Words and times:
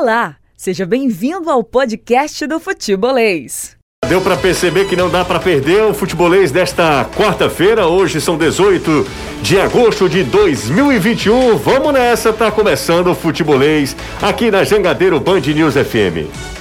Olá, 0.00 0.36
seja 0.56 0.86
bem-vindo 0.86 1.50
ao 1.50 1.62
podcast 1.62 2.46
do 2.46 2.58
Futebolês. 2.58 3.76
Deu 4.08 4.22
para 4.22 4.34
perceber 4.34 4.88
que 4.88 4.96
não 4.96 5.10
dá 5.10 5.26
para 5.26 5.38
perder 5.38 5.82
o 5.82 5.92
futebolês 5.92 6.50
desta 6.50 7.04
quarta-feira. 7.14 7.86
Hoje 7.86 8.18
são 8.18 8.38
18 8.38 9.06
de 9.42 9.60
agosto 9.60 10.08
de 10.08 10.24
2021. 10.24 11.54
Vamos 11.58 11.92
nessa, 11.92 12.32
tá 12.32 12.50
começando 12.50 13.08
o 13.08 13.14
futebolês 13.14 13.94
aqui 14.22 14.50
na 14.50 14.64
Jangadeiro 14.64 15.20
Band 15.20 15.40
News 15.40 15.74
FM. 15.74 16.59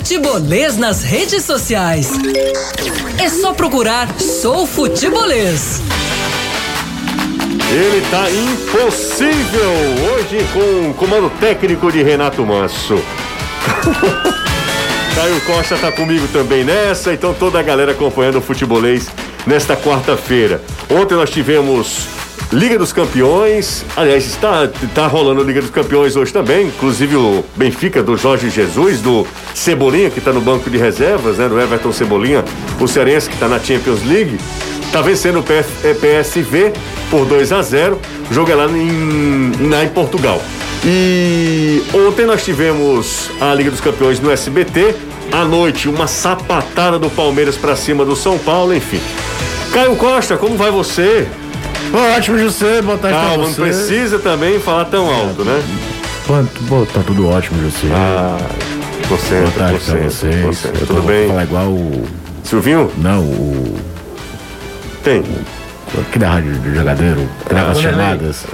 Futebolês 0.00 0.78
nas 0.78 1.02
redes 1.02 1.44
sociais. 1.44 2.10
É 3.22 3.28
só 3.28 3.52
procurar 3.52 4.08
Sou 4.18 4.66
Futebolês. 4.66 5.82
Ele 7.70 8.00
tá 8.10 8.24
impossível 8.30 9.70
hoje 10.10 10.38
com 10.54 10.90
o 10.90 10.94
comando 10.94 11.30
técnico 11.38 11.92
de 11.92 12.02
Renato 12.02 12.46
Manso. 12.46 12.96
Caio 15.14 15.38
Costa 15.42 15.76
tá 15.76 15.92
comigo 15.92 16.26
também 16.28 16.64
nessa, 16.64 17.12
então 17.12 17.34
toda 17.34 17.60
a 17.60 17.62
galera 17.62 17.92
acompanhando 17.92 18.38
o 18.38 18.40
futebolês 18.40 19.06
nesta 19.46 19.76
quarta-feira. 19.76 20.62
Ontem 20.88 21.14
nós 21.14 21.28
tivemos 21.28 22.06
Liga 22.52 22.76
dos 22.76 22.92
Campeões, 22.92 23.84
aliás, 23.96 24.26
está, 24.26 24.64
está 24.82 25.06
rolando 25.06 25.44
Liga 25.44 25.60
dos 25.60 25.70
Campeões 25.70 26.16
hoje 26.16 26.32
também, 26.32 26.66
inclusive 26.66 27.14
o 27.14 27.44
Benfica 27.54 28.02
do 28.02 28.16
Jorge 28.16 28.50
Jesus, 28.50 29.00
do 29.00 29.24
Cebolinha, 29.54 30.10
que 30.10 30.18
está 30.18 30.32
no 30.32 30.40
banco 30.40 30.68
de 30.68 30.76
reservas, 30.76 31.38
né, 31.38 31.48
do 31.48 31.60
Everton 31.60 31.92
Cebolinha, 31.92 32.44
o 32.80 32.88
Cearense 32.88 33.28
que 33.28 33.34
está 33.34 33.46
na 33.46 33.60
Champions 33.60 34.04
League, 34.04 34.36
está 34.84 35.00
vencendo 35.00 35.38
o 35.38 35.44
PSV 35.44 36.72
por 37.08 37.24
2 37.24 37.52
a 37.52 37.62
0 37.62 38.00
o 38.28 38.34
jogo 38.34 38.50
é 38.50 38.54
lá 38.56 38.66
em, 38.66 39.52
na, 39.68 39.84
em 39.84 39.88
Portugal. 39.88 40.42
E 40.84 41.80
ontem 41.94 42.26
nós 42.26 42.44
tivemos 42.44 43.30
a 43.40 43.54
Liga 43.54 43.70
dos 43.70 43.80
Campeões 43.80 44.18
no 44.18 44.28
SBT, 44.28 44.96
à 45.30 45.44
noite 45.44 45.88
uma 45.88 46.08
sapatada 46.08 46.98
do 46.98 47.08
Palmeiras 47.10 47.56
para 47.56 47.76
cima 47.76 48.04
do 48.04 48.16
São 48.16 48.36
Paulo, 48.38 48.74
enfim. 48.74 49.00
Caio 49.72 49.94
Costa, 49.94 50.36
como 50.36 50.56
vai 50.56 50.72
você? 50.72 51.28
Ótimo, 52.16 52.38
José, 52.38 52.82
boa 52.82 52.96
tarde 52.98 53.16
Calma, 53.18 53.34
pra 53.34 53.42
não 53.42 53.52
você. 53.52 53.60
precisa 53.62 54.18
também 54.18 54.60
falar 54.60 54.84
tão 54.86 55.08
alto, 55.12 55.44
né? 55.44 55.62
Quanto, 56.26 56.62
bom, 56.64 56.84
tá 56.84 57.00
tudo 57.04 57.28
ótimo, 57.28 57.60
José. 57.62 57.92
Ah, 57.92 58.36
boa 59.08 59.18
concentra, 59.18 59.50
tarde 59.50 59.78
pra 59.80 59.94
concentra, 59.96 60.10
vocês. 60.10 60.44
concentra. 60.44 60.80
Eu 60.80 60.86
Tudo 60.86 61.00
tô- 61.02 61.06
bem? 61.08 61.18
Vou 61.20 61.28
falar 61.28 61.44
igual 61.44 61.66
o... 61.66 62.08
Silvinho? 62.44 62.90
Não, 62.98 63.20
o... 63.22 63.76
Tem. 65.02 65.24
Aqui 66.00 66.18
da 66.20 66.30
rádio 66.30 66.52
do 66.52 66.74
jogadeiro, 66.74 67.28
grava 67.48 67.72
as 67.72 67.78
Ah, 67.78 67.82
chamadas. 67.82 68.44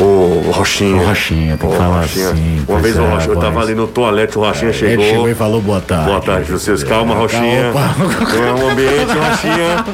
O 0.00 0.50
Rochinha. 0.52 0.96
O 1.02 1.06
Rochinha, 1.06 1.56
tem 1.56 1.68
que 1.68 1.74
Ô, 1.74 1.78
falar 1.78 2.00
Rochinha. 2.02 2.30
assim. 2.30 2.64
Uma 2.68 2.78
vez 2.80 2.96
o 2.96 3.02
é, 3.02 3.08
Rochinha, 3.08 3.34
eu 3.34 3.40
tava 3.40 3.60
ali 3.60 3.74
no 3.74 3.86
toalete, 3.86 4.38
o 4.38 4.40
Rochinha 4.42 4.72
chegou. 4.72 4.92
Ele 5.04 5.10
chegou 5.10 5.28
e 5.28 5.34
falou 5.34 5.60
boa 5.60 5.80
tarde. 5.80 6.04
Boa 6.06 6.20
tarde, 6.20 6.50
vocês. 6.52 6.82
Calma, 6.84 7.14
Rochinha. 7.14 7.72
Não 7.72 8.44
é 8.44 8.52
um 8.52 8.70
ambiente, 8.70 9.12
Rochinha. 9.18 9.84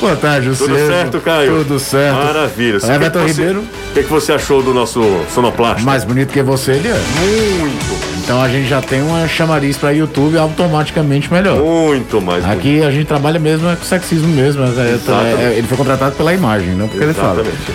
Boa 0.00 0.16
tarde. 0.16 0.50
Tudo 0.56 0.76
certo, 0.76 1.20
Caio? 1.20 1.58
Tudo 1.58 1.78
certo. 1.78 2.16
Maravilha. 2.24 2.76
Everton 2.76 3.18
O 3.18 3.22
você- 3.22 3.28
Ribeiro. 3.28 3.60
O 3.60 3.94
que, 3.94 4.02
que 4.02 4.10
você 4.10 4.32
achou 4.32 4.62
do 4.62 4.74
nosso 4.74 5.02
sonoplasta? 5.34 5.82
Mais 5.82 6.04
bonito 6.04 6.32
que 6.32 6.42
você, 6.42 6.72
ele 6.72 6.88
é. 6.88 7.00
Muito, 7.20 8.05
Então 8.26 8.42
a 8.42 8.48
gente 8.48 8.68
já 8.68 8.82
tem 8.82 9.00
uma 9.02 9.28
chamariz 9.28 9.76
pra 9.76 9.92
YouTube 9.92 10.36
automaticamente 10.36 11.32
melhor. 11.32 11.60
muito 11.62 12.20
mais. 12.20 12.44
Aqui 12.44 12.82
a 12.82 12.90
gente 12.90 13.06
trabalha 13.06 13.38
mesmo 13.38 13.68
é 13.68 13.76
com 13.76 13.84
sexismo 13.84 14.26
mesmo. 14.26 14.64
é- 14.64 14.66
é- 14.66 14.94
Exatamente. 14.94 15.42
é- 15.42 15.54
ele 15.58 15.66
foi 15.68 15.76
contratado 15.76 16.16
pela 16.16 16.34
imagem, 16.34 16.74
não 16.74 16.88
porque 16.88 17.04
ele 17.04 17.14
fala. 17.14 17.40
Exatamente. 17.42 17.72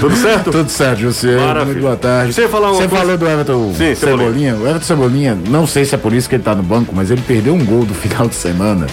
Tudo 0.00 0.16
certo? 0.16 0.50
Tudo 0.52 0.70
certo, 0.70 1.00
José. 1.00 1.36
Muito 1.66 1.80
boa 1.82 1.96
tarde. 1.96 2.32
Você 2.32 2.48
falar 2.48 2.68
Você 2.70 2.88
coisa- 2.88 2.96
falou 2.96 3.18
do 3.18 3.28
Everton 3.28 3.74
Sim, 3.76 3.94
Cebolinha. 3.94 3.96
Cebolinha. 4.32 4.54
O 4.56 4.62
Everton 4.66 4.86
Cebolinha, 4.86 5.38
não 5.50 5.66
sei 5.66 5.84
se 5.84 5.94
é 5.94 5.98
por 5.98 6.14
isso 6.14 6.30
que 6.30 6.36
ele 6.36 6.42
tá 6.42 6.54
no 6.54 6.62
banco, 6.62 6.94
mas 6.96 7.10
ele 7.10 7.20
perdeu 7.20 7.52
um 7.54 7.62
gol 7.62 7.84
do 7.84 7.92
final 7.94 8.26
de 8.26 8.34
semana. 8.36 8.86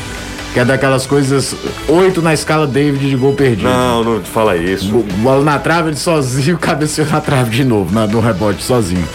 Que 0.53 0.59
é 0.59 0.66
daquelas 0.66 1.05
coisas, 1.05 1.55
oito 1.87 2.21
na 2.21 2.33
escala 2.33 2.67
David 2.67 3.09
de 3.09 3.16
gol 3.16 3.31
perdido. 3.31 3.69
Não, 3.69 4.03
não 4.03 4.19
fala 4.21 4.57
isso. 4.57 4.89
Bo- 4.89 5.05
Bola 5.19 5.41
na 5.41 5.57
trave, 5.57 5.87
ele 5.91 5.95
sozinho, 5.95 6.57
cabeceou 6.59 7.07
na 7.09 7.21
trave 7.21 7.49
de 7.51 7.63
novo, 7.63 7.95
na- 7.95 8.05
no 8.05 8.19
rebote, 8.19 8.61
sozinho. 8.61 9.07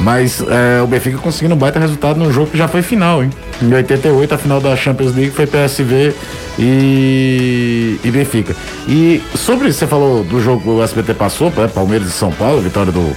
Mas 0.00 0.42
é, 0.48 0.80
o 0.82 0.86
Benfica 0.86 1.18
conseguindo 1.18 1.54
um 1.54 1.58
baita 1.58 1.78
resultado 1.78 2.18
no 2.18 2.32
jogo 2.32 2.50
que 2.50 2.56
já 2.56 2.66
foi 2.66 2.80
final, 2.80 3.22
hein? 3.22 3.30
Em 3.60 3.72
88, 3.72 4.34
a 4.34 4.38
final 4.38 4.60
da 4.60 4.74
Champions 4.74 5.14
League 5.14 5.30
foi 5.30 5.46
PSV 5.46 6.14
e, 6.58 8.00
e 8.02 8.10
Benfica. 8.10 8.56
E 8.88 9.22
sobre, 9.34 9.70
você 9.70 9.86
falou 9.86 10.24
do 10.24 10.40
jogo 10.40 10.62
que 10.62 10.68
o 10.68 10.82
SBT 10.82 11.14
passou, 11.14 11.52
né, 11.54 11.68
Palmeiras 11.68 12.08
e 12.08 12.12
São 12.12 12.32
Paulo, 12.32 12.62
vitória 12.62 12.90
do, 12.90 13.14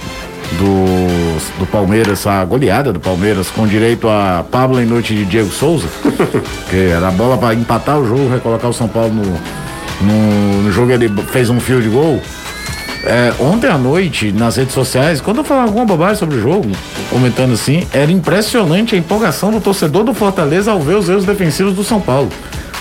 do, 0.58 1.58
do 1.58 1.66
Palmeiras, 1.66 2.26
a 2.26 2.44
goleada 2.44 2.92
do 2.92 3.00
Palmeiras, 3.00 3.48
com 3.48 3.66
direito 3.66 4.06
a 4.06 4.44
Pablo 4.50 4.78
em 4.78 4.86
noite 4.86 5.14
de 5.14 5.24
Diego 5.24 5.50
Souza, 5.50 5.88
que 6.68 6.76
era 6.76 7.08
a 7.08 7.10
bola 7.10 7.38
para 7.38 7.54
empatar 7.54 7.98
o 7.98 8.06
jogo, 8.06 8.28
recolocar 8.30 8.68
o 8.68 8.74
São 8.74 8.88
Paulo 8.88 9.12
no, 9.14 9.22
no, 10.02 10.62
no 10.64 10.70
jogo, 10.70 10.92
ele 10.92 11.08
fez 11.32 11.48
um 11.48 11.58
fio 11.58 11.80
de 11.80 11.88
gol. 11.88 12.20
É, 13.06 13.34
ontem 13.38 13.68
à 13.68 13.76
noite, 13.76 14.32
nas 14.32 14.56
redes 14.56 14.72
sociais, 14.72 15.20
quando 15.20 15.38
eu 15.38 15.44
falava 15.44 15.66
alguma 15.66 15.84
bobagem 15.84 16.16
sobre 16.16 16.36
o 16.36 16.40
jogo, 16.40 16.70
comentando 17.10 17.52
assim, 17.52 17.86
era 17.92 18.10
impressionante 18.10 18.94
a 18.94 18.98
empolgação 18.98 19.50
do 19.50 19.60
torcedor 19.60 20.04
do 20.04 20.14
Fortaleza 20.14 20.72
ao 20.72 20.80
ver 20.80 20.96
os 20.96 21.08
erros 21.08 21.24
defensivos 21.26 21.74
do 21.74 21.84
São 21.84 22.00
Paulo, 22.00 22.30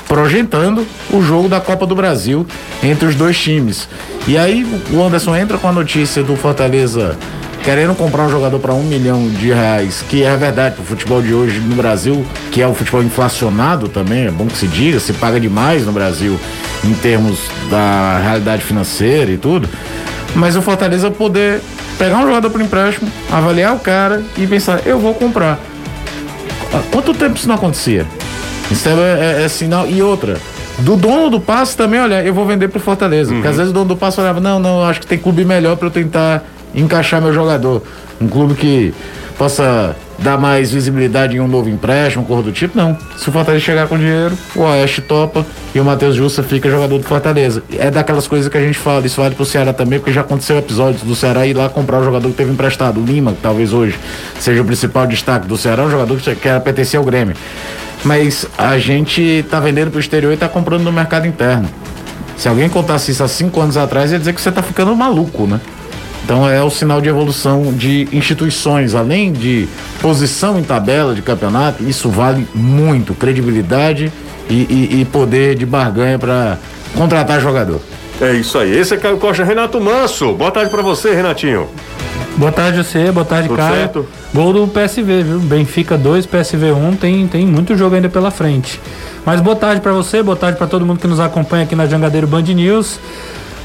projetando 0.08 0.88
o 1.12 1.22
jogo 1.22 1.50
da 1.50 1.60
Copa 1.60 1.86
do 1.86 1.94
Brasil 1.94 2.48
entre 2.82 3.06
os 3.06 3.16
dois 3.16 3.38
times. 3.38 3.90
E 4.26 4.38
aí 4.38 4.66
o 4.92 5.04
Anderson 5.04 5.36
entra 5.36 5.58
com 5.58 5.68
a 5.68 5.74
notícia 5.74 6.24
do 6.24 6.38
Fortaleza 6.38 7.18
querendo 7.64 7.96
comprar 7.96 8.26
um 8.26 8.30
jogador 8.30 8.60
para 8.60 8.74
um 8.74 8.84
milhão 8.84 9.30
de 9.30 9.48
reais, 9.48 10.04
que 10.10 10.22
é 10.22 10.36
verdade 10.36 10.76
pro 10.76 10.84
futebol 10.84 11.22
de 11.22 11.34
hoje 11.34 11.60
no 11.60 11.76
Brasil, 11.76 12.26
que 12.52 12.62
é 12.62 12.68
o 12.68 12.74
futebol 12.74 13.02
inflacionado 13.02 13.88
também, 13.88 14.26
é 14.26 14.32
bom 14.32 14.46
que 14.48 14.58
se 14.58 14.68
diga, 14.68 15.00
se 15.00 15.14
paga 15.14 15.40
demais 15.40 15.86
no 15.86 15.94
Brasil 15.94 16.38
em 16.84 16.94
termos 16.94 17.40
da 17.70 18.20
realidade 18.22 18.64
financeira 18.64 19.32
e 19.32 19.38
tudo. 19.38 19.70
Mas 20.36 20.56
o 20.56 20.62
Fortaleza 20.62 21.12
poder 21.12 21.62
pegar 21.98 22.18
um 22.18 22.24
jogador 22.28 22.50
por 22.50 22.60
empréstimo, 22.62 23.12
avaliar 23.32 23.74
o 23.76 23.80
cara 23.80 24.24
e 24.38 24.48
pensar, 24.48 24.82
eu 24.86 24.98
vou 25.00 25.14
comprar. 25.14 25.60
Há 26.74 26.80
quanto 26.92 27.14
tempo 27.14 27.36
isso 27.38 27.48
não 27.48 27.56
acontecia? 27.56 28.06
Isso 28.72 28.90
é, 28.90 28.94
é- 29.42 29.44
é 29.44 29.48
sinal. 29.48 29.88
E 29.88 30.02
outra, 30.02 30.38
do 30.80 30.96
dono 30.96 31.30
do 31.30 31.40
passe 31.40 31.78
também, 31.78 32.00
olha, 32.00 32.24
eu 32.24 32.34
vou 32.34 32.46
vender 32.48 32.68
pro 32.68 32.80
Fortaleza. 32.80 33.32
Porque 33.32 33.48
às 33.48 33.58
vezes 33.58 33.70
o 33.70 33.74
dono 33.74 33.86
do 33.90 33.96
passe 33.96 34.16
falava, 34.18 34.40
não, 34.40 34.58
não, 34.60 34.84
acho 34.84 35.00
que 35.02 35.08
tem 35.08 35.18
clube 35.20 35.46
melhor 35.46 35.76
para 35.78 35.88
eu 35.88 35.92
tentar 35.92 36.44
encaixar 36.74 37.22
meu 37.22 37.32
jogador. 37.32 37.84
Um 38.20 38.28
clube 38.28 38.56
que 38.56 38.92
possa 39.38 39.96
dar 40.20 40.38
mais 40.38 40.72
visibilidade 40.72 41.36
em 41.36 41.40
um 41.40 41.48
novo 41.48 41.70
empréstimo, 41.70 42.26
coisa 42.26 42.44
do 42.44 42.52
tipo, 42.52 42.78
não. 42.78 42.98
Se 43.18 43.30
o 43.30 43.32
Fortaleza 43.32 43.64
chegar 43.64 43.88
com 43.88 43.98
dinheiro, 43.98 44.38
o 44.56 44.62
Oeste 44.62 45.02
topa 45.02 45.46
e 45.74 45.80
o 45.80 45.86
Matheus 45.86 46.16
Justa 46.16 46.44
fica 46.44 46.70
jogador 46.70 46.98
do 46.98 47.04
Fortaleza. 47.04 47.64
É 47.78 47.90
daquelas 47.90 48.28
coisas 48.28 48.50
que 48.50 48.58
a 48.58 48.62
gente 48.62 48.78
fala, 48.78 49.06
isso 49.06 49.22
vale 49.22 49.36
pro 49.36 49.46
Ceará 49.46 49.74
também, 49.74 50.00
porque 50.00 50.12
já 50.12 50.22
aconteceu 50.22 50.58
episódios 50.58 51.04
do 51.04 51.16
Ceará 51.16 51.46
ir 51.46 51.56
lá 51.56 51.70
comprar 51.70 52.00
o 52.00 52.04
jogador 52.04 52.30
que 52.30 52.36
teve 52.36 52.52
emprestado. 52.52 53.00
O 53.00 53.06
Lima, 53.06 53.34
que 53.34 53.42
talvez 53.42 53.74
hoje 53.74 53.96
seja 54.40 54.62
o 54.62 54.66
principal 54.66 55.08
destaque 55.08 55.48
do 55.48 55.58
Ceará, 55.58 55.84
um 55.84 55.90
jogador 55.90 56.20
que 56.20 56.36
que 56.36 56.48
era 56.48 56.60
pertencer 56.60 56.98
ao 56.98 57.04
Grêmio. 57.06 57.36
Mas 58.04 58.46
a 58.58 58.78
gente 58.78 59.46
tá 59.50 59.60
vendendo 59.60 59.92
pro 59.92 60.00
exterior 60.00 60.34
e 60.34 60.38
tá 60.38 60.50
comprando 60.50 60.84
no 60.84 60.92
mercado 60.92 61.26
interno. 61.26 61.70
Se 62.36 62.48
alguém 62.48 62.68
contasse 62.68 63.12
isso 63.12 63.24
há 63.24 63.28
cinco 63.28 63.62
anos 63.62 63.78
atrás, 63.78 64.12
ia 64.12 64.20
dizer 64.20 64.34
que 64.34 64.42
você 64.42 64.52
tá 64.52 64.62
ficando 64.62 64.96
maluco, 64.96 65.48
né? 65.48 65.60
Então 66.24 66.50
é 66.50 66.64
o 66.64 66.70
sinal 66.70 67.02
de 67.02 67.10
evolução 67.10 67.74
de 67.74 68.08
instituições, 68.14 68.96
além 68.96 69.32
de 69.34 69.68
posição 70.02 70.58
em 70.58 70.64
tabela 70.64 71.14
de 71.14 71.22
campeonato, 71.22 71.84
isso 71.84 72.10
vale 72.10 72.48
muito, 72.56 73.14
credibilidade 73.14 74.12
e, 74.50 74.54
e- 74.54 75.02
e 75.02 75.06
poder 75.06 75.56
de 75.56 75.66
barganha 75.66 76.18
para 76.18 76.58
contratar 76.96 77.42
jogador. 77.42 77.82
É 78.22 78.32
isso 78.34 78.58
aí. 78.58 78.72
Esse 78.78 78.94
é 78.94 78.98
Caio 78.98 79.18
Costa, 79.18 79.44
Renato 79.44 79.82
Manso. 79.82 80.34
Boa 80.34 80.52
tarde 80.52 80.70
pra 80.72 80.82
você, 80.82 81.14
Renatinho. 81.14 81.68
Boa 82.38 82.52
tarde 82.52 82.78
você, 82.84 83.12
boa 83.12 83.26
tarde, 83.26 83.48
Tudo 83.50 83.58
Caio. 83.58 83.76
certo? 83.76 84.08
Gol 84.34 84.54
do 84.54 84.68
PSV, 84.68 85.24
viu? 85.24 85.40
Benfica 85.40 85.98
2, 85.98 86.26
PSV 86.26 86.72
1, 86.72 86.96
tem, 86.96 87.28
tem 87.28 87.46
muito 87.46 87.76
jogo 87.78 87.96
ainda 87.96 88.10
pela 88.10 88.32
frente. 88.32 88.80
Mas 89.26 89.42
boa 89.42 89.56
tarde 89.56 89.82
pra 89.82 89.92
você, 89.92 90.24
boa 90.24 90.36
tarde 90.38 90.58
pra 90.58 90.68
todo 90.68 90.86
mundo 90.86 91.00
que 91.00 91.08
nos 91.08 91.20
acompanha 91.20 91.64
aqui 91.64 91.76
na 91.76 91.86
Jangadeiro 91.86 92.26
Band 92.28 92.42
News. 92.44 92.98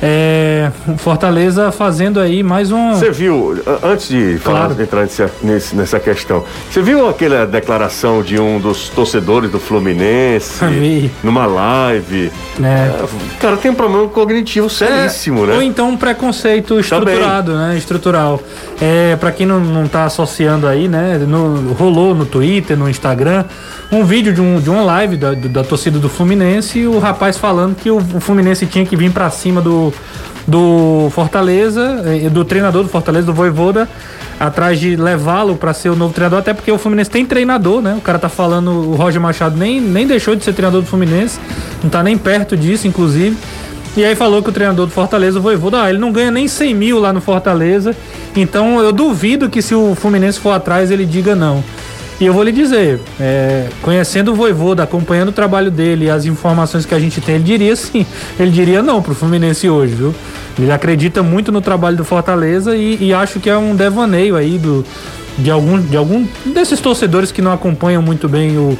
É, 0.00 0.70
Fortaleza 0.98 1.72
fazendo 1.72 2.20
aí 2.20 2.40
mais 2.42 2.70
um. 2.70 2.92
Você 2.94 3.10
viu, 3.10 3.60
antes 3.82 4.08
de 4.08 4.38
falar, 4.38 4.66
Claro. 4.66 4.82
entrar 4.82 5.08
nesse- 5.42 5.74
nessa 5.74 5.98
questão, 5.98 6.44
você 6.70 6.80
viu 6.80 7.08
aquela 7.08 7.44
declaração 7.44 8.22
de 8.22 8.40
um 8.40 8.60
dos 8.60 8.88
torcedores 8.90 9.50
do 9.50 9.58
Fluminense 9.58 10.64
Vi. 10.70 11.10
numa 11.22 11.46
live? 11.46 12.30
né? 12.58 12.94
O 13.02 13.38
cara 13.40 13.56
tem 13.56 13.70
um 13.72 13.74
problema 13.74 14.06
cognitivo 14.08 14.70
seríssimo, 14.70 15.40
Ou 15.40 15.46
né? 15.46 15.64
então 15.64 15.88
um 15.90 15.96
preconceito 15.96 16.78
estruturado, 16.78 17.56
né? 17.56 17.76
Estrutural. 17.76 18.40
É, 18.80 19.16
para 19.16 19.32
quem 19.32 19.46
não, 19.46 19.58
não 19.58 19.88
tá 19.88 20.04
associando 20.04 20.68
aí, 20.68 20.86
né? 20.86 21.18
No, 21.18 21.72
rolou 21.72 22.14
no 22.14 22.24
Twitter, 22.24 22.76
no 22.76 22.88
Instagram, 22.88 23.44
um 23.90 24.04
vídeo 24.04 24.32
de, 24.34 24.40
um, 24.40 24.60
de 24.60 24.68
uma 24.68 24.82
live 24.82 25.16
da, 25.16 25.32
da 25.32 25.64
torcida 25.64 25.98
do 25.98 26.08
Fluminense 26.08 26.80
e 26.80 26.86
o 26.86 26.98
rapaz 26.98 27.38
falando 27.38 27.74
que 27.74 27.90
o, 27.90 27.96
o 27.96 28.20
Fluminense 28.20 28.66
tinha 28.66 28.84
que 28.84 28.94
vir 28.94 29.10
para 29.10 29.30
cima 29.30 29.62
do, 29.62 29.92
do 30.46 31.08
Fortaleza, 31.10 32.02
eh, 32.06 32.28
do 32.28 32.44
treinador 32.44 32.82
do 32.82 32.88
Fortaleza, 32.88 33.26
do 33.26 33.32
Voivoda, 33.32 33.88
atrás 34.38 34.78
de 34.78 34.94
levá-lo 34.94 35.56
para 35.56 35.72
ser 35.72 35.88
o 35.88 35.96
novo 35.96 36.12
treinador, 36.12 36.38
até 36.38 36.52
porque 36.52 36.70
o 36.70 36.78
Fluminense 36.78 37.10
tem 37.10 37.24
treinador, 37.24 37.80
né? 37.80 37.94
O 37.96 38.00
cara 38.00 38.18
tá 38.18 38.28
falando, 38.28 38.70
o 38.70 38.94
Roger 38.94 39.20
Machado 39.20 39.56
nem, 39.56 39.80
nem 39.80 40.06
deixou 40.06 40.36
de 40.36 40.44
ser 40.44 40.52
treinador 40.52 40.82
do 40.82 40.86
Fluminense, 40.86 41.40
não 41.82 41.88
tá 41.88 42.02
nem 42.02 42.16
perto 42.16 42.56
disso, 42.56 42.86
inclusive. 42.86 43.36
E 43.96 44.04
aí 44.04 44.14
falou 44.14 44.42
que 44.42 44.50
o 44.50 44.52
treinador 44.52 44.86
do 44.86 44.92
Fortaleza, 44.92 45.38
o 45.38 45.42
Voivoda, 45.42 45.82
ah, 45.82 45.90
ele 45.90 45.98
não 45.98 46.12
ganha 46.12 46.30
nem 46.30 46.46
100 46.46 46.74
mil 46.74 46.98
lá 47.00 47.12
no 47.12 47.20
Fortaleza, 47.20 47.96
então 48.36 48.80
eu 48.80 48.92
duvido 48.92 49.48
que 49.48 49.60
se 49.60 49.74
o 49.74 49.94
Fluminense 49.94 50.38
for 50.38 50.52
atrás 50.52 50.90
ele 50.90 51.04
diga 51.04 51.34
não. 51.34 51.64
E 52.20 52.26
eu 52.26 52.32
vou 52.32 52.42
lhe 52.42 52.50
dizer, 52.50 53.00
é, 53.20 53.68
conhecendo 53.80 54.32
o 54.32 54.34
Voivoda, 54.34 54.82
acompanhando 54.82 55.28
o 55.28 55.32
trabalho 55.32 55.70
dele 55.70 56.06
e 56.06 56.10
as 56.10 56.24
informações 56.24 56.84
que 56.84 56.92
a 56.92 56.98
gente 56.98 57.20
tem, 57.20 57.36
ele 57.36 57.44
diria 57.44 57.76
sim. 57.76 58.04
Ele 58.38 58.50
diria 58.50 58.82
não 58.82 59.00
pro 59.00 59.14
Fluminense 59.14 59.68
hoje, 59.68 59.94
viu? 59.94 60.14
Ele 60.58 60.72
acredita 60.72 61.22
muito 61.22 61.52
no 61.52 61.60
trabalho 61.60 61.96
do 61.96 62.04
Fortaleza 62.04 62.74
e, 62.74 62.98
e 63.00 63.14
acho 63.14 63.38
que 63.38 63.48
é 63.48 63.56
um 63.56 63.76
devaneio 63.76 64.34
aí 64.34 64.58
do, 64.58 64.84
de, 65.38 65.48
algum, 65.48 65.80
de 65.80 65.96
algum 65.96 66.26
desses 66.44 66.80
torcedores 66.80 67.30
que 67.30 67.40
não 67.40 67.52
acompanham 67.52 68.02
muito 68.02 68.28
bem 68.28 68.58
o, 68.58 68.76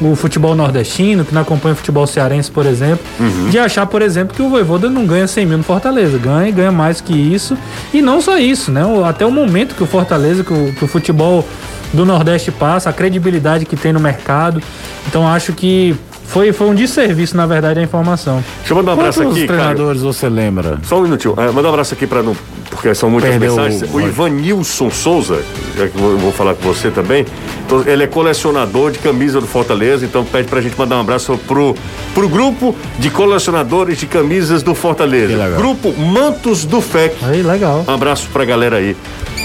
o 0.00 0.14
futebol 0.14 0.54
nordestino, 0.54 1.24
que 1.24 1.34
não 1.34 1.42
acompanha 1.42 1.72
o 1.72 1.76
futebol 1.76 2.06
cearense, 2.06 2.50
por 2.50 2.66
exemplo, 2.66 3.04
Uhum. 3.18 3.48
de 3.50 3.58
achar, 3.58 3.86
por 3.86 4.00
exemplo, 4.02 4.34
que 4.34 4.42
o 4.42 4.48
Voivoda 4.48 4.88
não 4.88 5.04
ganha 5.06 5.26
100 5.26 5.46
mil 5.46 5.58
no 5.58 5.64
Fortaleza. 5.64 6.18
Ganha 6.18 6.48
e 6.48 6.52
ganha 6.52 6.70
mais 6.72 7.00
que 7.00 7.12
isso. 7.12 7.56
E 7.92 8.00
não 8.00 8.20
só 8.20 8.38
isso, 8.38 8.70
né? 8.70 8.82
Até 9.08 9.26
o 9.26 9.30
momento 9.30 9.74
que 9.74 9.82
o 9.82 9.86
Fortaleza, 9.86 10.44
que 10.44 10.52
o, 10.52 10.72
que 10.72 10.84
o 10.84 10.88
futebol 10.88 11.44
do 11.92 12.04
Nordeste 12.04 12.50
passa, 12.50 12.90
a 12.90 12.92
credibilidade 12.92 13.64
que 13.64 13.74
tem 13.76 13.92
no 13.92 14.00
mercado. 14.00 14.62
Então 15.06 15.26
acho 15.26 15.52
que 15.52 15.96
foi, 16.28 16.52
foi 16.52 16.66
um 16.68 16.74
desserviço, 16.74 17.36
na 17.36 17.46
verdade, 17.46 17.80
a 17.80 17.82
informação. 17.82 18.42
Deixa 18.58 18.72
eu 18.72 18.76
mandar 18.76 18.92
um 18.92 18.94
abraço 19.00 19.20
Quantos 19.20 19.36
aqui, 19.38 19.46
treinadores 19.46 20.02
você 20.02 20.28
lembra? 20.28 20.78
Só 20.84 20.98
um 20.98 21.02
minutinho. 21.02 21.34
É, 21.38 21.50
mandar 21.50 21.68
um 21.68 21.72
abraço 21.72 21.94
aqui 21.94 22.06
para 22.06 22.22
não. 22.22 22.36
Porque 22.70 22.94
são 22.94 23.10
muitas 23.10 23.30
Perdeu 23.30 23.56
mensagens. 23.56 23.82
o- 23.92 23.96
O, 23.96 24.00
Ivanilson 24.00 24.90
Souza, 24.90 25.40
já 25.76 25.88
que 25.88 25.98
eu 25.98 26.18
vou, 26.18 26.30
falar 26.30 26.54
com 26.54 26.62
você 26.62 26.90
também. 26.90 27.24
Então, 27.66 27.82
ele 27.86 28.04
é 28.04 28.06
colecionador 28.06 28.90
de 28.90 28.98
camisa 28.98 29.40
do 29.40 29.46
Fortaleza, 29.46 30.04
então 30.04 30.22
pede 30.24 30.48
pra 30.48 30.60
gente 30.60 30.78
mandar 30.78 30.96
um 30.96 31.00
abraço 31.00 31.36
pro, 31.48 31.74
pro 32.14 32.28
grupo 32.28 32.76
de 32.98 33.10
colecionadores 33.10 33.98
de 33.98 34.06
camisas 34.06 34.62
do 34.62 34.74
Fortaleza. 34.74 35.28
Que 35.32 35.38
legal. 35.38 35.58
Grupo 35.58 35.92
Mantos 35.98 36.64
do 36.66 36.80
FEC. 36.82 37.16
Aí, 37.24 37.42
legal. 37.42 37.84
Um 37.88 37.92
abraço 37.94 38.28
pra 38.32 38.44
galera 38.44 38.76
aí. 38.76 38.94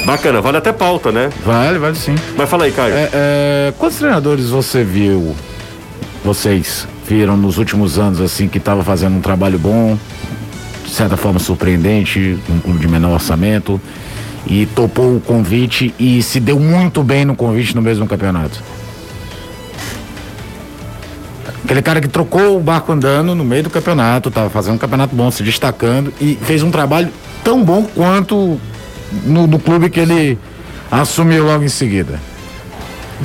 Bacana, 0.05 0.41
vale 0.41 0.57
até 0.57 0.73
pauta, 0.73 1.11
né? 1.11 1.29
Vale, 1.45 1.79
vale 1.79 1.95
sim. 1.95 2.15
Mas 2.37 2.49
fala 2.49 2.65
aí, 2.65 2.71
Caio. 2.73 2.93
É, 2.93 3.09
é, 3.13 3.73
quantos 3.79 3.97
treinadores 3.97 4.49
você 4.49 4.83
viu, 4.83 5.33
vocês 6.23 6.87
viram 7.07 7.35
nos 7.35 7.57
últimos 7.57 7.99
anos, 7.99 8.21
assim, 8.21 8.47
que 8.47 8.57
estava 8.57 8.83
fazendo 8.83 9.17
um 9.17 9.21
trabalho 9.21 9.59
bom, 9.59 9.97
de 10.85 10.91
certa 10.91 11.17
forma 11.17 11.39
surpreendente, 11.39 12.39
um 12.49 12.59
clube 12.59 12.79
de 12.79 12.87
menor 12.87 13.13
orçamento, 13.13 13.79
e 14.47 14.65
topou 14.65 15.17
o 15.17 15.19
convite 15.21 15.93
e 15.99 16.21
se 16.23 16.39
deu 16.39 16.59
muito 16.59 17.03
bem 17.03 17.25
no 17.25 17.35
convite 17.35 17.75
no 17.75 17.81
mesmo 17.81 18.07
campeonato? 18.07 18.61
Aquele 21.63 21.81
cara 21.81 22.01
que 22.01 22.07
trocou 22.07 22.57
o 22.57 22.59
barco 22.59 22.91
andando 22.91 23.33
no 23.35 23.43
meio 23.43 23.63
do 23.63 23.69
campeonato, 23.69 24.29
estava 24.29 24.49
fazendo 24.49 24.75
um 24.75 24.77
campeonato 24.77 25.15
bom, 25.15 25.31
se 25.31 25.43
destacando 25.43 26.13
e 26.19 26.37
fez 26.41 26.61
um 26.61 26.71
trabalho 26.71 27.09
tão 27.43 27.63
bom 27.63 27.83
quanto 27.83 28.59
no, 29.25 29.47
no 29.47 29.59
clube 29.59 29.89
que 29.89 29.99
ele 29.99 30.37
assumiu 30.91 31.45
logo 31.45 31.63
em 31.63 31.69
seguida. 31.69 32.19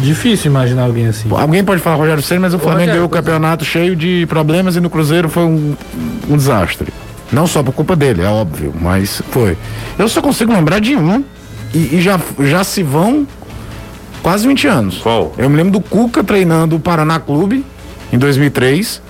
Difícil 0.00 0.50
imaginar 0.50 0.84
alguém 0.84 1.06
assim. 1.06 1.28
Alguém 1.30 1.64
pode 1.64 1.80
falar 1.80 1.96
Rogério 1.96 2.22
Ceni, 2.22 2.40
mas 2.40 2.54
o 2.54 2.58
Flamengo 2.58 2.80
Rogério, 2.80 2.94
ganhou 2.94 3.08
o 3.08 3.14
é. 3.14 3.18
campeonato 3.18 3.64
cheio 3.64 3.96
de 3.96 4.26
problemas 4.26 4.76
e 4.76 4.80
no 4.80 4.88
Cruzeiro 4.88 5.28
foi 5.28 5.44
um, 5.44 5.74
um 6.28 6.36
desastre. 6.36 6.92
Não 7.30 7.46
só 7.46 7.62
por 7.62 7.72
culpa 7.72 7.94
dele, 7.94 8.22
é 8.22 8.28
óbvio, 8.28 8.72
mas 8.80 9.22
foi. 9.30 9.56
Eu 9.98 10.08
só 10.08 10.22
consigo 10.22 10.52
lembrar 10.52 10.80
de 10.80 10.96
um 10.96 11.22
e, 11.74 11.96
e 11.96 12.00
já, 12.00 12.18
já 12.40 12.64
se 12.64 12.82
vão 12.82 13.26
quase 14.22 14.46
20 14.46 14.66
anos. 14.66 14.98
Qual? 14.98 15.34
Eu 15.36 15.48
me 15.50 15.56
lembro 15.56 15.72
do 15.72 15.80
Cuca 15.80 16.24
treinando 16.24 16.76
o 16.76 16.80
Paraná 16.80 17.20
Clube 17.20 17.64
em 18.12 18.18
2003. 18.18 19.02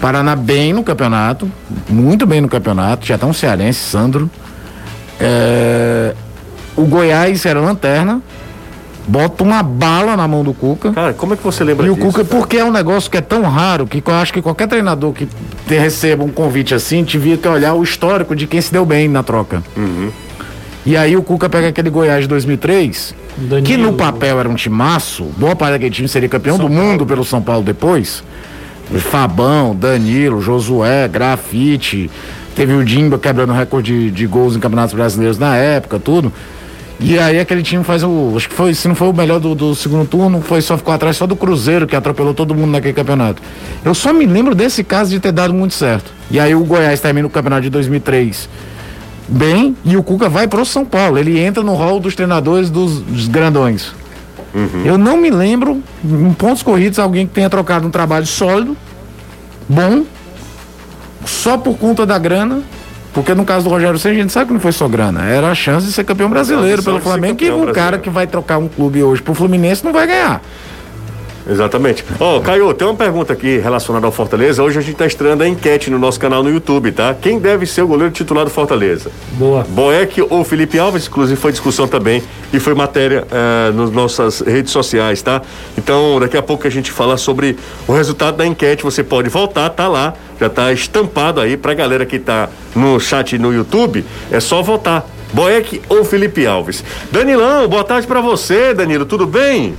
Paraná 0.00 0.34
bem 0.34 0.72
no 0.72 0.82
campeonato, 0.82 1.50
muito 1.88 2.26
bem 2.26 2.40
no 2.40 2.48
campeonato, 2.48 3.06
tinha 3.06 3.14
até 3.14 3.24
um 3.24 3.32
cearense, 3.32 3.78
Sandro. 3.78 4.28
É, 5.20 6.12
o 6.74 6.82
Goiás 6.82 7.46
era 7.46 7.60
lanterna, 7.60 8.20
bota 9.06 9.42
uma 9.42 9.62
bala 9.62 10.16
na 10.16 10.26
mão 10.28 10.42
do 10.44 10.54
Cuca. 10.54 10.92
Cara, 10.92 11.12
como 11.12 11.34
é 11.34 11.36
que 11.36 11.42
você 11.42 11.64
lembra 11.64 11.86
E 11.86 11.90
o 11.90 11.94
disso? 11.94 12.06
Cuca, 12.06 12.24
porque 12.24 12.56
é 12.58 12.64
um 12.64 12.72
negócio 12.72 13.10
que 13.10 13.16
é 13.16 13.20
tão 13.20 13.42
raro 13.42 13.86
que 13.86 14.02
eu 14.04 14.14
acho 14.14 14.32
que 14.32 14.40
qualquer 14.40 14.68
treinador 14.68 15.12
que 15.12 15.26
te 15.66 15.76
receba 15.76 16.22
um 16.24 16.28
convite 16.28 16.74
assim, 16.74 17.02
devia 17.02 17.36
ter 17.36 17.48
olhar 17.48 17.74
o 17.74 17.82
histórico 17.82 18.34
de 18.36 18.46
quem 18.46 18.60
se 18.60 18.72
deu 18.72 18.84
bem 18.84 19.08
na 19.08 19.22
troca. 19.22 19.62
E 20.84 20.96
aí 20.96 21.16
o 21.16 21.22
Cuca 21.22 21.48
pega 21.48 21.68
aquele 21.68 21.90
Goiás 21.90 22.22
de 22.22 22.28
2003, 22.28 23.14
Danilo. 23.36 23.66
que 23.66 23.76
no 23.76 23.92
papel 23.92 24.40
era 24.40 24.48
um 24.48 24.54
timaço, 24.54 25.24
boa 25.36 25.54
parte 25.54 25.72
daquele 25.72 25.94
time 25.94 26.08
seria 26.08 26.28
campeão 26.28 26.58
do 26.58 26.68
mundo 26.68 27.06
pelo 27.06 27.24
São 27.24 27.40
Paulo 27.40 27.62
depois. 27.62 28.22
Fabão, 28.98 29.74
Danilo, 29.74 30.40
Josué, 30.42 31.08
Grafite, 31.08 32.10
teve 32.54 32.74
o 32.74 32.84
Dimba 32.84 33.18
quebrando 33.18 33.52
recorde 33.52 33.92
de, 33.92 34.10
de 34.10 34.26
gols 34.26 34.56
em 34.56 34.60
campeonatos 34.60 34.94
brasileiros 34.94 35.38
na 35.38 35.56
época, 35.56 35.98
tudo. 35.98 36.32
E 37.02 37.18
aí 37.18 37.40
aquele 37.40 37.62
time 37.62 37.82
faz 37.82 38.04
o. 38.04 38.34
Acho 38.36 38.48
que 38.48 38.54
foi, 38.54 38.74
se 38.74 38.86
não 38.86 38.94
foi 38.94 39.08
o 39.08 39.12
melhor 39.12 39.40
do, 39.40 39.54
do 39.54 39.74
segundo 39.74 40.06
turno, 40.06 40.40
foi 40.40 40.62
só 40.62 40.78
ficou 40.78 40.94
atrás 40.94 41.16
só 41.16 41.26
do 41.26 41.34
Cruzeiro, 41.34 41.86
que 41.86 41.96
atropelou 41.96 42.32
todo 42.32 42.54
mundo 42.54 42.70
naquele 42.70 42.94
campeonato. 42.94 43.42
Eu 43.84 43.94
só 43.94 44.12
me 44.12 44.24
lembro 44.24 44.54
desse 44.54 44.84
caso 44.84 45.10
de 45.10 45.18
ter 45.18 45.32
dado 45.32 45.52
muito 45.52 45.74
certo. 45.74 46.12
E 46.30 46.38
aí 46.38 46.54
o 46.54 46.64
Goiás 46.64 47.00
termina 47.00 47.26
o 47.26 47.30
campeonato 47.30 47.62
de 47.62 47.70
2003 47.70 48.48
bem 49.28 49.76
e 49.84 49.96
o 49.96 50.02
Cuca 50.02 50.28
vai 50.28 50.46
pro 50.46 50.64
São 50.64 50.84
Paulo. 50.84 51.18
Ele 51.18 51.38
entra 51.40 51.62
no 51.62 51.74
hall 51.74 51.98
dos 51.98 52.14
treinadores 52.14 52.70
dos, 52.70 53.00
dos 53.00 53.28
grandões. 53.28 53.92
Eu 54.84 54.98
não 54.98 55.16
me 55.16 55.30
lembro, 55.30 55.82
em 56.04 56.32
pontos 56.34 56.62
corridos, 56.62 56.98
alguém 56.98 57.26
que 57.26 57.32
tenha 57.32 57.48
trocado 57.48 57.86
um 57.86 57.90
trabalho 57.90 58.26
sólido, 58.26 58.76
bom, 59.66 60.04
só 61.24 61.56
por 61.56 61.78
conta 61.78 62.04
da 62.04 62.18
grana. 62.18 62.62
Porque 63.12 63.34
no 63.34 63.44
caso 63.44 63.64
do 63.64 63.70
Rogério 63.70 63.98
Ceni, 63.98 64.16
a 64.16 64.20
gente 64.22 64.32
sabe 64.32 64.46
que 64.46 64.52
não 64.54 64.60
foi 64.60 64.72
só 64.72 64.88
grana. 64.88 65.24
Era 65.24 65.50
a 65.50 65.54
chance 65.54 65.86
de 65.86 65.92
ser 65.92 66.04
campeão 66.04 66.30
brasileiro 66.30 66.82
pelo 66.82 67.00
Flamengo. 67.00 67.36
Que 67.36 67.50
campeão 67.50 67.68
um 67.68 67.72
cara 67.72 67.98
que 67.98 68.08
vai 68.08 68.26
trocar 68.26 68.58
um 68.58 68.68
clube 68.68 69.02
hoje 69.02 69.20
pro 69.20 69.34
Fluminense 69.34 69.84
não 69.84 69.92
vai 69.92 70.06
ganhar. 70.06 70.40
Exatamente. 71.48 72.04
Ó, 72.20 72.40
Caio, 72.40 72.72
tem 72.74 72.86
uma 72.86 72.94
pergunta 72.94 73.32
aqui 73.32 73.58
relacionada 73.58 74.06
ao 74.06 74.12
Fortaleza. 74.12 74.62
Hoje 74.62 74.78
a 74.78 74.82
gente 74.82 74.96
tá 74.96 75.06
estreando 75.06 75.42
a 75.42 75.48
enquete 75.48 75.90
no 75.90 75.98
nosso 75.98 76.18
canal 76.18 76.42
no 76.42 76.50
YouTube, 76.50 76.92
tá? 76.92 77.14
Quem 77.14 77.38
deve 77.38 77.66
ser 77.66 77.82
o 77.82 77.86
goleiro 77.86 78.12
titular 78.12 78.44
do 78.44 78.50
Fortaleza? 78.50 79.10
Boa. 79.32 79.64
Boeck 79.68 80.22
ou 80.22 80.44
Felipe 80.44 80.78
Alves, 80.78 81.06
inclusive 81.08 81.38
foi 81.40 81.50
discussão 81.50 81.88
também 81.88 82.22
e 82.52 82.60
foi 82.60 82.74
matéria 82.74 83.26
eh, 83.30 83.72
nas 83.74 83.90
nossas 83.90 84.40
redes 84.40 84.72
sociais, 84.72 85.20
tá? 85.22 85.42
Então, 85.76 86.20
daqui 86.20 86.36
a 86.36 86.42
pouco 86.42 86.66
a 86.66 86.70
gente 86.70 86.92
fala 86.92 87.16
sobre 87.16 87.56
o 87.88 87.92
resultado 87.92 88.36
da 88.36 88.46
enquete. 88.46 88.82
Você 88.84 89.02
pode 89.02 89.28
voltar, 89.28 89.68
tá 89.70 89.88
lá, 89.88 90.14
já 90.38 90.48
tá 90.48 90.72
estampado 90.72 91.40
aí 91.40 91.56
pra 91.56 91.74
galera 91.74 92.06
que 92.06 92.18
tá 92.18 92.48
no 92.74 93.00
chat 93.00 93.36
no 93.38 93.52
YouTube. 93.52 94.04
É 94.30 94.38
só 94.38 94.62
votar. 94.62 95.06
Boeck 95.32 95.80
ou 95.88 96.04
Felipe 96.04 96.46
Alves? 96.46 96.84
Danilão, 97.10 97.66
boa 97.66 97.82
tarde 97.82 98.06
pra 98.06 98.20
você, 98.20 98.74
Danilo. 98.74 99.06
Tudo 99.06 99.26
bem? 99.26 99.74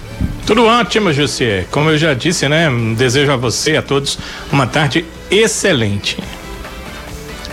Tudo 0.45 0.65
ótimo, 0.65 1.13
José. 1.13 1.65
Como 1.71 1.89
eu 1.89 1.97
já 1.97 2.13
disse, 2.13 2.50
né? 2.50 2.69
Desejo 2.97 3.31
a 3.31 3.38
você 3.38 3.71
e 3.71 3.77
a 3.77 3.81
todos 3.81 4.19
uma 4.51 4.67
tarde 4.67 5.05
excelente. 5.31 6.17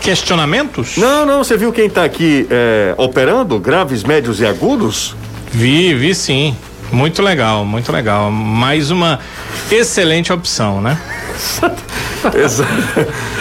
Questionamentos? 0.00 0.96
Não, 0.96 1.24
não, 1.24 1.44
você 1.44 1.56
viu 1.56 1.72
quem 1.72 1.88
tá 1.88 2.04
aqui 2.04 2.46
eh, 2.50 2.94
operando? 2.96 3.58
Graves, 3.60 4.02
médios 4.02 4.40
e 4.40 4.46
agudos? 4.46 5.14
Vi, 5.52 5.94
vi 5.94 6.14
sim. 6.14 6.56
Muito 6.92 7.22
legal, 7.22 7.64
muito 7.64 7.90
legal. 7.92 8.30
Mais 8.30 8.90
uma 8.90 9.18
excelente 9.70 10.32
opção, 10.32 10.80
né? 10.80 10.98
Exato. 12.36 12.70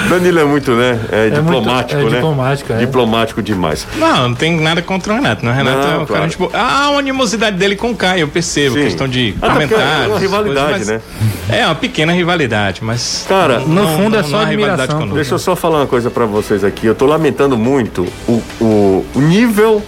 Danilo 0.10 0.40
é 0.40 0.44
muito, 0.46 0.72
né? 0.72 1.00
É, 1.12 1.24
muito- 1.30 1.42
diplomático, 1.42 2.00
é 2.00 2.04
né? 2.06 2.10
diplomático, 2.12 2.74
é. 2.74 2.78
Diplomático 2.78 3.42
demais. 3.42 3.86
Não, 3.98 4.30
não 4.30 4.36
tem 4.36 4.58
nada 4.60 4.82
contra 4.82 5.12
o 5.12 5.16
Renato, 5.18 5.44
né? 5.46 5.52
O 5.52 5.54
Renato 5.56 5.78
Não, 5.80 5.84
é 5.84 5.88
um 5.98 6.06
cara 6.06 6.06
claro. 6.06 6.30
tipo. 6.30 6.50
Ah, 6.54 6.88
a 6.96 6.98
animosidade 6.98 7.58
dele 7.58 7.76
com 7.76 7.92
o 7.92 7.96
Caio, 7.96 8.22
eu 8.22 8.28
percebo. 8.30 8.76
Sim. 8.76 8.84
Questão 8.84 9.08
de 9.08 9.34
comentários. 9.40 10.06
é 10.06 10.08
uma 10.08 10.20
rivalidade, 10.20 10.70
coisas, 10.70 10.88
né? 10.88 11.02
É, 11.50 11.66
uma 11.66 11.76
pequena 11.76 12.14
rivalidade, 12.14 12.82
mas. 12.84 13.26
Cara, 13.28 13.60
No 13.60 13.86
fundo 13.98 14.16
é 14.16 14.24
só 14.24 14.38
há 14.38 14.46
rivalidade 14.46 14.72
admiração, 14.84 14.98
conosco. 15.00 15.16
Deixa 15.16 15.34
eu 15.36 15.40
só 15.40 15.56
falar 15.56 15.80
uma 15.80 15.88
coisa 15.88 16.10
pra 16.10 16.26
vocês 16.26 16.64
aqui. 16.64 16.86
Eu 16.86 16.96
tô 16.96 17.06
lamentando 17.06 17.58
muito 17.58 18.08
o, 18.28 18.42
o, 18.62 19.06
o 19.14 19.20
nível 19.20 19.84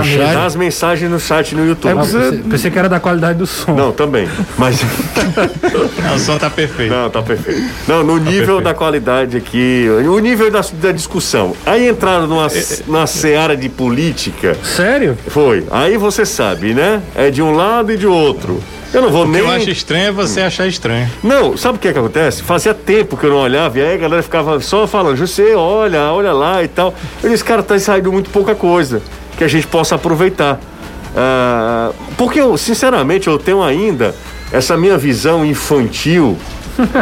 Mesa. 0.00 0.16
chat, 0.24 0.34
das 0.34 0.56
mensagens 0.56 1.10
no 1.10 1.20
chat 1.20 1.54
no 1.54 1.66
YouTube. 1.66 1.90
É, 1.90 1.94
você- 1.94 2.18
pensei, 2.18 2.38
pensei 2.50 2.70
que 2.70 2.78
era 2.78 2.88
da 2.88 3.00
qualidade 3.00 3.38
do 3.38 3.46
som. 3.46 3.74
Não, 3.74 3.92
também. 3.92 4.28
Mas. 4.56 4.80
Não, 6.02 6.16
o 6.16 6.18
som 6.18 6.38
tá 6.38 6.50
perfeito. 6.50 6.92
Não, 6.92 7.10
tá 7.10 7.22
perfeito. 7.22 7.62
Não, 7.86 8.02
no 8.02 8.16
nível 8.18 8.32
perfeito. 8.38 8.62
da 8.62 8.74
qualidade 8.74 9.36
aqui, 9.36 9.86
o 9.88 10.18
nível 10.18 10.50
da, 10.50 10.60
da 10.80 10.92
discussão. 10.92 11.54
Aí 11.66 11.88
entraram 11.88 12.26
numa, 12.26 12.48
numa 12.86 13.06
seara 13.06 13.56
de 13.56 13.68
política. 13.68 14.56
Sério? 14.62 15.16
Foi. 15.28 15.64
Aí 15.70 15.96
você 15.96 16.24
sabe, 16.24 16.74
né? 16.74 17.02
É 17.14 17.30
de 17.30 17.42
um 17.42 17.52
lado 17.54 17.92
e 17.92 17.96
de 17.96 18.06
outro. 18.06 18.62
Eu 18.92 19.00
não 19.00 19.10
vou 19.10 19.22
O 19.22 19.26
que 19.26 19.32
nem. 19.32 19.40
eu 19.40 19.50
acho 19.50 19.70
estranho 19.70 20.08
é 20.08 20.12
você 20.12 20.42
achar 20.42 20.66
estranho. 20.66 21.10
Não, 21.22 21.56
sabe 21.56 21.78
o 21.78 21.80
que 21.80 21.88
é 21.88 21.92
que 21.94 21.98
acontece? 21.98 22.42
Fazia 22.42 22.74
tempo 22.74 23.16
que 23.16 23.24
eu 23.24 23.30
não 23.30 23.38
olhava 23.38 23.78
e 23.78 23.82
aí 23.82 23.94
a 23.94 23.96
galera 23.96 24.22
ficava 24.22 24.60
só 24.60 24.86
falando, 24.86 25.16
José, 25.16 25.56
olha, 25.56 26.12
olha 26.12 26.32
lá 26.32 26.62
e 26.62 26.68
tal. 26.68 26.94
Eu 27.22 27.30
disse, 27.30 27.42
cara, 27.42 27.62
tá 27.62 27.78
saindo 27.78 28.12
muito 28.12 28.28
pouca 28.28 28.54
coisa 28.54 29.00
que 29.42 29.44
a 29.44 29.48
gente 29.48 29.66
possa 29.66 29.96
aproveitar. 29.96 30.60
Ah, 31.16 31.90
porque 32.16 32.40
eu, 32.40 32.56
sinceramente, 32.56 33.26
eu 33.26 33.38
tenho 33.38 33.60
ainda 33.60 34.14
essa 34.52 34.76
minha 34.76 34.96
visão 34.96 35.44
infantil 35.44 36.38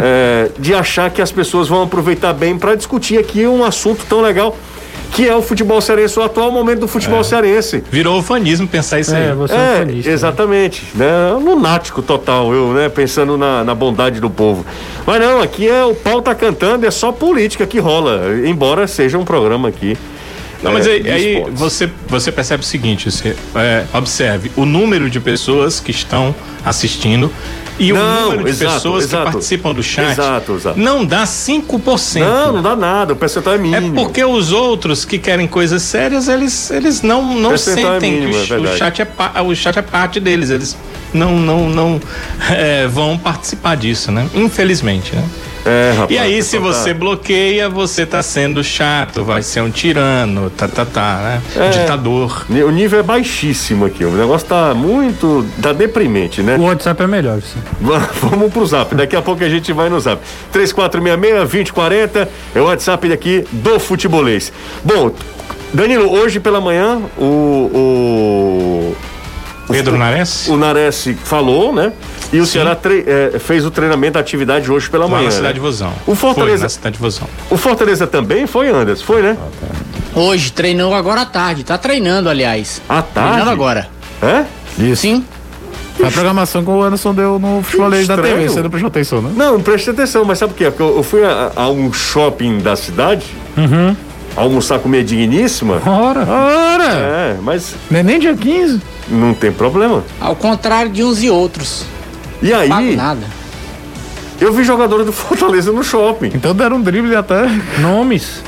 é, 0.02 0.50
de 0.59 0.73
achar 0.75 1.11
que 1.11 1.20
as 1.20 1.30
pessoas 1.30 1.68
vão 1.68 1.82
aproveitar 1.82 2.32
bem 2.32 2.59
para 2.59 2.75
discutir 2.75 3.18
aqui 3.18 3.47
um 3.47 3.62
assunto 3.62 4.04
tão 4.09 4.23
legal 4.23 4.56
que 5.12 5.28
é 5.28 5.35
o 5.35 5.42
futebol 5.42 5.80
cearense, 5.80 6.16
o 6.18 6.23
atual 6.23 6.52
momento 6.52 6.80
do 6.80 6.88
futebol 6.88 7.23
cearense. 7.25 7.82
Virou 7.90 8.20
ufanismo 8.20 8.66
pensar 8.68 9.00
isso 9.00 9.12
É, 9.14 9.30
aí. 9.30 9.35
você 9.35 9.52
é 9.52 9.56
um 9.56 9.61
É, 9.61 9.76
fanista, 9.78 10.09
né? 10.09 10.14
exatamente, 10.14 10.82
né? 10.94 11.32
Lunático 11.32 12.00
total, 12.00 12.54
eu, 12.54 12.68
né? 12.73 12.88
Pensando 12.88 13.37
na, 13.37 13.64
na 13.64 13.75
bondade 13.75 14.20
do 14.20 14.30
povo. 14.30 14.64
Mas 15.04 15.20
não, 15.20 15.42
aqui 15.42 15.68
é 15.68 15.85
o 15.85 15.94
pau 15.97 16.23
tá 16.23 16.32
cantando, 16.35 16.87
é 16.87 16.90
só 16.92 17.11
política 17.11 17.66
que 17.66 17.80
rola, 17.80 18.20
embora 18.47 18.87
seja 18.87 19.18
um 19.18 19.25
programa 19.25 19.68
aqui. 19.68 19.99
Não, 20.62 20.72
mas 20.72 20.86
é, 20.86 20.90
aí, 20.92 21.10
aí 21.10 21.44
você, 21.52 21.88
você 22.08 22.30
percebe 22.30 22.62
o 22.62 22.66
seguinte: 22.66 23.10
você, 23.10 23.36
é, 23.54 23.84
observe 23.94 24.50
o 24.56 24.64
número 24.64 25.08
de 25.08 25.18
pessoas 25.20 25.80
que 25.80 25.90
estão 25.90 26.34
assistindo 26.64 27.30
e 27.78 27.94
Não, 27.94 28.00
o 28.00 28.30
número 28.32 28.44
de 28.44 28.50
exato, 28.50 28.74
pessoas 28.74 29.04
exato. 29.04 29.24
que 29.26 29.32
participam 29.32 29.72
do 29.72 29.82
chat 29.82 30.10
Exato, 30.12 30.52
exato. 30.54 30.78
não 30.78 31.02
dá 31.02 31.24
5%. 31.24 32.20
Não, 32.20 32.52
não 32.52 32.62
dá 32.62 32.76
nada, 32.76 33.14
o 33.14 33.16
percentual 33.16 33.54
é 33.54 33.58
É 33.58 33.62
mínimo. 33.62 33.94
porque 33.94 34.22
os 34.22 34.52
outros 34.52 35.06
que 35.06 35.18
querem 35.18 35.46
coisas 35.46 35.80
sérias, 35.82 36.28
eles, 36.28 36.70
eles 36.70 37.00
não, 37.00 37.34
não 37.40 37.54
é 37.54 37.56
sentem 37.56 38.12
mínimo, 38.20 38.32
que 38.32 38.38
é 38.38 38.42
o, 38.42 38.46
verdade. 38.60 38.74
o 38.74 38.78
chat 38.78 39.00
é, 39.02 39.40
o 39.40 39.54
chat 39.54 39.78
é 39.78 39.82
parte 39.82 40.20
deles. 40.20 40.50
Eles 40.50 40.76
não, 41.14 41.38
não, 41.38 41.70
não 41.70 42.00
é, 42.50 42.86
vão 42.86 43.16
participar 43.16 43.76
disso, 43.76 44.12
né? 44.12 44.28
Infelizmente, 44.34 45.16
né? 45.16 45.24
É, 45.64 45.92
rapaz, 45.92 46.10
E 46.10 46.18
aí, 46.18 46.42
se 46.42 46.58
você 46.58 46.94
tá- 46.94 46.98
bloqueia, 46.98 47.68
você 47.68 48.06
tá 48.06 48.22
sendo 48.22 48.64
chato, 48.64 49.22
vai 49.22 49.42
ser 49.42 49.60
um 49.60 49.70
tirano, 49.70 50.48
tá, 50.50 50.66
tá, 50.66 50.86
tá, 50.86 51.18
né? 51.22 51.42
É. 51.66 51.68
Ditador. 51.68 52.46
O 52.48 52.70
nível 52.70 53.00
é 53.00 53.02
baixíssimo 53.02 53.84
aqui, 53.84 54.04
o 54.04 54.10
negócio 54.12 54.46
tá 54.48 54.72
muito. 54.74 55.44
tá 55.60 55.72
deprimente, 55.72 56.42
né? 56.42 56.56
O 56.56 56.62
WhatsApp 56.62 57.02
é 57.02 57.06
melhor, 57.06 57.40
sim. 57.42 57.60
Va- 57.80 57.98
Vamos 58.22 58.50
pro 58.52 58.64
zap. 58.64 58.94
Daqui 58.94 59.14
a 59.16 59.22
pouco 59.22 59.44
a 59.44 59.48
gente 59.48 59.72
vai 59.72 59.88
no 59.90 60.00
zap. 60.00 60.20
3466-2040 60.52 62.28
é 62.54 62.60
o 62.60 62.64
WhatsApp 62.64 63.08
daqui 63.08 63.44
do 63.52 63.78
Futebolês. 63.78 64.52
Bom, 64.82 65.12
Danilo, 65.72 66.10
hoje 66.10 66.40
pela 66.40 66.60
manhã 66.60 67.00
o. 67.18 67.24
o 68.94 68.96
Pedro 69.70 69.96
Nares? 69.98 70.48
o 70.48 70.56
Nares 70.56 71.08
falou, 71.24 71.72
né? 71.72 71.92
E 72.32 72.38
o 72.40 72.46
Ceará 72.46 72.74
tre- 72.74 73.04
é, 73.06 73.38
fez 73.38 73.64
o 73.66 73.70
treinamento 73.70 74.14
da 74.14 74.20
atividade 74.20 74.70
hoje 74.70 74.88
pela 74.88 75.04
Lá 75.04 75.10
manhã. 75.10 75.22
na 75.24 75.30
né? 75.30 75.36
Cidade 75.36 75.58
Vozão. 75.60 75.92
O 76.06 76.14
Fortaleza- 76.14 76.56
Foi, 76.58 76.62
na 76.62 76.68
Cidade 76.68 76.98
Vozão. 76.98 77.28
O 77.50 77.56
Fortaleza 77.56 78.06
também 78.06 78.46
foi, 78.46 78.68
Anderson? 78.68 79.04
Foi, 79.04 79.22
né? 79.22 79.36
Hoje, 80.14 80.52
treinou 80.52 80.94
agora 80.94 81.22
à 81.22 81.26
tarde. 81.26 81.64
Tá 81.64 81.76
treinando, 81.78 82.28
aliás. 82.28 82.80
À 82.88 83.02
tarde? 83.02 83.30
Treinando 83.30 83.50
agora. 83.50 83.88
É? 84.22 84.44
Isso. 84.78 85.02
Sim. 85.02 85.24
A 86.02 86.10
programação 86.10 86.64
que 86.64 86.70
o 86.70 86.82
Anderson 86.82 87.12
deu 87.14 87.38
no 87.38 87.62
futebolês 87.62 88.06
da. 88.08 88.16
TV. 88.16 88.48
Você 88.48 88.62
não 88.62 88.70
prestou 88.70 88.88
atenção, 88.88 89.20
né? 89.20 89.32
Não, 89.36 89.54
não 89.54 89.60
preste 89.60 89.90
atenção, 89.90 90.24
mas 90.24 90.38
sabe 90.38 90.52
o 90.52 90.56
que? 90.56 90.64
Porque 90.64 90.82
eu, 90.82 90.96
eu 90.96 91.02
fui 91.02 91.22
a, 91.24 91.52
a 91.54 91.68
um 91.68 91.92
shopping 91.92 92.58
da 92.60 92.74
cidade 92.74 93.26
almoçar 94.36 94.78
comida 94.78 95.04
digníssima. 95.04 95.80
Ora, 95.84 96.24
Ora! 96.26 96.84
É, 96.84 97.36
mas 97.42 97.74
Não 97.90 97.98
é 97.98 98.02
nem 98.02 98.18
dia 98.18 98.34
15. 98.34 98.80
Não 99.10 99.34
tem 99.34 99.52
problema. 99.52 100.04
Ao 100.20 100.34
contrário 100.36 100.90
de 100.90 101.02
uns 101.04 101.22
e 101.22 101.28
outros. 101.30 101.84
E 102.42 102.50
Pago 102.50 102.74
aí, 102.74 102.96
nada. 102.96 103.26
eu 104.40 104.52
vi 104.52 104.64
jogadores 104.64 105.04
do 105.06 105.12
Fortaleza 105.12 105.72
no 105.72 105.82
shopping. 105.84 106.30
Então 106.34 106.54
deram 106.54 106.76
um 106.76 106.80
drible 106.82 107.14
até. 107.16 107.46
nomes. 107.78 108.42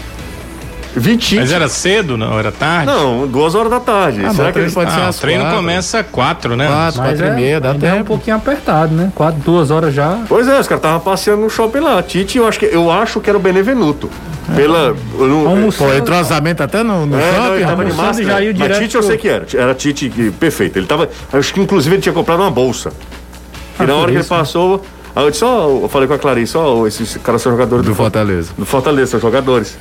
Vitinho. 0.94 1.40
Mas 1.40 1.50
era 1.52 1.68
cedo, 1.68 2.16
não? 2.18 2.38
Era 2.38 2.52
tarde? 2.52 2.86
Não, 2.86 3.26
duas 3.26 3.54
horas 3.54 3.70
da 3.70 3.80
tarde. 3.80 4.20
Ah, 4.24 4.30
Será 4.32 4.44
mas 4.44 4.52
que 4.52 4.58
eles 4.60 4.74
pode 4.74 4.90
ser 4.92 5.00
Ah, 5.00 5.06
o 5.06 5.08
às 5.08 5.18
treino 5.18 5.42
quatro. 5.42 5.56
começa 5.58 6.04
quatro, 6.04 6.56
né? 6.56 6.66
Quatro, 6.66 7.00
Mas 7.00 7.10
quatro 7.10 7.24
é, 7.26 7.28
e 7.28 7.34
meia, 7.34 7.60
dá 7.60 7.70
ainda 7.72 7.86
é 7.86 7.94
um 7.94 8.04
pouquinho 8.04 8.36
apertado, 8.36 8.94
né? 8.94 9.10
Quatro, 9.14 9.40
duas 9.40 9.70
horas 9.70 9.94
já. 9.94 10.18
Pois 10.28 10.46
é, 10.46 10.60
os 10.60 10.68
caras 10.68 10.78
estavam 10.84 11.00
passeando 11.00 11.42
no 11.42 11.48
shopping 11.50 11.80
lá. 11.80 12.02
Tite, 12.02 12.36
eu 12.38 12.46
acho 12.46 12.58
que, 12.58 12.66
eu 12.66 12.90
acho 12.90 13.20
que 13.20 13.28
era 13.30 13.38
o 13.38 13.40
Benevenuto. 13.40 14.10
Pela. 14.54 14.94
eu 15.18 15.26
não- 15.28 15.48
Almoçou. 15.48 15.86
Pô, 15.88 15.94
entrosamento 15.94 16.62
até 16.62 16.82
no, 16.82 17.06
no 17.06 17.16
É, 17.18 17.20
não, 17.32 17.36
shopping, 17.42 17.54
ele 17.56 17.64
tava 17.64 17.84
de 17.84 17.90
almoçando 17.90 18.20
e 18.20 18.24
máscara. 18.24 18.28
já 18.28 18.40
ia 18.40 18.48
Mas 18.50 18.56
direto 18.62 18.78
Tite 18.82 18.94
eu 18.96 19.02
sei 19.02 19.16
que 19.16 19.28
era. 19.28 19.46
Era 19.54 19.74
Tite 19.74 20.08
que- 20.10 20.30
perfeito. 20.32 20.78
Ele 20.78 20.86
tava. 20.86 21.08
Acho 21.32 21.54
que 21.54 21.60
inclusive 21.60 21.94
ele 21.94 22.02
tinha 22.02 22.12
comprado 22.12 22.40
uma 22.40 22.50
bolsa. 22.50 22.90
E 22.90 23.82
Ah, 23.82 23.86
na 23.86 23.94
hora 23.94 24.02
por 24.02 24.06
que 24.08 24.12
ele 24.16 24.20
isso, 24.20 24.32
né? 24.34 24.38
passou. 24.40 24.84
Aí 25.14 25.24
eu 25.24 25.30
disse, 25.30 25.44
ó, 25.44 25.68
eu 25.82 25.88
falei 25.90 26.08
com 26.08 26.14
a 26.14 26.18
Clarice, 26.18 26.56
ó, 26.56 26.86
esses 26.86 27.16
caras 27.18 27.40
são 27.42 27.52
jogadores 27.52 27.84
do, 27.84 27.90
Do 27.90 27.94
Fortaleza. 27.94 28.50
do 28.56 28.64
Fortaleza, 28.66 29.10
são 29.12 29.20
jogadores. 29.20 29.76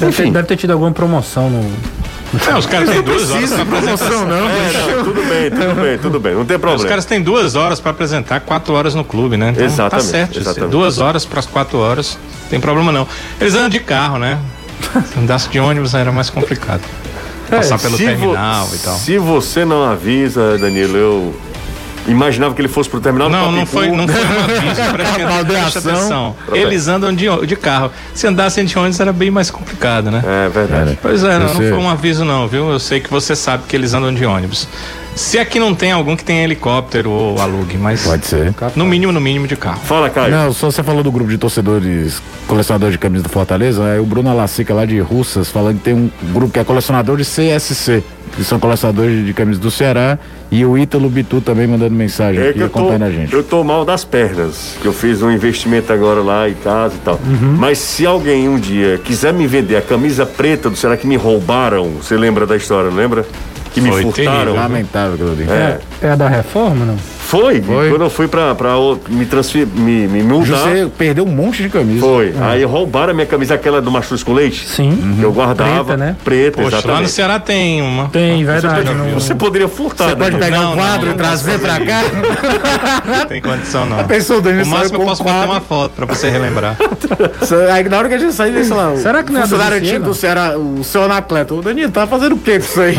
Deve 0.00 0.12
ter, 0.12 0.30
deve 0.30 0.46
ter 0.48 0.56
tido 0.56 0.72
alguma 0.72 0.90
promoção 0.92 1.50
no. 1.50 1.62
Não, 2.50 2.58
os 2.58 2.66
caras 2.66 2.90
têm 2.90 3.02
duas 3.02 3.30
horas 3.30 3.50
pra 3.52 3.62
apresentar. 3.62 4.10
não. 4.10 4.36
É, 4.50 4.94
não, 4.96 5.04
tudo 5.04 5.22
bem, 5.28 5.50
tudo 5.50 5.80
bem, 5.82 5.98
tudo 5.98 6.20
bem, 6.20 6.34
não 6.34 6.44
tem 6.44 6.56
Os 6.56 6.60
problema. 6.60 6.88
caras 6.88 7.04
têm 7.06 7.22
duas 7.22 7.54
horas 7.56 7.80
pra 7.80 7.90
apresentar, 7.90 8.40
quatro 8.40 8.74
horas 8.74 8.94
no 8.94 9.02
clube, 9.02 9.36
né? 9.38 9.50
Então, 9.50 9.64
Exatamente, 9.64 10.06
Tá 10.06 10.10
certo. 10.12 10.38
exatamente. 10.38 10.70
Duas 10.70 10.98
horas 10.98 11.24
pras 11.24 11.46
quatro 11.46 11.78
horas, 11.78 12.18
não 12.42 12.48
tem 12.50 12.60
problema 12.60 12.92
não. 12.92 13.08
Eles 13.40 13.54
andam 13.54 13.70
de 13.70 13.80
carro, 13.80 14.18
né? 14.18 14.38
Se 15.12 15.18
andasse 15.18 15.48
de 15.48 15.58
ônibus 15.58 15.94
era 15.94 16.12
mais 16.12 16.28
complicado. 16.30 16.82
Passar 17.50 17.78
pelo 17.78 17.96
vo- 17.96 18.04
terminal 18.04 18.68
e 18.74 18.78
tal. 18.78 18.94
Se 18.96 19.16
você 19.16 19.64
não 19.64 19.82
avisa, 19.82 20.58
Danilo, 20.58 20.96
eu 20.98 21.34
imaginava 22.08 22.54
que 22.54 22.60
ele 22.60 22.68
fosse 22.68 22.88
pro 22.88 23.00
terminal 23.00 23.28
do 23.28 23.32
Não, 23.36 23.52
não 23.52 23.66
Papicu. 23.66 23.72
foi, 23.78 23.90
não 23.90 24.08
foi 24.08 24.22
um 24.22 24.44
aviso. 24.44 24.82
Preste 24.92 25.22
Maldição. 25.24 25.92
atenção. 25.92 26.36
Eles 26.52 26.88
andam 26.88 27.14
de, 27.14 27.26
de 27.46 27.56
carro. 27.56 27.90
Se 28.14 28.26
andassem 28.26 28.64
de 28.64 28.78
ônibus 28.78 28.98
era 29.00 29.12
bem 29.12 29.30
mais 29.30 29.50
complicado, 29.50 30.10
né? 30.10 30.22
É 30.24 30.48
verdade. 30.48 30.98
Pois 31.00 31.22
é, 31.22 31.38
não, 31.38 31.46
não 31.46 31.54
foi 31.54 31.72
um 31.74 31.88
aviso 31.88 32.24
não, 32.24 32.48
viu? 32.48 32.70
Eu 32.70 32.78
sei 32.78 33.00
que 33.00 33.10
você 33.10 33.36
sabe 33.36 33.64
que 33.68 33.76
eles 33.76 33.94
andam 33.94 34.12
de 34.12 34.24
ônibus. 34.24 34.68
Se 35.18 35.36
aqui 35.36 35.58
não 35.58 35.74
tem 35.74 35.90
algum 35.90 36.14
que 36.14 36.24
tem 36.24 36.44
helicóptero 36.44 37.10
ou 37.10 37.40
alugue, 37.40 37.76
mas 37.76 38.04
Pode 38.04 38.24
ser. 38.24 38.54
no 38.76 38.86
mínimo, 38.86 39.12
no 39.12 39.20
mínimo 39.20 39.48
de 39.48 39.56
carro. 39.56 39.80
Fala, 39.80 40.08
Caio. 40.08 40.30
Não, 40.30 40.52
só 40.52 40.70
você 40.70 40.80
falou 40.80 41.02
do 41.02 41.10
grupo 41.10 41.28
de 41.28 41.36
torcedores 41.36 42.22
colecionadores 42.46 42.92
de 42.92 42.98
camisas 42.98 43.24
do 43.24 43.28
Fortaleza, 43.28 43.82
é 43.88 43.98
o 44.00 44.04
Bruno 44.04 44.30
Alacica 44.30 44.72
lá 44.72 44.86
de 44.86 44.98
Russas 45.00 45.50
falando 45.50 45.78
que 45.78 45.84
tem 45.84 45.92
um 45.94 46.08
grupo 46.32 46.52
que 46.52 46.60
é 46.60 46.64
colecionador 46.64 47.16
de 47.16 47.24
CSC, 47.24 48.02
que 48.36 48.44
são 48.44 48.60
colecionadores 48.60 49.26
de 49.26 49.34
camisas 49.34 49.60
do 49.60 49.70
Ceará, 49.72 50.18
e 50.52 50.64
o 50.64 50.78
Ítalo 50.78 51.10
Bitu 51.10 51.40
também 51.40 51.66
mandando 51.66 51.94
mensagem 51.94 52.40
É 52.40 52.48
aqui 52.50 52.58
que 52.58 52.64
eu 52.64 52.70
tô, 52.70 52.78
acompanhando 52.78 53.02
a 53.02 53.10
gente. 53.10 53.32
eu 53.34 53.42
tô 53.42 53.64
mal 53.64 53.84
das 53.84 54.04
pernas, 54.04 54.76
que 54.80 54.86
eu 54.86 54.92
fiz 54.92 55.20
um 55.20 55.30
investimento 55.30 55.92
agora 55.92 56.20
lá 56.22 56.48
em 56.48 56.54
casa 56.54 56.94
e 56.94 56.98
tal. 57.04 57.20
Uhum. 57.26 57.56
Mas 57.58 57.78
se 57.78 58.06
alguém 58.06 58.48
um 58.48 58.58
dia 58.58 58.98
quiser 59.04 59.34
me 59.34 59.46
vender 59.48 59.76
a 59.76 59.82
camisa 59.82 60.24
preta 60.24 60.70
do 60.70 60.76
será 60.76 60.96
que 60.96 61.08
me 61.08 61.16
roubaram? 61.16 61.90
Você 62.00 62.16
lembra 62.16 62.46
da 62.46 62.56
história, 62.56 62.88
não 62.88 62.96
lembra? 62.96 63.26
Que 63.72 63.80
me 63.80 63.90
Foi 63.90 64.02
furtaram. 64.02 64.30
terrível. 64.32 64.54
Lamentável 64.54 65.14
aquilo 65.14 65.32
ali. 65.32 65.46
É. 65.50 65.78
É 66.02 66.10
a 66.10 66.16
da 66.16 66.28
reforma, 66.28 66.84
não? 66.84 66.96
Foi, 67.28 67.60
Foi. 67.60 67.90
quando 67.90 68.00
eu 68.04 68.08
fui 68.08 68.26
pra, 68.26 68.54
pra 68.54 68.70
me 69.10 69.26
transferir, 69.26 69.66
me, 69.66 70.08
me 70.08 70.22
mudar. 70.22 70.56
Você 70.60 70.90
perdeu 70.96 71.24
um 71.26 71.30
monte 71.30 71.62
de 71.62 71.68
camisa. 71.68 72.00
Foi. 72.00 72.32
Aí 72.40 72.64
roubaram 72.64 73.10
a 73.10 73.14
minha 73.14 73.26
camisa, 73.26 73.52
aquela 73.52 73.82
do 73.82 73.90
mastruz 73.90 74.22
com 74.22 74.32
leite. 74.32 74.66
Sim. 74.66 75.16
Que 75.18 75.22
eu 75.24 75.30
guardava. 75.30 75.84
Preta, 75.84 75.96
né? 75.98 76.16
Preta, 76.24 76.62
Poxa, 76.62 76.90
lá 76.90 77.02
no. 77.02 77.08
Ceará 77.08 77.38
tem 77.38 77.82
uma. 77.82 78.08
Tem, 78.08 78.42
verdade. 78.46 78.86
já 78.86 78.94
não-. 78.94 79.12
Você 79.12 79.34
poderia 79.34 79.68
furtar. 79.68 80.08
Você 80.08 80.16
pode 80.16 80.36
né? 80.36 80.42
pegar 80.42 80.58
Não, 80.58 80.72
um 80.72 80.76
quadro 80.76 81.06
não, 81.08 81.12
e 81.12 81.18
trazer 81.18 81.58
pra 81.58 81.78
cá? 81.80 82.00
Não 83.04 83.26
tem 83.26 83.42
condição 83.42 83.84
não. 83.84 84.04
Pensou, 84.04 84.40
Danilo, 84.40 84.64
O 84.64 84.68
máximo 84.68 85.02
eu 85.02 85.04
posso 85.04 85.22
botar 85.22 85.34
quadro. 85.34 85.52
uma 85.52 85.60
foto 85.60 85.92
pra 85.96 86.06
você 86.06 86.30
relembrar. 86.30 86.78
Aí 87.74 87.86
na 87.86 87.98
hora 87.98 88.08
que 88.08 88.14
a 88.14 88.18
gente 88.18 88.32
sair, 88.32 88.64
sei 88.64 88.74
lá. 88.74 88.96
Será 88.96 89.22
que 89.22 89.30
não 89.30 89.40
é 89.40 89.42
funcionário 89.42 89.76
antigo 89.76 90.02
do 90.02 90.14
Ceará, 90.14 90.56
o 90.56 90.82
seu 90.82 91.02
Anacleto. 91.04 91.56
O 91.58 91.62
Danilo, 91.62 91.92
tá 91.92 92.06
fazendo 92.06 92.36
o 92.36 92.38
que 92.38 92.52
com 92.52 92.64
isso 92.64 92.80
aí? 92.80 92.96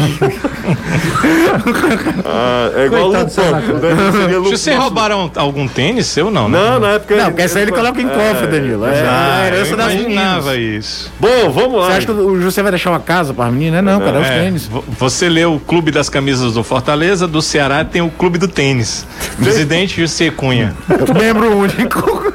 Ah, 2.25 2.71
é 2.75 2.85
igual 2.85 3.11
Coitado 3.11 3.31
o 3.31 3.73
Lupão. 3.73 4.18
Seria 4.21 4.37
Lupão. 4.37 4.51
Você 4.57 4.75
roubaram 4.75 5.31
algum 5.35 5.67
tênis 5.67 6.07
seu, 6.07 6.29
não, 6.31 6.47
né? 6.49 6.57
Não, 6.59 6.79
na 6.79 6.87
época. 6.93 7.15
Não, 7.15 7.25
porque 7.27 7.41
essa 7.41 7.57
aí 7.59 7.63
ele 7.65 7.71
coloca 7.71 8.01
em 8.01 8.07
cofre, 8.07 8.47
Danilo. 8.47 8.85
É 8.85 9.01
a 9.01 9.11
Ah, 9.43 9.47
eu 9.49 9.55
herança 9.55 9.75
das 9.75 9.87
meninas. 9.87 10.11
imaginava 10.13 10.57
isso. 10.57 11.11
Bom, 11.19 11.49
vamos 11.51 11.79
lá. 11.79 11.85
Você 11.87 11.91
acha 11.93 12.05
que 12.07 12.11
o 12.11 12.41
José 12.41 12.61
vai 12.61 12.71
deixar 12.71 12.89
uma 12.91 12.99
casa 12.99 13.33
para 13.33 13.49
meninas? 13.51 13.83
Não, 13.83 13.99
cara, 13.99 14.17
é 14.17 14.21
os 14.21 14.27
É, 14.27 14.39
tênis. 14.43 14.65
vo- 14.67 14.83
você 14.87 15.29
lê 15.29 15.45
o 15.45 15.59
Clube 15.59 15.91
das 15.91 16.09
Camisas 16.09 16.53
do 16.53 16.63
Fortaleza, 16.63 17.27
do 17.27 17.41
Ceará 17.41 17.83
tem 17.85 18.01
o 18.01 18.09
Clube 18.09 18.37
do 18.37 18.47
Tênis. 18.47 19.05
Presidente 19.41 20.01
José 20.01 20.29
Cunha. 20.31 20.73
Membro 21.19 21.55
único. 21.57 22.29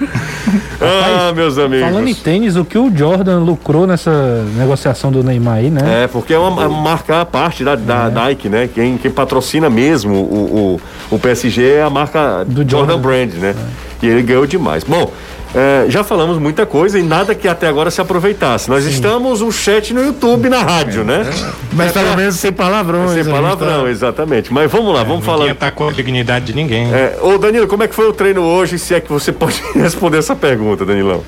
Ah, 0.80 1.32
meus 1.34 1.56
amigos. 1.58 1.86
Falando 1.88 2.08
em 2.08 2.14
tênis, 2.14 2.56
o 2.56 2.64
que 2.64 2.76
o 2.76 2.94
Jordan 2.94 3.38
lucrou 3.40 3.86
nessa 3.86 4.44
negociação 4.56 5.10
do 5.10 5.22
Neymar 5.22 5.54
aí, 5.56 5.70
né? 5.70 6.04
É, 6.04 6.06
porque 6.06 6.34
é 6.34 6.38
uma, 6.38 6.66
uma 6.66 6.68
marca 6.82 7.20
à 7.22 7.24
parte 7.26 7.64
da, 7.64 7.74
da 7.74 8.10
Nike, 8.10 8.48
né? 8.48 8.68
Quem, 8.72 8.98
quem 8.98 9.10
patrocina 9.10 9.70
mesmo 9.70 10.14
o, 10.14 10.78
o, 11.10 11.14
o 11.14 11.18
PSG 11.18 11.73
é 11.74 11.82
a 11.82 11.90
marca 11.90 12.44
Do 12.46 12.62
Jordan 12.68 12.94
Jordan. 12.94 12.98
Brand, 12.98 13.32
né? 13.34 13.54
E 14.02 14.06
ele 14.06 14.22
ganhou 14.22 14.46
demais. 14.46 14.84
Bom, 14.84 15.10
É, 15.56 15.84
já 15.88 16.02
falamos 16.02 16.36
muita 16.38 16.66
coisa 16.66 16.98
e 16.98 17.02
nada 17.04 17.32
que 17.32 17.46
até 17.46 17.68
agora 17.68 17.88
se 17.88 18.00
aproveitasse. 18.00 18.68
Nós 18.68 18.84
estamos 18.86 19.40
um 19.40 19.52
chat 19.52 19.94
no 19.94 20.02
YouTube, 20.04 20.48
na 20.48 20.60
rádio, 20.62 21.04
né? 21.04 21.24
Mas 21.72 21.92
pelo 21.92 22.16
menos 22.16 22.34
sem 22.34 22.50
palavrões. 22.52 23.12
Sem 23.12 23.20
a 23.20 23.22
gente 23.22 23.32
palavrão, 23.32 23.84
tá- 23.84 23.88
exatamente. 23.88 24.52
Mas 24.52 24.68
vamos 24.68 24.92
lá, 24.92 25.04
vamos 25.04 25.20
Ninguém 25.24 25.38
falar. 25.46 25.50
atacou 25.52 25.90
a 25.90 25.92
dignidade 25.92 26.46
de 26.46 26.54
ninguém. 26.56 26.92
É, 26.92 27.16
ô 27.22 27.38
Danilo, 27.38 27.68
como 27.68 27.84
é 27.84 27.86
que 27.86 27.94
foi 27.94 28.08
o 28.08 28.12
treino 28.12 28.42
hoje? 28.42 28.80
Se 28.80 28.96
é 28.96 29.00
que 29.00 29.08
você 29.12 29.30
pode 29.32 29.62
responder 29.76 30.18
essa 30.18 30.34
pergunta, 30.34 30.84
Danilão. 30.84 31.22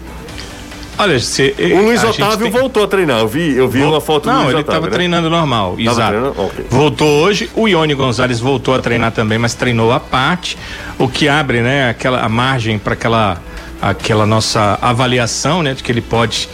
Olha, 0.99 1.19
se, 1.21 1.55
O 1.59 1.83
Luiz 1.85 2.03
a 2.03 2.07
gente 2.07 2.23
Otávio 2.23 2.51
tem- 2.51 2.61
voltou 2.61 2.85
a 2.85 2.89
treinar. 2.89 3.21
Eu 3.21 3.29
vi, 3.29 3.55
eu 3.57 3.69
vi 3.69 3.83
uma 3.83 4.01
foto 4.01 4.25
do 4.25 4.31
Não, 4.31 4.43
Luiz 4.45 4.53
ele 4.53 4.61
estava 4.63 4.87
né? 4.87 4.93
treinando 4.93 5.29
normal, 5.29 5.75
exato. 5.79 6.09
treinando? 6.09 6.35
Ok. 6.41 6.67
Voltou 6.71 7.23
hoje, 7.23 7.51
o 7.55 7.69
Ione 7.69 7.95
Gonzalez 7.95 8.41
voltou 8.41 8.75
a 8.75 8.79
treinar 8.79 9.13
também, 9.13 9.39
mas 9.39 9.55
treinou 9.55 9.93
à 9.93 10.01
parte, 10.01 10.57
o 10.99 11.07
que 11.09 11.29
abre, 11.29 11.61
né, 11.61 11.91
aquela 11.91 12.21
a 12.25 12.29
margem 12.29 12.79
para 12.79 12.95
aquela 12.95 13.41
aquela 13.81 14.25
nossa 14.25 14.79
avaliação, 14.81 15.63
né, 15.63 15.75
de 15.75 15.83
que 15.83 15.93
ele 15.93 16.01
pode 16.01 16.49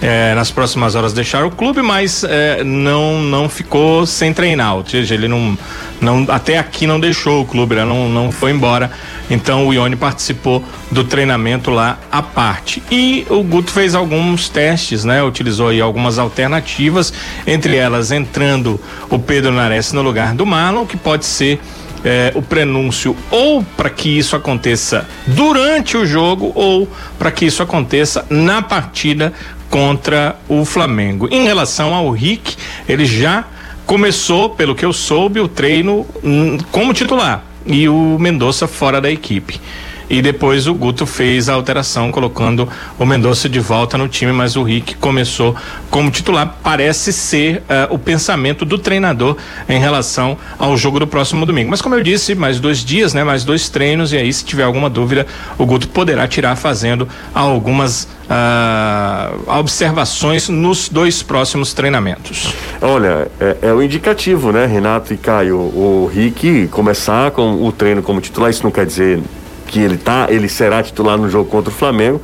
eh, 0.00 0.34
nas 0.34 0.50
próximas 0.50 0.94
horas 0.94 1.12
deixar 1.12 1.44
o 1.44 1.50
clube, 1.50 1.82
mas 1.82 2.24
eh, 2.24 2.62
não 2.64 3.20
não 3.20 3.48
ficou 3.48 4.06
sem 4.06 4.32
treinar, 4.32 4.76
ou 4.76 4.86
seja, 4.86 5.14
ele 5.14 5.26
não 5.26 5.58
não 6.00 6.24
até 6.28 6.58
aqui 6.58 6.86
não 6.86 7.00
deixou 7.00 7.42
o 7.42 7.44
clube, 7.44 7.74
né, 7.74 7.84
não 7.84 8.08
não 8.08 8.30
foi 8.30 8.52
embora. 8.52 8.90
Então 9.30 9.66
o 9.66 9.74
Ione 9.74 9.96
participou 9.96 10.64
do 10.90 11.04
treinamento 11.04 11.70
lá 11.70 11.98
à 12.10 12.22
parte. 12.22 12.82
E 12.90 13.26
o 13.28 13.42
Guto 13.42 13.70
fez 13.70 13.94
alguns 13.94 14.48
testes, 14.48 15.04
né? 15.04 15.22
Utilizou 15.22 15.68
aí 15.68 15.80
algumas 15.80 16.18
alternativas, 16.18 17.12
entre 17.46 17.76
elas 17.76 18.10
entrando 18.10 18.80
o 19.10 19.18
Pedro 19.18 19.52
Nares 19.52 19.92
no 19.92 20.00
lugar 20.00 20.34
do 20.34 20.46
Marlon, 20.46 20.86
que 20.86 20.96
pode 20.96 21.26
ser 21.26 21.60
eh, 22.04 22.32
o 22.34 22.42
prenúncio 22.42 23.16
ou 23.30 23.62
para 23.76 23.90
que 23.90 24.18
isso 24.18 24.36
aconteça 24.36 25.06
durante 25.26 25.96
o 25.96 26.06
jogo 26.06 26.52
ou 26.54 26.88
para 27.18 27.30
que 27.30 27.44
isso 27.44 27.62
aconteça 27.62 28.24
na 28.30 28.62
partida 28.62 29.32
contra 29.70 30.36
o 30.48 30.64
Flamengo. 30.64 31.28
Em 31.30 31.44
relação 31.44 31.94
ao 31.94 32.10
Rick, 32.10 32.56
ele 32.88 33.04
já 33.04 33.44
começou, 33.86 34.50
pelo 34.50 34.74
que 34.74 34.84
eu 34.84 34.92
soube, 34.92 35.40
o 35.40 35.48
treino 35.48 36.06
hum, 36.22 36.58
como 36.70 36.92
titular 36.92 37.42
e 37.64 37.88
o 37.88 38.18
Mendonça 38.18 38.66
fora 38.66 39.00
da 39.00 39.10
equipe. 39.10 39.60
E 40.10 40.22
depois 40.22 40.66
o 40.66 40.74
Guto 40.74 41.06
fez 41.06 41.48
a 41.48 41.54
alteração, 41.54 42.10
colocando 42.10 42.68
o 42.98 43.04
Mendonça 43.04 43.48
de 43.48 43.60
volta 43.60 43.98
no 43.98 44.08
time, 44.08 44.32
mas 44.32 44.56
o 44.56 44.62
Rick 44.62 44.96
começou 44.96 45.54
como 45.90 46.10
titular. 46.10 46.56
Parece 46.62 47.12
ser 47.12 47.62
eh, 47.68 47.88
o 47.90 47.98
pensamento 47.98 48.64
do 48.64 48.78
treinador 48.78 49.36
em 49.68 49.78
relação 49.78 50.36
ao 50.58 50.76
jogo 50.76 50.98
do 51.00 51.06
próximo 51.06 51.44
domingo. 51.44 51.70
Mas 51.70 51.82
como 51.82 51.94
eu 51.94 52.02
disse, 52.02 52.34
mais 52.34 52.58
dois 52.58 52.84
dias, 52.84 53.12
né? 53.12 53.22
Mais 53.22 53.44
dois 53.44 53.68
treinos, 53.68 54.12
e 54.12 54.16
aí, 54.16 54.32
se 54.32 54.44
tiver 54.44 54.62
alguma 54.62 54.88
dúvida, 54.88 55.26
o 55.58 55.66
Guto 55.66 55.88
poderá 55.88 56.26
tirar 56.26 56.56
fazendo 56.56 57.08
algumas 57.34 58.08
ah, 58.30 59.32
observações 59.46 60.48
nos 60.48 60.88
dois 60.88 61.22
próximos 61.22 61.72
treinamentos. 61.72 62.52
Olha, 62.80 63.28
é, 63.40 63.56
é 63.62 63.72
o 63.72 63.82
indicativo, 63.82 64.52
né, 64.52 64.66
Renato 64.66 65.12
e 65.12 65.16
Caio? 65.16 65.56
O 65.56 66.10
Rick 66.12 66.68
começar 66.68 67.30
com 67.30 67.66
o 67.66 67.72
treino 67.72 68.02
como 68.02 68.20
titular, 68.20 68.50
isso 68.50 68.62
não 68.62 68.70
quer 68.70 68.86
dizer 68.86 69.20
que 69.68 69.78
ele 69.78 69.96
tá, 69.96 70.26
ele 70.28 70.48
será 70.48 70.82
titular 70.82 71.16
no 71.16 71.30
jogo 71.30 71.48
contra 71.48 71.70
o 71.70 71.74
Flamengo, 71.74 72.20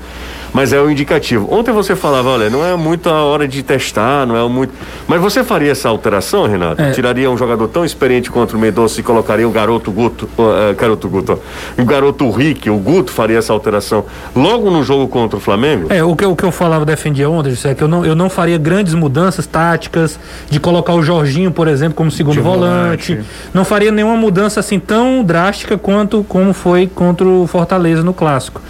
mas 0.54 0.72
é 0.72 0.80
o 0.80 0.88
indicativo. 0.88 1.52
Ontem 1.52 1.72
você 1.72 1.94
falava, 1.94 2.30
olha, 2.30 2.48
não 2.48 2.64
é 2.64 2.74
muito 2.76 3.10
a 3.10 3.22
hora 3.24 3.46
de 3.46 3.62
testar, 3.62 4.24
não 4.24 4.36
é 4.36 4.48
muito. 4.48 4.72
Mas 5.06 5.20
você 5.20 5.44
faria 5.44 5.72
essa 5.72 5.88
alteração, 5.90 6.46
Renato? 6.46 6.80
É. 6.80 6.92
Tiraria 6.92 7.28
um 7.30 7.36
jogador 7.36 7.66
tão 7.68 7.84
experiente 7.84 8.30
contra 8.30 8.56
o 8.56 8.60
Mendonça 8.60 9.00
e 9.00 9.02
colocaria 9.02 9.46
o 9.46 9.50
garoto 9.50 9.90
Guto, 9.90 10.26
uh, 10.38 10.74
garoto 10.74 11.08
Guto, 11.08 11.32
ó, 11.78 11.82
o 11.82 11.84
garoto 11.84 12.30
Rick, 12.30 12.70
o 12.70 12.76
Guto 12.78 13.10
faria 13.10 13.36
essa 13.38 13.52
alteração 13.52 14.04
logo 14.34 14.70
no 14.70 14.82
jogo 14.82 15.08
contra 15.08 15.36
o 15.36 15.40
Flamengo? 15.40 15.88
É, 15.90 16.02
o 16.04 16.14
que, 16.14 16.24
eu- 16.24 16.30
o 16.30 16.36
que 16.36 16.44
eu 16.44 16.52
falava, 16.52 16.84
defendia 16.86 17.28
ontem, 17.28 17.50
José, 17.50 17.72
é 17.72 17.74
que 17.74 17.82
eu 17.82 17.88
não, 17.88 18.04
eu 18.06 18.14
não 18.14 18.30
faria 18.30 18.56
grandes 18.56 18.94
mudanças 18.94 19.46
táticas, 19.46 20.18
de 20.48 20.60
colocar 20.60 20.94
o 20.94 21.02
Jorginho, 21.02 21.50
por 21.50 21.66
exemplo, 21.66 21.94
como 21.96 22.10
segundo 22.10 22.40
volante. 22.40 23.14
volante. 23.14 23.28
Não 23.52 23.64
faria 23.64 23.90
nenhuma 23.90 24.16
mudança 24.16 24.60
assim 24.60 24.78
tão 24.78 25.24
drástica 25.24 25.76
quanto 25.76 26.24
como 26.28 26.52
foi 26.52 26.86
contra 26.86 27.26
o 27.26 27.46
Fortaleza 27.48 28.02
no 28.04 28.14
clássico. 28.14 28.60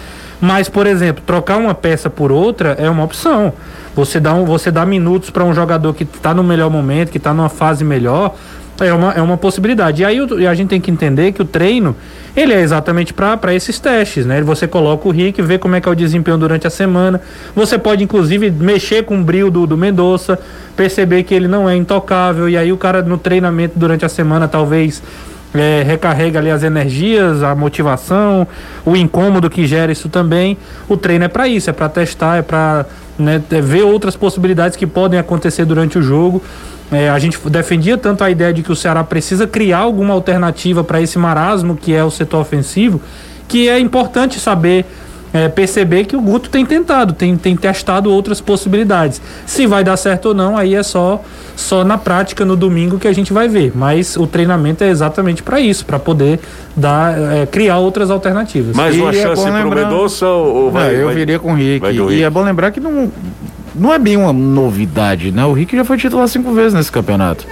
Mas, 0.45 0.69
por 0.69 0.85
exemplo, 0.85 1.23
trocar 1.25 1.57
uma 1.57 1.73
peça 1.73 2.07
por 2.07 2.31
outra 2.31 2.75
é 2.79 2.87
uma 2.87 3.03
opção. 3.03 3.51
Você 3.95 4.19
dá, 4.19 4.31
um, 4.35 4.45
você 4.45 4.69
dá 4.69 4.85
minutos 4.85 5.31
para 5.31 5.43
um 5.43 5.55
jogador 5.55 5.91
que 5.95 6.03
está 6.03 6.35
no 6.35 6.43
melhor 6.43 6.69
momento, 6.69 7.09
que 7.11 7.17
está 7.17 7.33
numa 7.33 7.49
fase 7.49 7.83
melhor, 7.83 8.35
é 8.79 8.93
uma, 8.93 9.11
é 9.13 9.21
uma 9.23 9.37
possibilidade. 9.37 10.03
E 10.03 10.05
aí 10.05 10.21
o- 10.21 10.47
a 10.47 10.53
gente 10.53 10.69
tem 10.69 10.79
que 10.79 10.91
entender 10.91 11.31
que 11.31 11.41
o 11.41 11.45
treino, 11.45 11.95
ele 12.37 12.53
é 12.53 12.61
exatamente 12.61 13.11
para 13.11 13.55
esses 13.55 13.79
testes, 13.79 14.23
né? 14.23 14.39
Você 14.43 14.67
coloca 14.67 15.07
o 15.07 15.11
Rick, 15.11 15.41
vê 15.41 15.57
como 15.57 15.75
é 15.75 15.81
que 15.81 15.89
é 15.89 15.91
o 15.91 15.95
desempenho 15.95 16.37
durante 16.37 16.67
a 16.67 16.69
semana. 16.69 17.19
Você 17.55 17.79
pode, 17.79 18.03
inclusive, 18.03 18.51
mexer 18.51 19.03
com 19.03 19.19
o 19.19 19.23
brilho 19.23 19.49
do, 19.49 19.65
do 19.65 19.75
Mendonça, 19.75 20.37
perceber 20.75 21.23
que 21.23 21.33
ele 21.33 21.47
não 21.47 21.67
é 21.67 21.75
intocável, 21.75 22.47
e 22.47 22.55
aí 22.55 22.71
o 22.71 22.77
cara 22.77 23.01
no 23.01 23.17
treinamento 23.17 23.79
durante 23.79 24.05
a 24.05 24.09
semana 24.09 24.47
talvez 24.47 25.01
é, 25.55 25.83
recarrega 25.83 26.39
ali 26.39 26.51
as 26.51 26.63
energias, 26.63 27.43
a 27.43 27.55
motivação, 27.55 28.47
o 28.85 28.95
incômodo 28.95 29.49
que 29.49 29.65
gera 29.65 29.91
isso 29.91 30.09
também. 30.09 30.57
O 30.87 30.97
treino 30.97 31.25
é 31.25 31.27
para 31.27 31.47
isso, 31.47 31.69
é 31.69 31.73
para 31.73 31.89
testar, 31.89 32.37
é 32.37 32.41
para 32.41 32.85
ver 33.63 33.83
outras 33.83 34.15
possibilidades 34.15 34.75
que 34.75 34.85
podem 34.85 35.19
acontecer 35.19 35.65
durante 35.65 35.97
o 35.97 36.01
jogo. 36.01 36.41
É, 36.91 37.09
a 37.09 37.17
gente 37.17 37.39
defendia 37.49 37.97
tanto 37.97 38.23
a 38.23 38.29
ideia 38.29 38.53
de 38.53 38.61
que 38.61 38.71
o 38.71 38.75
Ceará 38.75 39.03
precisa 39.03 39.47
criar 39.47 39.79
alguma 39.79 40.13
alternativa 40.13 40.83
para 40.83 41.01
esse 41.01 41.17
marasmo 41.17 41.75
que 41.75 41.93
é 41.93 42.03
o 42.03 42.11
setor 42.11 42.41
ofensivo, 42.41 43.01
que 43.47 43.67
é 43.67 43.79
importante 43.79 44.39
saber 44.39 44.85
é, 45.35 45.49
perceber 45.49 46.05
que 46.05 46.15
o 46.15 46.21
Guto 46.21 46.49
tem 46.49 46.65
tentado, 46.65 47.11
tem, 47.13 47.35
tem 47.35 47.55
testado 47.55 48.09
outras 48.11 48.39
possibilidades. 48.39 49.21
Se 49.45 49.67
vai 49.67 49.83
dar 49.83 49.97
certo 49.97 50.27
ou 50.27 50.33
não, 50.33 50.57
aí 50.57 50.73
é 50.73 50.81
só, 50.81 51.21
só 51.55 51.83
na 51.83 51.97
prática 51.97 52.45
no 52.45 52.55
domingo 52.55 52.97
que 52.97 53.07
a 53.07 53.13
gente 53.13 53.33
vai 53.33 53.47
ver. 53.49 53.71
Mas 53.75 54.15
o 54.15 54.25
treinamento 54.25 54.83
é 54.83 54.89
exatamente 54.89 55.43
para 55.43 55.59
isso, 55.59 55.85
para 55.85 55.99
poder 55.99 56.39
dar, 56.75 57.17
é, 57.33 57.45
criar 57.45 57.79
outras 57.79 58.09
alternativas. 58.09 58.75
Mais 58.75 58.95
E 58.95 58.99
uma 59.01 59.09
é 59.09 59.13
chance 59.13 59.43
pro 59.43 59.53
lembrar- 59.53 59.83
Mendonça 59.89 60.25
ou, 60.25 60.55
ou 60.65 60.71
vai? 60.71 60.85
Não, 60.93 60.99
eu 60.99 61.05
vai- 61.07 61.15
viria 61.15 61.37
com 61.37 61.51
o 61.51 61.55
Rick. 61.55 61.79
do 61.81 62.09
E 62.11 62.15
Rick. 62.15 62.23
é 62.23 62.29
bom 62.29 62.41
lembrar 62.43 62.71
que 62.71 62.79
não, 62.79 63.11
não 63.75 63.93
é 63.93 63.99
bem 63.99 64.15
uma 64.15 64.31
novidade, 64.31 65.31
né? 65.31 65.45
O 65.45 65.51
Rick 65.53 65.75
já 65.75 65.83
foi 65.83 65.97
titular 65.97 66.27
cinco 66.29 66.53
vezes 66.53 66.73
nesse 66.73 66.91
campeonato. 66.91 67.45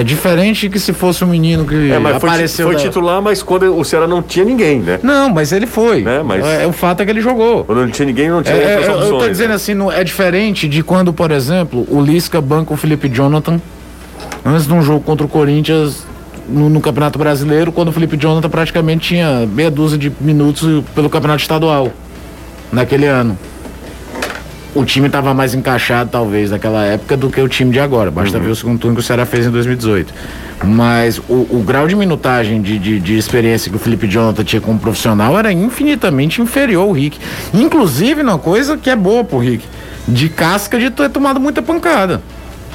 É 0.00 0.04
diferente 0.04 0.68
que 0.68 0.78
se 0.78 0.92
fosse 0.92 1.24
um 1.24 1.28
menino 1.28 1.64
que 1.64 1.90
É, 1.90 1.98
mas 1.98 2.18
foi, 2.20 2.28
apareceu. 2.30 2.66
foi 2.66 2.76
da- 2.76 2.82
titular, 2.82 3.20
mas 3.22 3.42
quando 3.42 3.76
o 3.78 3.84
Ceará 3.84 4.06
não 4.06 4.22
tinha 4.22 4.44
ninguém, 4.44 4.80
né? 4.80 4.98
Não, 5.02 5.30
mas 5.30 5.52
ele 5.52 5.66
foi. 5.66 6.02
Né, 6.02 6.22
mas- 6.24 6.44
É, 6.44 6.66
o 6.66 6.72
fato 6.72 7.00
é 7.02 7.04
que 7.04 7.10
ele 7.10 7.20
jogou. 7.20 7.64
Quando 7.64 7.80
não 7.82 7.90
tinha 7.90 8.06
ninguém, 8.06 8.28
não 8.28 8.40
É, 8.40 8.42
tinha 8.42 8.56
é, 8.56 8.58
outras 8.78 8.86
eu, 8.86 8.92
eu 8.92 8.98
opções. 9.02 9.22
tô 9.22 9.28
dizendo 9.30 9.48
né? 9.50 9.54
assim, 9.54 9.74
não, 9.74 9.90
é 9.92 10.02
diferente 10.04 10.68
de 10.68 10.82
quando, 10.82 11.12
por 11.12 11.30
exemplo, 11.30 11.86
o 11.90 12.00
Lisca 12.00 12.40
banca 12.40 12.72
o 12.74 12.76
Felipe 12.76 13.08
Jonathan 13.08 13.60
antes 14.44 14.66
de 14.66 14.72
um 14.72 14.82
jogo 14.82 15.00
contra 15.00 15.24
o 15.26 15.28
Corinthians 15.28 16.04
no, 16.48 16.68
no 16.68 16.80
Campeonato 16.80 17.18
Brasileiro, 17.18 17.72
quando 17.72 17.88
o 17.88 17.92
Felipe 17.92 18.16
Jonathan 18.16 18.48
praticamente 18.48 19.08
tinha 19.08 19.46
meia 19.46 19.70
dúzia 19.70 19.98
de 19.98 20.12
minutos 20.20 20.84
pelo 20.94 21.10
Campeonato 21.10 21.42
Estadual 21.42 21.90
naquele 22.72 23.06
ano. 23.06 23.36
O 24.76 24.84
time 24.84 25.06
estava 25.06 25.32
mais 25.32 25.54
encaixado, 25.54 26.10
talvez, 26.10 26.50
naquela 26.50 26.84
época 26.84 27.16
do 27.16 27.30
que 27.30 27.40
o 27.40 27.48
time 27.48 27.72
de 27.72 27.80
agora. 27.80 28.10
Basta 28.10 28.38
ver 28.38 28.50
o 28.50 28.54
segundo 28.54 28.78
turno 28.78 28.94
que 28.94 29.00
o 29.00 29.02
Ceará 29.02 29.24
fez 29.24 29.46
em 29.46 29.50
2018. 29.50 30.12
Mas 30.66 31.16
o, 31.16 31.46
o 31.48 31.64
grau 31.66 31.88
de 31.88 31.96
minutagem, 31.96 32.60
de, 32.60 32.78
de, 32.78 33.00
de 33.00 33.16
experiência 33.16 33.70
que 33.70 33.76
o 33.76 33.80
Felipe 33.80 34.06
Jonathan 34.06 34.44
tinha 34.44 34.60
como 34.60 34.78
profissional 34.78 35.38
era 35.38 35.50
infinitamente 35.50 36.42
inferior 36.42 36.82
ao 36.82 36.92
Rick. 36.92 37.18
Inclusive, 37.54 38.20
uma 38.20 38.38
coisa 38.38 38.76
que 38.76 38.90
é 38.90 38.94
boa 38.94 39.24
pro 39.24 39.38
Rick, 39.38 39.64
de 40.06 40.28
casca 40.28 40.78
de 40.78 40.90
ter 40.90 41.08
tomado 41.08 41.40
muita 41.40 41.62
pancada. 41.62 42.20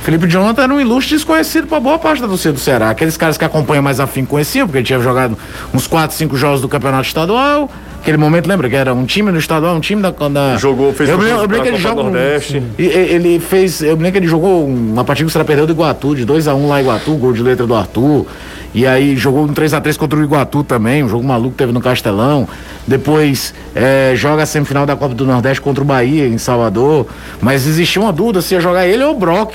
Felipe 0.02 0.26
Jonathan 0.26 0.64
era 0.64 0.74
um 0.74 0.82
ilustre 0.82 1.14
desconhecido 1.16 1.68
para 1.68 1.80
boa 1.80 2.00
parte 2.00 2.20
da 2.20 2.28
torcida 2.28 2.54
do 2.54 2.60
Ceará. 2.60 2.90
Aqueles 2.90 3.16
caras 3.16 3.38
que 3.38 3.46
acompanham 3.46 3.84
mais 3.84 4.00
afim 4.00 4.26
conheciam, 4.26 4.66
porque 4.66 4.80
ele 4.80 4.88
tinha 4.88 5.00
jogado 5.00 5.38
uns 5.72 5.86
4, 5.86 6.18
5 6.18 6.36
jogos 6.36 6.62
do 6.62 6.68
Campeonato 6.68 7.06
Estadual. 7.06 7.70
Aquele 8.02 8.18
momento, 8.18 8.48
lembra 8.48 8.68
que 8.68 8.76
era 8.76 8.96
um 8.96 9.06
time 9.06 9.32
do 9.32 9.38
estadual, 9.38 9.76
um 9.76 9.80
time 9.80 10.02
da. 10.02 10.10
da... 10.10 10.58
Jogou, 10.58 10.92
fez 10.92 11.08
eu 11.08 11.20
um 11.20 11.22
eu 11.22 11.38
lembro 11.42 11.62
que 11.62 11.68
ele 11.68 11.78
um- 11.78 11.94
Nordeste. 11.96 12.64
e- 12.78 12.84
ele 12.84 13.40
fez. 13.40 13.80
Eu 13.84 13.96
me 13.96 14.02
lembro 14.04 14.14
que 14.14 14.18
ele 14.18 14.28
jogou 14.28 14.66
uma 14.66 15.04
partida 15.06 15.28
que 15.28 15.30
o 15.30 15.32
Ceará 15.32 15.46
perdeu 15.46 15.68
do 15.68 15.74
Iguatu, 15.74 16.16
de 16.16 16.26
2x1 16.26 16.68
lá 16.68 16.80
em 16.80 16.82
Iguatu, 16.82 17.14
gol 17.14 17.32
de 17.32 17.44
letra 17.44 17.68
do 17.68 17.76
Arthur. 17.76 18.26
E 18.74 18.88
aí 18.88 19.16
jogou 19.16 19.44
um 19.44 19.54
3x3 19.54 19.98
contra 19.98 20.18
o 20.18 20.24
Iguatu 20.24 20.64
também, 20.64 21.04
um 21.04 21.10
jogo 21.10 21.24
maluco 21.24 21.52
que 21.52 21.58
teve 21.58 21.72
no 21.72 21.80
Castelão. 21.80 22.48
Depois 22.88 23.54
eh, 23.76 24.14
joga 24.16 24.44
a 24.44 24.46
semifinal 24.48 24.86
da 24.88 24.96
Copa 24.96 25.14
do 25.14 25.26
Nordeste 25.26 25.62
contra 25.62 25.84
o 25.84 25.86
Bahia, 25.86 26.26
em 26.28 26.40
Salvador. 26.40 27.06
Mas 27.40 27.68
existia 27.68 28.02
uma 28.02 28.12
dúvida 28.12 28.42
se 28.42 28.56
ia 28.56 28.62
jogar 28.62 28.88
ele 28.88 29.04
ou 29.04 29.12
o 29.14 29.20
Brock. 29.20 29.54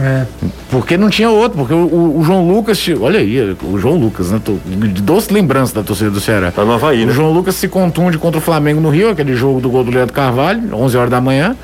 É. 0.00 0.26
Porque 0.70 0.96
não 0.96 1.10
tinha 1.10 1.28
outro, 1.28 1.58
porque 1.58 1.74
o, 1.74 1.78
o- 1.86 2.18
o 2.20 2.22
João 2.24 2.46
Lucas, 2.46 2.78
olha 3.00 3.18
aí, 3.18 3.56
o 3.64 3.78
João 3.78 3.96
Lucas, 3.96 4.30
né? 4.30 4.40
tô- 4.44 4.56
De 4.64 5.02
doce 5.02 5.32
lembrança 5.32 5.74
da 5.74 5.82
torcida 5.82 6.10
do 6.10 6.20
Ceará. 6.20 6.52
Tá 6.52 6.64
no 6.64 6.72
Havaí, 6.72 7.02
O 7.02 7.06
né? 7.06 7.12
João 7.12 7.32
Lucas 7.32 7.56
se 7.56 7.66
contunde 7.68 8.16
contra 8.18 8.38
o 8.38 8.40
Flamengo 8.40 8.80
no 8.80 8.90
Rio, 8.90 9.10
aquele 9.10 9.34
jogo 9.34 9.60
do 9.60 9.68
gol 9.68 9.82
do 9.82 9.90
Leandro 9.90 10.14
Carvalho, 10.14 10.62
11 10.72 10.96
horas 10.96 11.10
da 11.10 11.20
manhã. 11.20 11.56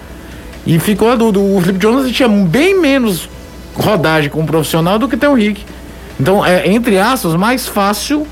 E 0.66 0.78
ficou 0.78 1.10
a 1.10 1.14
dúvida. 1.14 1.38
O 1.38 1.60
Felipe 1.60 1.80
Jonas 1.82 2.10
tinha 2.10 2.28
bem 2.28 2.80
menos 2.80 3.28
rodagem 3.76 4.30
como 4.30 4.46
profissional 4.46 4.98
do 4.98 5.06
que 5.08 5.16
tem 5.16 5.28
o 5.28 5.34
Rick. 5.34 5.62
Então, 6.18 6.44
é, 6.44 6.68
entre 6.68 6.98
aspas, 6.98 7.34
mais 7.34 7.68
fácil 7.68 8.26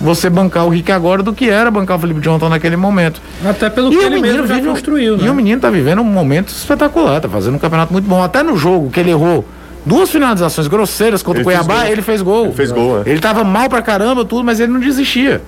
você 0.00 0.28
bancar 0.28 0.66
o 0.66 0.68
Rick 0.68 0.92
agora 0.92 1.22
do 1.22 1.32
que 1.32 1.48
era 1.48 1.70
bancar 1.70 1.96
o 1.96 2.00
Felipe 2.00 2.20
Jonathan 2.20 2.48
naquele 2.48 2.76
momento. 2.76 3.20
Até 3.44 3.70
pelo 3.70 3.90
que 3.90 3.96
ele 3.96 4.20
mesmo 4.20 4.46
já 4.46 4.54
vive 4.56 4.68
construiu, 4.68 5.16
E 5.16 5.22
né? 5.22 5.30
o 5.30 5.34
menino 5.34 5.60
tá 5.60 5.70
vivendo 5.70 6.00
um 6.00 6.04
momento 6.04 6.48
espetacular, 6.48 7.20
tá 7.20 7.28
fazendo 7.28 7.54
um 7.54 7.58
campeonato 7.58 7.92
muito 7.92 8.06
bom. 8.06 8.22
Até 8.22 8.42
no 8.42 8.56
jogo 8.56 8.90
que 8.90 9.00
ele 9.00 9.10
errou 9.10 9.44
duas 9.84 10.10
finalizações 10.10 10.66
grosseiras 10.66 11.22
contra 11.22 11.40
Ele 11.40 11.48
o 11.48 11.52
Cuiabá, 11.52 11.88
ele 11.88 12.02
fez 12.02 12.20
gol. 12.20 12.46
Ele 12.46 12.54
fez 12.54 12.70
gol, 12.72 13.02
é. 13.06 13.08
Ele 13.10 13.20
tava 13.20 13.42
mal 13.44 13.68
pra 13.68 13.80
caramba, 13.80 14.24
tudo, 14.24 14.44
mas 14.44 14.60
ele 14.60 14.72
não 14.72 14.80
desistia. 14.80 15.40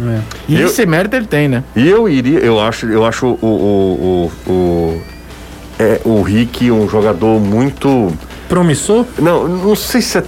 É. 0.00 0.18
E 0.48 0.58
Eu- 0.60 0.68
esse 0.68 0.86
mérito 0.86 1.14
ele 1.16 1.26
tem, 1.26 1.48
né? 1.48 1.62
E 1.76 1.86
eu 1.88 2.08
iria, 2.08 2.38
eu 2.38 2.58
acho, 2.60 2.86
eu 2.86 3.04
acho 3.04 3.26
o, 3.26 3.38
o, 3.42 4.30
o, 4.46 4.50
o, 4.52 5.02
é, 5.78 6.00
o 6.04 6.22
Rick 6.22 6.70
um 6.70 6.88
jogador 6.88 7.38
muito. 7.40 8.10
Promissor? 8.48 9.04
Não, 9.18 9.46
não 9.48 9.76
sei 9.76 10.00
se 10.00 10.18
é. 10.18 10.24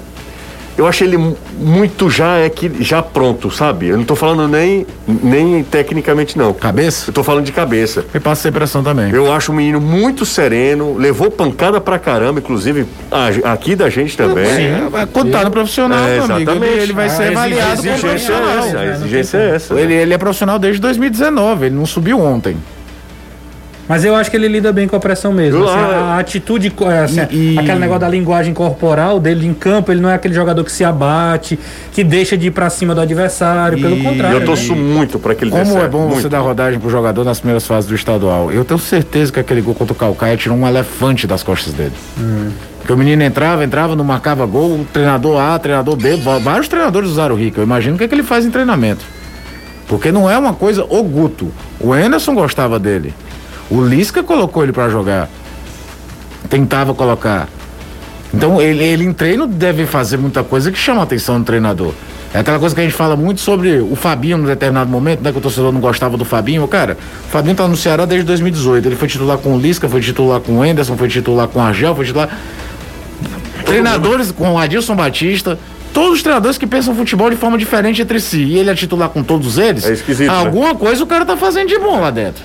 Eu 0.76 0.86
acho 0.88 1.04
ele 1.04 1.16
mu- 1.16 1.36
muito 1.58 2.10
já 2.10 2.36
é 2.38 2.48
que 2.48 2.70
já 2.82 3.00
pronto, 3.00 3.48
sabe? 3.50 3.86
Eu 3.88 3.96
não 3.96 4.04
tô 4.04 4.16
falando 4.16 4.48
nem, 4.48 4.84
nem 5.06 5.62
tecnicamente, 5.62 6.36
não. 6.36 6.52
Cabeça? 6.52 7.10
Eu 7.10 7.14
tô 7.14 7.22
falando 7.22 7.44
de 7.44 7.52
cabeça. 7.52 8.04
Eu 8.12 8.20
passo 8.20 8.40
essa 8.40 8.48
impressão 8.48 8.82
também. 8.82 9.10
Eu 9.12 9.32
acho 9.32 9.52
o 9.52 9.54
menino 9.54 9.80
muito 9.80 10.26
sereno, 10.26 10.96
levou 10.98 11.30
pancada 11.30 11.80
pra 11.80 11.96
caramba, 11.98 12.40
inclusive 12.40 12.86
a- 13.10 13.52
aqui 13.52 13.76
da 13.76 13.88
gente 13.88 14.16
também. 14.16 14.46
Sim, 14.46 14.62
é, 14.96 15.06
quando 15.12 15.30
tá 15.30 15.44
no 15.44 15.50
profissional, 15.52 15.98
É, 16.08 16.14
meu 16.16 16.24
amigo, 16.24 16.50
ele, 16.50 16.50
exatamente. 16.50 16.82
ele 16.82 16.92
vai 16.92 17.08
ser 17.08 17.22
A 17.22 17.28
avaliado 17.28 17.76
como 17.76 17.88
exigência 17.90 18.06
é 18.06 18.10
profissional. 18.40 18.58
essa, 18.66 18.78
a 18.78 18.86
exigência 18.86 19.38
é 19.38 19.54
essa. 19.54 19.74
Ele, 19.74 19.94
ele 19.94 20.14
é 20.14 20.18
profissional 20.18 20.58
desde 20.58 20.80
2019, 20.80 21.66
ele 21.66 21.74
não 21.76 21.86
subiu 21.86 22.18
ontem. 22.20 22.56
Mas 23.86 24.02
eu 24.04 24.14
acho 24.16 24.30
que 24.30 24.36
ele 24.36 24.48
lida 24.48 24.72
bem 24.72 24.88
com 24.88 24.96
a 24.96 25.00
pressão 25.00 25.30
mesmo. 25.32 25.62
Assim, 25.64 25.74
a, 25.78 25.86
a 26.14 26.18
atitude, 26.18 26.72
é, 26.86 26.98
assim, 27.00 27.20
E- 27.30 27.54
e- 27.54 27.58
aquele 27.58 27.78
negócio 27.78 28.00
da 28.00 28.08
linguagem 28.08 28.54
corporal 28.54 29.20
dele 29.20 29.46
em 29.46 29.52
campo, 29.52 29.92
ele 29.92 30.00
não 30.00 30.08
é 30.08 30.14
aquele 30.14 30.32
jogador 30.32 30.64
que 30.64 30.72
se 30.72 30.82
abate, 30.84 31.58
que 31.92 32.02
deixa 32.02 32.34
de 32.36 32.46
ir 32.46 32.50
pra 32.50 32.70
cima 32.70 32.94
do 32.94 33.00
adversário, 33.02 33.78
pelo 33.78 33.94
E- 33.96 34.00
E 34.00 34.02
contrário. 34.02 34.36
eu 34.36 34.40
né? 34.40 34.46
torço 34.46 34.74
muito 34.74 35.18
pra 35.18 35.34
que 35.34 35.44
ele 35.44 35.50
Como 35.50 35.78
é 35.78 35.86
bom 35.88 36.06
muito. 36.08 36.22
você 36.22 36.28
dar 36.30 36.40
rodagem 36.40 36.80
pro 36.80 36.88
jogador 36.88 37.24
nas 37.24 37.38
primeiras 37.40 37.66
fases 37.66 37.88
do 37.88 37.94
estadual. 37.94 38.50
Eu 38.50 38.64
tenho 38.64 38.80
certeza 38.80 39.30
que 39.30 39.38
aquele 39.40 39.60
gol 39.60 39.74
contra 39.74 39.92
o 39.92 39.96
Calcaia 39.96 40.36
tirou 40.36 40.56
um 40.56 40.66
elefante 40.66 41.26
das 41.26 41.42
costas 41.42 41.74
dele. 41.74 41.92
Porque 42.78 42.92
o 42.92 42.96
menino 42.96 43.22
entrava, 43.22 43.64
entrava, 43.64 43.94
não 43.96 44.04
marcava 44.04 44.44
gol, 44.46 44.80
o 44.80 44.86
treinador 44.90 45.40
A, 45.40 45.58
treinador 45.58 45.96
B, 45.96 46.16
vários 46.42 46.68
treinadores 46.68 47.10
usaram 47.10 47.34
o 47.34 47.38
Rico. 47.38 47.60
Eu 47.60 47.64
imagino 47.64 47.94
o 47.96 47.98
que, 47.98 48.04
é 48.04 48.08
que 48.08 48.14
ele 48.14 48.22
faz 48.22 48.44
em 48.46 48.50
treinamento. 48.50 49.04
Porque 49.86 50.10
não 50.10 50.30
é 50.30 50.36
uma 50.38 50.54
coisa 50.54 50.84
o 50.88 51.02
Guto. 51.02 51.50
O 51.78 51.92
Anderson 51.92 52.34
gostava 52.34 52.78
dele. 52.78 53.12
O 53.70 53.82
Lisca 53.82 54.22
colocou 54.22 54.62
ele 54.62 54.72
pra 54.72 54.88
jogar. 54.88 55.28
Tentava 56.48 56.94
colocar. 56.94 57.48
Então 58.32 58.60
ele, 58.60 58.82
ele 58.82 59.04
em 59.04 59.12
treino 59.12 59.46
deve 59.46 59.86
fazer 59.86 60.16
muita 60.16 60.42
coisa 60.42 60.70
que 60.72 60.78
chama 60.78 61.00
a 61.00 61.04
atenção 61.04 61.38
do 61.38 61.44
treinador. 61.44 61.92
É 62.34 62.40
aquela 62.40 62.58
coisa 62.58 62.74
que 62.74 62.80
a 62.80 62.84
gente 62.84 62.96
fala 62.96 63.14
muito 63.14 63.40
sobre 63.40 63.78
o 63.78 63.94
Fabinho 63.94 64.36
num 64.36 64.46
determinado 64.46 64.90
momento, 64.90 65.22
né? 65.22 65.30
Que 65.30 65.38
o 65.38 65.40
torcedor 65.40 65.72
não 65.72 65.80
gostava 65.80 66.16
do 66.16 66.24
Fabinho. 66.24 66.66
Cara, 66.66 66.98
o 67.28 67.30
Fabinho 67.30 67.54
tá 67.54 67.68
no 67.68 67.76
Ceará 67.76 68.04
desde 68.04 68.26
2018. 68.26 68.88
Ele 68.88 68.96
foi 68.96 69.06
titular 69.06 69.38
com 69.38 69.54
o 69.54 69.58
Lisca, 69.58 69.88
foi 69.88 70.00
titular 70.00 70.40
com 70.40 70.54
o 70.54 70.62
Anderson, 70.62 70.96
foi 70.96 71.08
titular 71.08 71.46
com 71.46 71.60
o 71.60 71.62
Argel, 71.62 71.94
foi 71.94 72.04
titular. 72.04 72.28
Treinadores 73.64 74.32
com 74.32 74.52
o 74.52 74.58
Adilson 74.58 74.96
Batista. 74.96 75.56
Todos 75.92 76.14
os 76.14 76.22
treinadores 76.24 76.58
que 76.58 76.66
pensam 76.66 76.92
futebol 76.96 77.30
de 77.30 77.36
forma 77.36 77.56
diferente 77.56 78.02
entre 78.02 78.18
si. 78.18 78.42
E 78.42 78.58
ele 78.58 78.68
é 78.68 78.74
titular 78.74 79.10
com 79.10 79.22
todos 79.22 79.56
eles. 79.56 79.86
É 79.86 79.92
esquisito, 79.92 80.28
né? 80.28 80.36
Alguma 80.36 80.74
coisa 80.74 81.04
o 81.04 81.06
cara 81.06 81.24
tá 81.24 81.36
fazendo 81.36 81.68
de 81.68 81.78
bom 81.78 82.00
lá 82.00 82.10
dentro. 82.10 82.42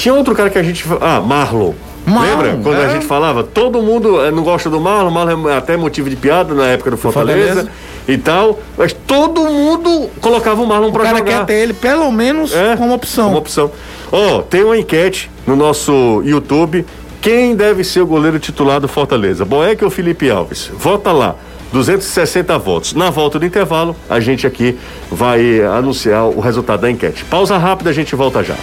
Tinha 0.00 0.14
outro 0.14 0.34
cara 0.34 0.48
que 0.48 0.56
a 0.56 0.62
gente. 0.62 0.82
Ah, 0.98 1.20
Marlon. 1.20 1.74
Marlon, 2.06 2.42
Lembra? 2.42 2.60
Quando 2.62 2.80
a 2.80 2.84
é. 2.84 2.90
gente 2.94 3.04
falava, 3.04 3.44
todo 3.44 3.82
mundo 3.82 4.18
eh, 4.24 4.30
não 4.30 4.42
gosta 4.42 4.70
do 4.70 4.80
Marlon, 4.80 5.10
Marlon 5.10 5.46
é 5.50 5.58
até 5.58 5.76
motivo 5.76 6.08
de 6.08 6.16
piada 6.16 6.54
na 6.54 6.68
época 6.68 6.90
do 6.92 6.96
Fortaleza, 6.96 7.46
Fortaleza. 7.48 7.70
e 8.08 8.16
tal, 8.16 8.58
mas 8.78 8.94
todo 8.94 9.42
mundo 9.44 10.08
colocava 10.18 10.62
o 10.62 10.66
Marlon 10.66 10.88
O 10.88 10.92
pra 10.92 11.02
cara 11.04 11.18
jogar. 11.18 11.40
quer 11.40 11.44
ter 11.44 11.54
ele 11.62 11.74
pelo 11.74 12.10
menos 12.10 12.54
É, 12.54 12.74
como 12.76 12.94
opção. 12.94 13.26
Como 13.26 13.36
opção. 13.36 13.70
Ó, 14.10 14.40
tem 14.40 14.64
uma 14.64 14.78
enquete 14.78 15.30
no 15.46 15.54
nosso 15.54 16.22
YouTube. 16.24 16.86
Quem 17.20 17.54
deve 17.54 17.84
ser 17.84 18.00
o 18.00 18.06
goleiro 18.06 18.38
titular 18.38 18.80
do 18.80 18.88
Fortaleza? 18.88 19.44
Boeck 19.44 19.84
ou 19.84 19.90
Felipe 19.90 20.30
Alves? 20.30 20.70
Vota 20.74 21.12
lá. 21.12 21.34
260 21.74 22.58
votos. 22.58 22.94
Na 22.94 23.10
volta 23.10 23.38
do 23.38 23.44
intervalo, 23.44 23.94
a 24.08 24.18
gente 24.18 24.46
aqui 24.46 24.78
vai 25.12 25.60
anunciar 25.62 26.24
o 26.24 26.40
resultado 26.40 26.80
da 26.80 26.90
enquete. 26.90 27.22
Pausa 27.26 27.58
rápida, 27.58 27.90
a 27.90 27.92
gente 27.92 28.16
volta 28.16 28.42
já. 28.42 28.56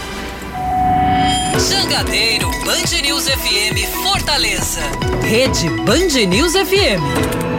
Jangadeiro 1.58 2.52
Band 2.66 3.02
News 3.04 3.26
FM 3.28 3.78
Fortaleza. 4.04 4.82
Rede 5.24 5.70
Band 5.86 6.14
News 6.28 6.54
FM. 6.54 7.57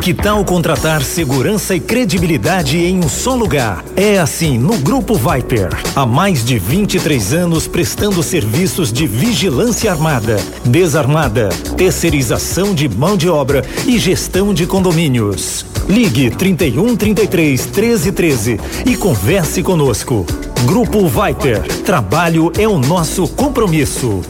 Que 0.00 0.14
tal 0.14 0.42
contratar 0.46 1.02
segurança 1.02 1.74
e 1.74 1.80
credibilidade 1.80 2.78
em 2.78 3.04
um 3.04 3.08
só 3.08 3.34
lugar? 3.34 3.84
É 3.94 4.18
assim 4.18 4.56
no 4.56 4.78
Grupo 4.78 5.14
Viper. 5.14 5.68
Há 5.94 6.06
mais 6.06 6.42
de 6.42 6.58
23 6.58 7.34
anos 7.34 7.66
prestando 7.66 8.22
serviços 8.22 8.90
de 8.90 9.06
vigilância 9.06 9.90
armada, 9.90 10.38
desarmada, 10.64 11.50
terceirização 11.76 12.74
de 12.74 12.88
mão 12.88 13.14
de 13.14 13.28
obra 13.28 13.62
e 13.86 13.98
gestão 13.98 14.54
de 14.54 14.66
condomínios. 14.66 15.66
Ligue 15.86 16.30
31 16.30 16.96
33 16.96 17.66
13 17.66 18.12
13 18.12 18.60
e 18.86 18.96
converse 18.96 19.62
conosco. 19.62 20.24
Grupo 20.64 21.06
Viper. 21.08 21.62
Trabalho 21.84 22.50
é 22.58 22.66
o 22.66 22.78
nosso 22.78 23.28
compromisso. 23.28 24.22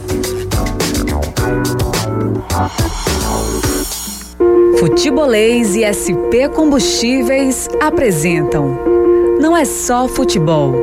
Futebolês 4.81 5.75
e 5.75 5.85
SP 5.85 6.49
Combustíveis 6.49 7.69
apresentam 7.79 8.79
Não 9.39 9.55
é 9.55 9.63
só 9.63 10.07
futebol. 10.07 10.73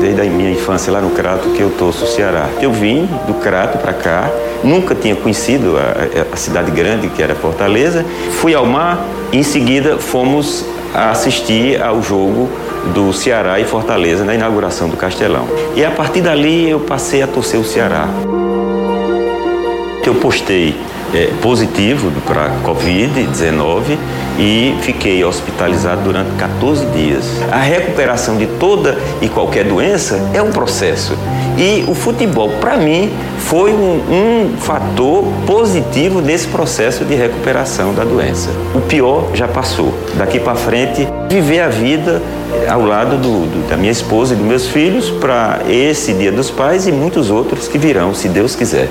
Desde 0.00 0.20
a 0.20 0.24
minha 0.24 0.50
infância 0.50 0.92
lá 0.92 1.00
no 1.00 1.10
Crato 1.10 1.50
que 1.50 1.60
eu 1.60 1.70
torço 1.70 2.06
o 2.06 2.08
Ceará. 2.08 2.48
Eu 2.60 2.72
vim 2.72 3.08
do 3.24 3.34
Crato 3.34 3.78
para 3.78 3.92
cá, 3.92 4.28
nunca 4.64 4.96
tinha 4.96 5.14
conhecido 5.14 5.76
a, 5.78 6.34
a 6.34 6.36
cidade 6.36 6.72
grande 6.72 7.08
que 7.08 7.22
era 7.22 7.36
Fortaleza. 7.36 8.04
Fui 8.32 8.52
ao 8.52 8.66
mar 8.66 9.06
e 9.30 9.38
em 9.38 9.44
seguida 9.44 9.96
fomos 9.96 10.64
assistir 10.92 11.80
ao 11.80 12.02
jogo 12.02 12.48
do 12.92 13.12
Ceará 13.12 13.60
e 13.60 13.64
Fortaleza 13.64 14.24
na 14.24 14.34
inauguração 14.34 14.88
do 14.88 14.96
Castelão. 14.96 15.46
E 15.76 15.84
a 15.84 15.92
partir 15.92 16.20
dali 16.20 16.68
eu 16.68 16.80
passei 16.80 17.22
a 17.22 17.28
torcer 17.28 17.60
o 17.60 17.64
Ceará. 17.64 18.08
Eu 20.04 20.16
postei 20.16 20.74
é, 21.14 21.32
positivo 21.40 22.10
para 22.26 22.50
Covid-19 22.64 23.96
e 24.38 24.74
fiquei 24.82 25.24
hospitalizado 25.24 26.02
durante 26.02 26.30
14 26.36 26.84
dias. 26.86 27.24
A 27.50 27.58
recuperação 27.58 28.36
de 28.36 28.46
toda 28.46 28.98
e 29.20 29.28
qualquer 29.28 29.64
doença 29.64 30.30
é 30.34 30.42
um 30.42 30.50
processo. 30.50 31.16
E 31.56 31.84
o 31.88 31.94
futebol, 31.94 32.50
para 32.60 32.76
mim, 32.76 33.10
foi 33.38 33.72
um, 33.72 34.02
um 34.10 34.56
fator 34.58 35.24
positivo 35.46 36.20
nesse 36.20 36.48
processo 36.48 37.04
de 37.04 37.14
recuperação 37.14 37.94
da 37.94 38.04
doença. 38.04 38.50
O 38.74 38.80
pior 38.80 39.30
já 39.32 39.48
passou. 39.48 39.94
Daqui 40.16 40.38
para 40.38 40.54
frente, 40.54 41.08
viver 41.30 41.60
a 41.60 41.68
vida 41.68 42.20
ao 42.68 42.82
lado 42.82 43.16
do, 43.16 43.46
do, 43.46 43.68
da 43.68 43.76
minha 43.76 43.92
esposa 43.92 44.34
e 44.34 44.36
dos 44.36 44.46
meus 44.46 44.66
filhos 44.68 45.10
para 45.10 45.60
esse 45.68 46.12
Dia 46.12 46.32
dos 46.32 46.50
Pais 46.50 46.86
e 46.86 46.92
muitos 46.92 47.30
outros 47.30 47.68
que 47.68 47.78
virão, 47.78 48.14
se 48.14 48.28
Deus 48.28 48.54
quiser. 48.54 48.88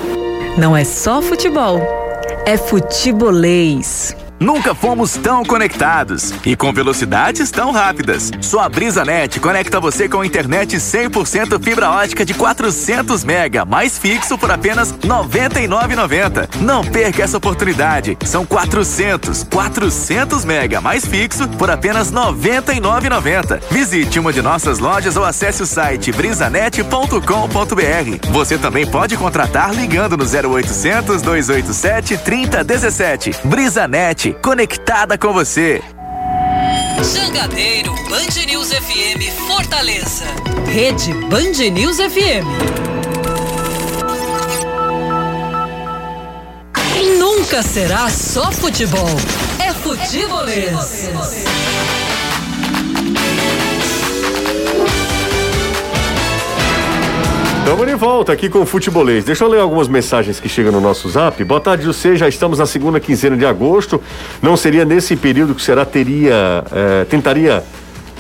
Não 0.58 0.75
é 0.75 0.84
só 0.84 1.21
futebol, 1.21 2.04
é 2.45 2.58
futebolês. 2.58 4.15
Nunca 4.39 4.74
fomos 4.76 5.13
tão 5.13 5.43
conectados 5.45 6.34
e 6.45 6.56
com 6.56 6.71
velocidades 6.74 7.52
tão 7.52 7.71
rápidas. 7.71 8.32
Só 8.41 8.62
a 8.62 8.69
BrisaNet 8.69 9.39
conecta 9.39 9.80
você 9.80 10.10
com 10.10 10.26
internet 10.26 10.76
100% 10.76 11.63
fibra 11.63 11.89
ótica 11.89 12.26
de 12.26 12.34
400 12.34 13.24
mega, 13.24 13.63
mais 13.63 13.98
fixo 13.98 14.38
por 14.38 14.52
apenas 14.52 14.91
R$ 14.91 15.08
99,90. 15.08 16.50
Não 16.60 16.84
perca 16.84 17.24
essa 17.24 17.38
oportunidade. 17.38 18.17
São 18.26 18.45
400, 18.45 19.45
400 19.45 20.43
mega, 20.43 20.82
mais 20.82 21.06
fixo 21.06 21.48
por 21.50 21.71
apenas 21.71 22.10
R$ 22.10 22.17
99,90. 22.17 23.62
Visite 23.71 24.19
uma 24.19 24.34
de 24.34 24.41
nossas 24.41 24.80
lojas 24.80 25.15
ou 25.15 25.24
acesse 25.24 25.63
o 25.63 25.65
site 25.65 26.12
brisanet.com.br. 26.12 28.30
Você 28.32 28.58
também 28.58 28.86
pode 28.86 29.15
contratar 29.15 29.74
ligando 29.74 30.17
no 30.17 30.26
0800 30.26 31.21
287 31.21 32.17
3017. 32.17 33.36
BrisaNet 33.45 34.24
conectada 34.33 35.17
com 35.17 35.33
você. 35.33 35.81
Jangadeiro 37.13 37.93
Band 38.09 38.45
News 38.47 38.69
FM 38.71 39.47
Fortaleza. 39.47 40.25
Rede 40.67 41.13
Band 41.13 41.69
News 41.71 41.97
FM. 41.97 42.45
Nunca 47.19 47.61
será 47.61 48.09
só 48.09 48.51
futebol. 48.51 49.07
É 49.59 49.73
futebolês. 49.73 51.09
Estamos 57.65 57.88
de 57.88 57.95
volta 57.95 58.32
aqui 58.32 58.47
com 58.47 58.60
o 58.60 58.65
Futebolês. 58.65 59.25
Deixa 59.25 59.43
eu 59.43 59.47
ler 59.47 59.60
algumas 59.60 59.88
mensagens 59.88 60.39
que 60.39 60.47
chegam 60.47 60.71
no 60.71 60.80
nosso 60.80 61.10
zap. 61.10 61.43
Boa 61.43 61.60
tarde, 61.60 61.84
José. 61.84 62.15
Já 62.15 62.30
estamos 62.30 62.60
na 62.60 62.67
segunda 62.67 62.99
quinzena 62.99 63.36
de 63.36 63.43
agosto. 63.43 63.99
Não 64.39 64.56
seria 64.56 64.86
nesse 64.86 65.15
período 65.15 65.56
que 65.56 65.63
será 65.63 65.84
teria, 65.84 66.63
eh, 66.71 67.08
tentaria 67.10 67.63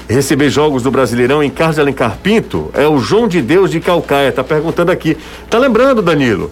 receber 0.09 0.49
jogos 0.49 0.81
do 0.81 0.89
Brasileirão 0.89 1.43
em 1.43 1.51
Carlos 1.51 1.75
de 1.75 1.81
Alencar 1.81 2.17
Pinto? 2.23 2.71
É 2.73 2.87
o 2.87 2.97
João 2.97 3.27
de 3.27 3.39
Deus 3.39 3.69
de 3.69 3.79
Calcaia. 3.79 4.31
Tá 4.31 4.43
perguntando 4.43 4.91
aqui. 4.91 5.15
Tá 5.47 5.59
lembrando, 5.59 6.01
Danilo? 6.01 6.49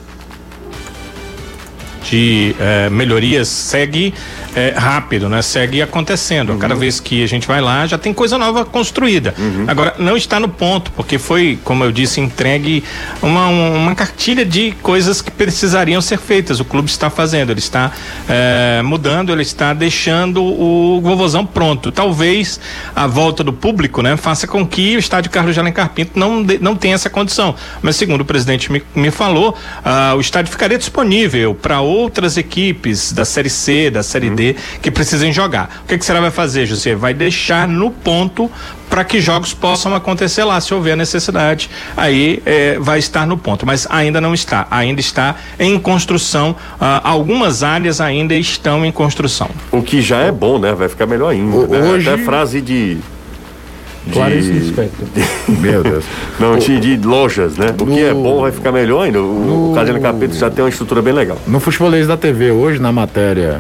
de 2.04 2.56
eh, 2.60 2.90
melhorias 2.92 3.48
segue 3.48 4.14
eh, 4.56 4.74
rápido, 4.76 5.28
né? 5.30 5.42
Segue 5.42 5.82
acontecendo. 5.82 6.56
Cada 6.58 6.76
vez 6.76 7.00
que 7.00 7.24
a 7.24 7.28
gente 7.28 7.48
vai 7.48 7.62
lá, 7.62 7.86
já 7.88 7.98
tem 7.98 8.14
coisa 8.14 8.38
nova 8.38 8.64
construída. 8.66 9.34
Agora, 9.68 9.96
não 10.00 10.16
está 10.18 10.40
no 10.40 10.48
ponto, 10.50 10.92
porque 10.92 11.18
foi, 11.18 11.58
como 11.64 11.84
eu 11.84 11.92
disse, 11.92 12.20
entregue 12.22 12.84
uma, 13.22 13.48
um- 13.48 13.76
uma 13.78 13.96
cartilha 13.96 14.46
de 14.46 14.72
coisas 14.82 15.22
que 15.22 15.32
precisariam 15.32 16.02
ser 16.02 16.18
feitas. 16.20 16.60
O 16.60 16.66
clube 16.66 16.90
está 16.90 17.10
fazendo, 17.10 17.52
ele 17.52 17.60
está 17.60 17.92
eh, 18.30 18.82
mudando, 18.84 19.32
ele 19.32 19.42
está 19.42 19.74
deixando 19.74 20.44
o 20.44 21.00
vovozão 21.02 21.46
pronto. 21.46 21.92
Talvez 21.92 22.60
a 22.96 23.08
volta 23.08 23.44
do 23.44 23.54
público, 23.54 24.02
né, 24.02 24.16
faça 24.18 24.48
com 24.48 24.66
que 24.66 24.96
o 24.96 25.00
estádio 25.00 25.32
Carlos 25.32 25.54
de 25.54 25.60
Alencar 25.60 25.90
Pinto 25.90 26.18
não, 26.20 26.44
de- 26.44 26.60
não 26.60 26.76
tenha 26.76 26.96
essa 26.96 27.10
condição. 27.10 27.56
Mas 27.82 27.96
segundo 27.96 28.22
o 28.22 28.26
presidente 28.26 28.72
me, 28.72 28.84
me 28.96 29.12
falou, 29.12 29.56
ah, 29.84 30.14
o 30.16 30.22
estádio 30.22 30.52
ficaria 30.52 30.78
disponível 30.78 31.54
para 31.56 31.82
outras 31.82 32.38
equipes 32.38 33.12
da 33.14 33.26
Série 33.26 33.50
C, 33.50 33.90
da 33.90 34.04
Série 34.04 34.30
D, 34.30 34.43
que 34.82 34.92
precisem 34.92 35.32
jogar. 35.32 35.82
O 35.84 35.88
que, 35.88 35.98
que 35.98 36.06
será 36.06 36.20
vai 36.22 36.32
fazer, 36.32 36.66
José? 36.66 36.96
Vai 36.96 37.14
deixar 37.14 37.68
no 37.68 37.90
ponto 37.92 38.50
para 38.90 39.04
que 39.04 39.20
jogos 39.20 39.54
possam 39.54 39.96
acontecer 39.96 40.44
lá, 40.44 40.60
se 40.62 40.74
houver 40.74 40.96
necessidade. 40.96 41.70
Aí 41.98 42.42
eh, 42.46 42.78
vai 42.80 43.00
estar 43.00 43.26
no 43.26 43.38
ponto, 43.38 43.66
mas 43.66 43.88
ainda 43.90 44.20
não 44.22 44.34
está. 44.34 44.68
Ainda 44.70 45.00
está 45.02 45.36
em 45.60 45.80
construção. 45.80 46.56
Ah, 46.80 47.02
algumas 47.04 47.64
áreas 47.64 48.00
ainda 48.02 48.36
estão 48.36 48.86
em 48.86 48.92
construção. 48.92 49.50
O 49.72 49.82
que 49.82 50.02
já 50.02 50.18
é 50.20 50.32
bom, 50.32 50.60
né? 50.60 50.74
Vai 50.74 50.90
ficar 50.90 51.06
melhor 51.08 51.30
ainda. 51.30 51.56
O- 51.56 51.68
né? 51.68 51.80
hoje- 51.80 52.10
Até 52.10 52.24
frase 52.24 52.62
de. 52.62 52.96
de- 52.96 54.14
Clarice 54.14 54.52
Lispector. 54.52 55.08
Meu 55.48 55.82
Deus. 55.82 56.04
Não, 56.40 56.58
de, 56.58 56.80
de 56.98 57.08
lojas, 57.08 57.58
né? 57.58 57.68
O 57.80 57.86
que 57.88 58.00
é 58.00 58.14
bom 58.14 58.42
vai 58.42 58.52
ficar 58.52 58.72
melhor 58.72 59.04
ainda. 59.06 59.20
O, 59.22 59.72
o 59.72 59.74
de 59.74 59.90
Alencar 59.90 60.14
Pinto 60.14 60.36
já 60.36 60.50
tem 60.52 60.64
uma 60.64 60.70
estrutura 60.70 61.02
bem 61.02 61.14
legal. 61.14 61.38
No 61.48 61.60
Futebolês 61.60 62.06
da 62.06 62.18
TV 62.18 62.52
hoje, 62.52 62.80
na 62.80 62.92
matéria 62.92 63.60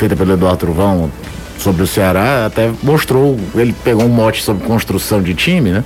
feita 0.00 0.16
pelo 0.16 0.32
Eduardo 0.32 0.58
Truvão 0.58 1.10
sobre 1.58 1.82
o 1.82 1.86
Ceará, 1.86 2.46
até 2.46 2.70
mostrou, 2.82 3.38
ele 3.54 3.74
pegou 3.84 4.02
um 4.04 4.08
mote 4.08 4.42
sobre 4.42 4.66
construção 4.66 5.20
de 5.22 5.34
time, 5.34 5.70
né? 5.70 5.84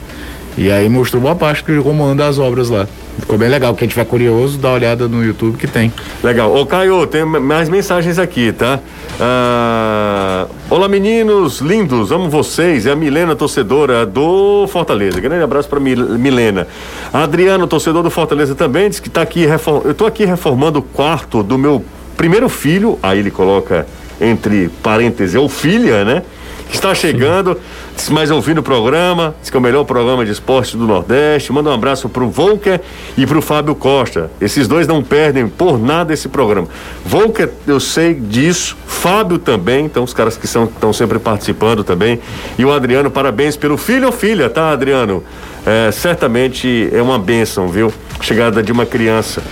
E 0.57 0.71
aí 0.71 0.89
mostrou 0.89 1.21
boa 1.21 1.35
parte 1.35 1.65
de 1.65 1.81
como 1.83 2.05
anda 2.05 2.29
as 2.29 2.39
obras 2.39 2.71
lá. 2.71 2.87
Ficou 3.19 3.37
bem 3.37 3.49
legal. 3.49 3.75
Quem 3.75 3.89
tiver 3.89 4.05
curioso, 4.05 4.57
dá 4.57 4.69
uma 4.69 4.75
olhada 4.75 5.09
no 5.09 5.25
YouTube 5.25 5.57
que 5.59 5.67
tem. 5.67 5.93
Legal. 6.23 6.55
Ô, 6.55 6.65
Caio, 6.65 7.05
tem 7.09 7.25
mais 7.25 7.69
mensagens 7.69 8.21
aqui, 8.21 8.53
tá? 8.53 8.79
Ah, 9.21 10.47
olá, 10.71 10.89
meninos 10.89 11.61
lindos, 11.61 12.13
amo 12.13 12.31
vocês. 12.31 12.87
É 12.87 12.93
a 12.93 12.97
Milena, 12.97 13.35
torcedora 13.35 14.07
do 14.07 14.69
Fortaleza. 14.69 15.21
Grande 15.21 15.43
abraço 15.43 15.69
Mil- 15.81 16.17
Milena. 16.19 16.69
Adriano, 17.13 17.67
torcedor 17.67 18.05
do 18.05 18.11
Fortaleza 18.11 18.55
também, 18.55 18.89
diz 18.89 19.01
que 19.01 19.11
tá 19.11 19.23
aqui, 19.23 19.45
refor- 19.47 19.83
eu 19.85 19.93
tô 19.95 20.07
aqui 20.07 20.25
reformando 20.25 20.79
o 20.79 20.83
quarto 20.83 21.43
do 21.43 21.59
meu 21.59 21.85
primeiro 22.17 22.49
filho. 22.49 22.97
Aí 23.03 23.19
ele 23.19 23.31
coloca 23.33 23.87
entre 24.21 24.69
parênteses, 24.83 25.35
é 25.35 25.39
o 25.39 25.49
filha, 25.49 26.05
né? 26.05 26.23
Que 26.69 26.77
está 26.77 26.95
chegando, 26.95 27.57
diz 27.95 28.09
mais 28.09 28.31
ouvindo 28.31 28.59
o 28.59 28.63
programa, 28.63 29.35
diz 29.41 29.51
que 29.51 29.57
é 29.57 29.61
o 29.61 29.63
melhor 29.63 29.85
programa 29.85 30.25
de 30.25 30.33
esporte 30.33 30.77
do 30.77 30.87
Nordeste. 30.87 31.53
Manda 31.53 31.71
um 31.71 31.73
abraço 31.73 32.09
pro 32.09 32.29
Volker 32.29 32.81
e 33.17 33.27
pro 33.27 33.41
Fábio 33.43 33.75
Costa. 33.75 34.31
Esses 34.41 34.67
dois 34.67 34.87
não 34.87 35.03
perdem 35.03 35.47
por 35.47 35.79
nada 35.79 36.13
esse 36.13 36.29
programa. 36.29 36.67
Volker, 37.05 37.51
eu 37.67 37.79
sei 37.79 38.15
disso, 38.15 38.77
Fábio 38.87 39.39
também, 39.39 39.85
então 39.85 40.03
os 40.03 40.15
caras 40.15 40.37
que 40.37 40.47
estão 40.47 40.93
sempre 40.93 41.19
participando 41.19 41.85
também. 41.85 42.19
E 42.59 42.65
o 42.65 42.73
Adriano, 42.73 43.11
parabéns 43.11 43.57
pelo 43.57 43.77
filho 43.77 44.07
ou 44.07 44.13
filha, 44.13 44.49
tá, 44.49 44.71
Adriano? 44.71 45.23
É, 45.67 45.91
certamente 45.93 46.89
é 46.93 47.01
uma 47.01 47.19
bênção, 47.19 47.69
viu? 47.69 47.93
Chegada 48.21 48.63
de 48.63 48.73
uma 48.73 48.87
criança. 48.87 49.43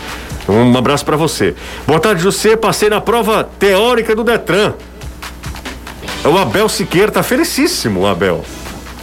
Um 0.48 0.76
abraço 0.76 1.04
pra 1.04 1.16
você. 1.16 1.54
Boa 1.86 2.00
tarde, 2.00 2.22
José. 2.22 2.56
Passei 2.56 2.88
na 2.90 3.00
prova 3.00 3.48
teórica 3.58 4.14
do 4.14 4.24
Detran. 4.24 4.74
É 6.24 6.28
O 6.28 6.38
Abel 6.38 6.68
Siqueira 6.68 7.10
tá 7.10 7.22
felicíssimo, 7.22 8.00
o 8.00 8.06
Abel. 8.06 8.44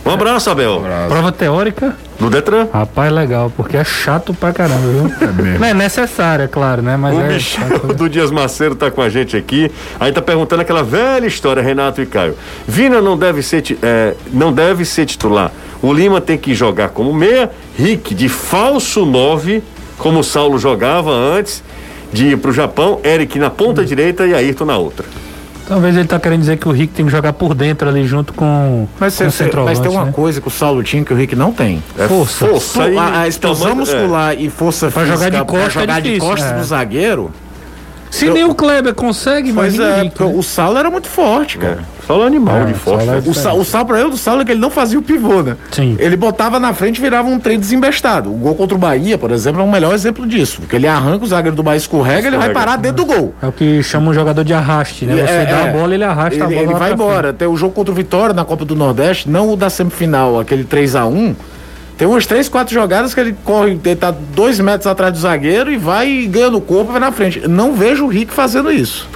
Um 0.06 0.12
abraço, 0.12 0.50
Abel. 0.50 0.82
Prova 1.08 1.32
teórica? 1.32 1.96
No 2.20 2.30
Detran. 2.30 2.68
Rapaz, 2.74 3.12
legal, 3.12 3.52
porque 3.56 3.78
é 3.78 3.84
chato 3.84 4.34
pra 4.34 4.52
caramba, 4.52 4.88
viu? 4.88 5.58
Não 5.60 5.68
é 5.68 5.74
necessário, 5.74 6.44
é 6.44 6.48
claro, 6.48 6.82
né? 6.82 6.98
Mas 6.98 7.16
O 7.16 7.22
é. 7.22 7.28
Michel 7.34 7.80
do 7.96 8.10
Dias 8.10 8.32
Maceiro 8.32 8.76
tá 8.76 8.92
com 8.92 9.02
a 9.02 9.08
gente 9.10 9.38
aqui. 9.38 9.72
Aí 10.00 10.12
tá 10.12 10.22
perguntando 10.22 10.62
aquela 10.62 10.84
velha 10.84 11.28
história, 11.28 11.62
Renato 11.62 12.02
e 12.02 12.06
Caio. 12.06 12.36
Vina 12.68 13.02
não 13.02 13.18
deve 13.18 13.42
ser, 13.42 13.64
é, 13.82 14.16
não 14.34 14.52
deve 14.52 14.84
ser 14.84 15.06
titular. 15.06 15.52
O 15.82 15.94
Lima 15.94 16.20
tem 16.20 16.38
que 16.38 16.54
jogar 16.54 16.90
como 16.90 17.14
meia. 17.14 17.50
Rick 17.78 18.14
de 18.14 18.28
falso 18.28 19.06
9, 19.06 19.64
como 20.00 20.20
o 20.20 20.24
Saulo 20.24 20.58
jogava 20.58 21.12
antes 21.12 21.64
de 22.12 22.30
ir 22.30 22.38
pro 22.38 22.52
Japão. 22.52 23.00
Eric 23.04 23.38
na 23.38 23.52
ponta 23.52 23.86
direita 23.86 24.26
e 24.26 24.34
Ayrton 24.34 24.66
na 24.66 24.78
outra. 24.78 25.06
Talvez 25.68 25.96
ele 25.96 26.08
tá 26.08 26.20
querendo 26.20 26.40
dizer 26.40 26.58
que 26.58 26.68
o 26.68 26.72
Rick 26.72 26.94
tem 26.96 27.06
que 27.06 27.12
jogar 27.12 27.32
por 27.34 27.54
dentro 27.54 27.88
ali 27.88 28.04
junto 28.08 28.34
com, 28.34 28.88
Mas, 29.00 29.16
com 29.16 29.26
o 29.26 29.32
cê- 29.32 29.44
centroavante. 29.44 29.78
mas 29.78 29.88
tem 29.88 29.96
uma 29.96 30.06
né? 30.06 30.12
coisa 30.12 30.42
que 30.42 30.48
o 30.48 30.50
Saulo 30.50 30.82
tinha 30.82 31.06
que 31.06 31.14
o 31.14 31.16
Rick 31.16 31.36
não 31.36 31.52
tem. 31.52 31.84
É 31.96 32.08
Força. 32.08 32.48
força 32.48 32.90
e 32.90 32.98
a, 32.98 33.20
a 33.22 33.28
explosão 33.28 33.68
tamanho- 33.70 33.76
é. 33.88 33.94
muscular 34.02 34.36
e 34.42 34.50
força 34.50 34.90
Pra 34.90 35.04
jogar 35.06 35.30
de 35.30 35.38
física 35.38 35.46
pra 35.46 35.60
costa 35.60 35.68
é 35.68 35.82
jogar 35.82 36.02
de 36.02 36.08
difícil, 36.10 36.28
costas 36.30 36.52
é. 36.52 36.56
no 36.58 36.64
zagueiro. 36.64 37.32
Se 38.10 38.28
nem 38.32 38.46
o 38.46 38.56
Kleber 38.56 38.96
consegue, 38.96 39.52
o 39.52 39.62
é, 39.64 40.02
Rick. 40.02 40.16
porque 40.18 40.24
o 40.36 40.42
Saulo 40.42 40.80
era 40.80 40.90
muito 40.90 41.08
forte, 41.08 41.60
cara. 41.60 41.84
Saulo 42.10 42.24
é 42.24 42.28
animal 42.28 42.58
É, 42.58 42.66
de 42.66 42.74
forte. 42.74 43.06
Saulo 43.06 43.20
é? 43.26 43.30
O, 43.30 43.34
Sa, 43.36 43.54
o 43.54 43.64
Saulo, 43.64 43.88
pra 43.88 44.00
eu 44.00 44.10
do 44.10 44.18
Saulo 44.18 44.42
é 44.42 44.46
que 44.46 44.52
ele 44.52 44.60
não 44.60 44.72
fazia 44.72 44.98
o 44.98 45.02
pivô, 45.02 45.44
né? 45.44 45.56
Sim. 45.72 45.96
Ele 46.00 46.16
botava 46.18 46.60
na 46.60 46.74
frente 46.74 46.98
e 46.98 47.02
virava 47.02 47.30
um 47.30 47.38
trem 47.40 47.60
desembestado. 47.60 48.32
O 48.32 48.36
gol 48.38 48.56
contra 48.56 48.76
o 48.76 48.80
Bahia, 48.80 49.16
por 49.16 49.30
exemplo, 49.30 49.62
é 49.62 49.64
um 49.64 49.70
melhor 49.70 49.94
exemplo 49.94 50.26
disso. 50.26 50.62
Porque 50.62 50.76
ele 50.76 50.88
arranca, 50.88 51.24
o 51.24 51.28
zagueiro 51.28 51.56
do 51.56 51.62
Bahia 51.62 51.78
escorrega, 51.78 52.28
ele 52.28 52.38
vai 52.38 52.48
Escorrega. 52.48 52.60
parar 52.60 52.78
dentro 52.78 52.98
do 52.98 53.06
gol. 53.06 53.36
É 53.44 53.46
o 53.48 53.52
que 53.52 53.84
chama 53.84 54.10
um 54.10 54.14
jogador 54.14 54.44
de 54.44 54.54
arraste, 54.56 55.06
né? 55.06 55.14
Você 55.24 55.32
É, 55.32 55.46
dá 55.46 55.58
é. 55.58 55.70
a 55.70 55.72
bola, 55.72 55.94
ele 55.94 56.04
arrasta 56.04 56.34
Ele, 56.34 56.44
a 56.44 56.48
bola 56.48 56.62
ele 56.62 56.74
vai 56.74 56.94
embora. 56.94 57.32
Tem 57.32 57.48
o 57.48 57.56
jogo 57.56 57.74
contra 57.76 57.92
o 57.92 57.96
Vitória 57.96 58.34
na 58.34 58.44
Copa 58.44 58.66
do 58.66 58.76
Nordeste, 58.76 59.30
não 59.30 59.54
o 59.54 59.56
da 59.56 59.70
semifinal, 59.70 60.40
aquele 60.40 60.64
3 60.64 60.96
a 60.96 61.06
1 61.06 61.36
Tem 61.96 62.08
umas 62.08 62.26
três, 62.26 62.50
quatro 62.50 62.74
jogadas 62.74 63.14
que 63.14 63.20
ele 63.20 63.36
corre, 63.44 63.80
ele 63.86 63.96
tá 63.96 64.10
dois 64.34 64.60
metros 64.60 64.88
atrás 64.88 65.14
do 65.14 65.20
zagueiro 65.20 65.72
e 65.72 65.78
vai 65.78 66.26
ganhando 66.28 66.58
o 66.58 66.62
corpo 66.62 66.90
e 66.90 66.94
vai 66.94 67.02
na 67.02 67.12
frente. 67.12 67.48
Não 67.48 67.74
vejo 67.74 68.06
o 68.06 68.08
Rick 68.08 68.34
fazendo 68.34 68.72
isso. 68.72 69.08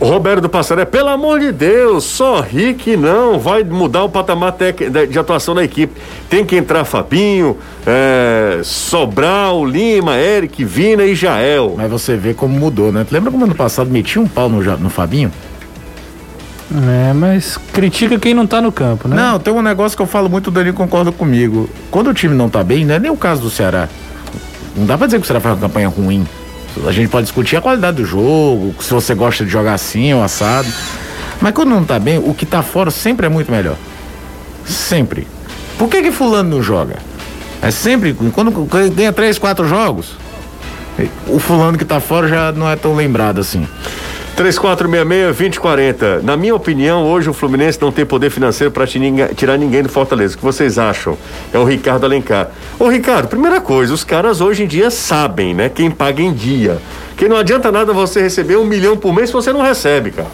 Roberto 0.00 0.42
do 0.42 0.48
Passaré, 0.48 0.84
pelo 0.84 1.08
amor 1.08 1.40
de 1.40 1.50
Deus, 1.52 2.04
só 2.04 2.40
Rick 2.40 2.96
não 2.96 3.38
vai 3.38 3.64
mudar 3.64 4.04
o 4.04 4.08
patamar 4.08 4.52
tec- 4.52 4.90
de 4.90 5.06
de 5.06 5.18
atuação 5.18 5.54
da 5.54 5.64
equipe. 5.64 5.92
Tem 6.28 6.44
que 6.44 6.56
entrar 6.56 6.84
Fabinho, 6.84 7.56
é, 7.86 8.60
Sobral, 8.62 9.64
Lima, 9.64 10.16
Eric, 10.16 10.64
Vina 10.64 11.04
e 11.04 11.14
Jael. 11.14 11.74
Mas 11.76 11.90
você 11.90 12.16
vê 12.16 12.34
como 12.34 12.58
mudou, 12.58 12.92
né? 12.92 13.04
Tu 13.08 13.12
lembra 13.12 13.30
como 13.30 13.44
ano 13.44 13.54
passado 13.54 13.90
metia 13.90 14.20
um 14.20 14.28
pau 14.28 14.48
no, 14.48 14.60
no 14.78 14.90
Fabinho? 14.90 15.32
É, 16.72 17.12
mas 17.12 17.56
critica 17.72 18.18
quem 18.18 18.32
não 18.32 18.46
tá 18.46 18.60
no 18.60 18.70
campo, 18.70 19.08
né? 19.08 19.16
Não, 19.16 19.40
tem 19.40 19.52
um 19.52 19.60
negócio 19.62 19.96
que 19.96 20.02
eu 20.02 20.06
falo 20.06 20.28
muito, 20.30 20.48
o 20.48 20.50
Danilo 20.52 20.76
concorda 20.76 21.10
comigo. 21.10 21.68
Quando 21.90 22.10
o 22.10 22.14
time 22.14 22.34
não 22.34 22.48
tá 22.48 22.62
bem, 22.62 22.84
não 22.84 22.94
é 22.94 22.98
nem 22.98 23.10
o 23.10 23.16
caso 23.16 23.42
do 23.42 23.50
Ceará. 23.50 23.88
Não 24.76 24.86
dá 24.86 24.96
pra 24.96 25.06
dizer 25.08 25.18
que 25.18 25.24
o 25.24 25.26
Ceará 25.26 25.40
faz 25.40 25.56
uma 25.56 25.62
campanha 25.62 25.88
ruim. 25.88 26.24
A 26.86 26.92
gente 26.92 27.08
pode 27.08 27.24
discutir 27.24 27.56
a 27.56 27.60
qualidade 27.60 27.96
do 27.98 28.04
jogo, 28.04 28.74
se 28.80 28.92
você 28.92 29.14
gosta 29.14 29.44
de 29.44 29.50
jogar 29.50 29.74
assim 29.74 30.12
ou 30.14 30.22
assado. 30.22 30.68
Mas 31.40 31.52
quando 31.52 31.70
não 31.70 31.84
tá 31.84 31.98
bem, 31.98 32.18
o 32.18 32.34
que 32.34 32.46
tá 32.46 32.62
fora 32.62 32.90
sempre 32.90 33.26
é 33.26 33.28
muito 33.28 33.50
melhor. 33.50 33.76
Sempre. 34.64 35.26
Por 35.78 35.88
que 35.88 36.02
que 36.02 36.12
fulano 36.12 36.56
não 36.56 36.62
joga? 36.62 36.96
É 37.62 37.70
sempre, 37.70 38.14
quando 38.32 38.50
ganha 38.94 39.12
três, 39.12 39.38
quatro 39.38 39.66
jogos, 39.66 40.16
o 41.26 41.38
fulano 41.38 41.76
que 41.76 41.84
tá 41.84 42.00
fora 42.00 42.28
já 42.28 42.52
não 42.52 42.68
é 42.68 42.76
tão 42.76 42.94
lembrado 42.94 43.40
assim. 43.40 43.66
3466-2040. 44.40 46.22
Na 46.22 46.36
minha 46.36 46.54
opinião, 46.54 47.04
hoje 47.06 47.28
o 47.28 47.32
Fluminense 47.32 47.78
não 47.80 47.92
tem 47.92 48.06
poder 48.06 48.30
financeiro 48.30 48.70
para 48.70 48.86
tirar 48.86 49.58
ninguém 49.58 49.82
do 49.82 49.88
Fortaleza. 49.88 50.34
O 50.34 50.38
que 50.38 50.44
vocês 50.44 50.78
acham? 50.78 51.16
É 51.52 51.58
o 51.58 51.64
Ricardo 51.64 52.04
Alencar. 52.04 52.50
Ô, 52.78 52.88
Ricardo, 52.88 53.28
primeira 53.28 53.60
coisa, 53.60 53.92
os 53.92 54.02
caras 54.02 54.40
hoje 54.40 54.62
em 54.64 54.66
dia 54.66 54.90
sabem, 54.90 55.54
né? 55.54 55.68
Quem 55.68 55.90
paga 55.90 56.22
em 56.22 56.32
dia. 56.32 56.78
Que 57.16 57.28
não 57.28 57.36
adianta 57.36 57.70
nada 57.70 57.92
você 57.92 58.22
receber 58.22 58.56
um 58.56 58.64
milhão 58.64 58.96
por 58.96 59.12
mês 59.12 59.28
se 59.28 59.34
você 59.34 59.52
não 59.52 59.60
recebe, 59.62 60.10
cara. 60.10 60.28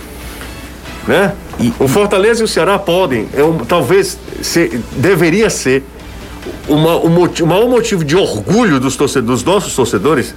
Né? 1.06 1.32
o 1.78 1.86
Fortaleza 1.88 2.42
e 2.42 2.44
o 2.44 2.48
Ceará 2.48 2.78
podem, 2.78 3.28
é 3.32 3.42
um, 3.42 3.58
talvez 3.58 4.18
ser, 4.42 4.80
deveria 4.96 5.48
ser 5.48 5.84
uma, 6.68 6.96
o, 6.96 7.08
moti- 7.08 7.44
o 7.44 7.46
maior 7.46 7.68
motivo 7.68 8.04
de 8.04 8.16
orgulho 8.16 8.80
dos, 8.80 8.96
torcedores, 8.96 9.42
dos 9.42 9.54
nossos 9.54 9.74
torcedores 9.74 10.34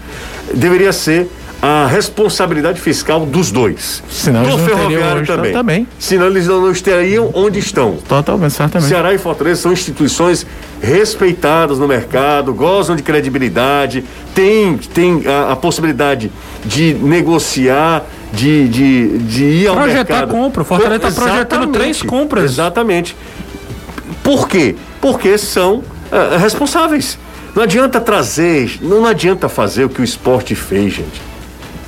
deveria 0.54 0.94
ser 0.94 1.28
a 1.62 1.86
responsabilidade 1.88 2.80
fiscal 2.80 3.26
dos 3.26 3.52
dois. 3.52 4.02
Senão 4.10 4.44
do 4.44 4.58
ferroviário 4.60 5.26
também. 5.26 5.52
também. 5.52 5.88
Senão 6.00 6.28
eles 6.28 6.48
não, 6.48 6.62
não 6.62 6.72
estariam 6.72 7.30
onde 7.34 7.60
estão. 7.60 7.98
Totalmente, 8.08 8.54
certamente. 8.54 8.88
Ceará 8.88 9.14
e 9.14 9.18
Fortaleza 9.18 9.62
são 9.62 9.74
instituições 9.74 10.46
respeitadas 10.82 11.78
no 11.78 11.88
mercado, 11.88 12.54
gozam 12.54 12.96
de 12.96 13.04
credibilidade, 13.04 14.06
tem, 14.34 14.78
tem 14.78 15.24
a, 15.28 15.52
a 15.52 15.56
possibilidade 15.56 16.32
de 16.66 16.94
negociar, 16.94 18.06
de, 18.32 18.68
de, 18.70 19.18
de 19.20 19.44
ir 19.44 19.68
ao 19.68 19.76
Projetar 19.76 20.14
mercado. 20.14 20.32
compra. 20.32 20.62
O 20.62 20.66
Fortaleza 20.66 21.00
tá 21.00 21.12
projetando 21.12 21.68
três 21.68 22.02
compras. 22.02 22.52
Exatamente. 22.52 23.16
Por 24.24 24.48
quê? 24.48 24.76
Porque 25.02 25.38
são 25.38 25.84
ah, 26.12 26.38
responsáveis. 26.38 27.18
Não 27.56 27.64
adianta 27.64 28.00
trazer, 28.00 28.78
não 28.82 29.06
adianta 29.06 29.50
fazer 29.50 29.84
o 29.84 29.90
que 29.90 30.00
o 30.00 30.04
esporte 30.04 30.56
fez, 30.56 30.94
gente. 30.94 31.29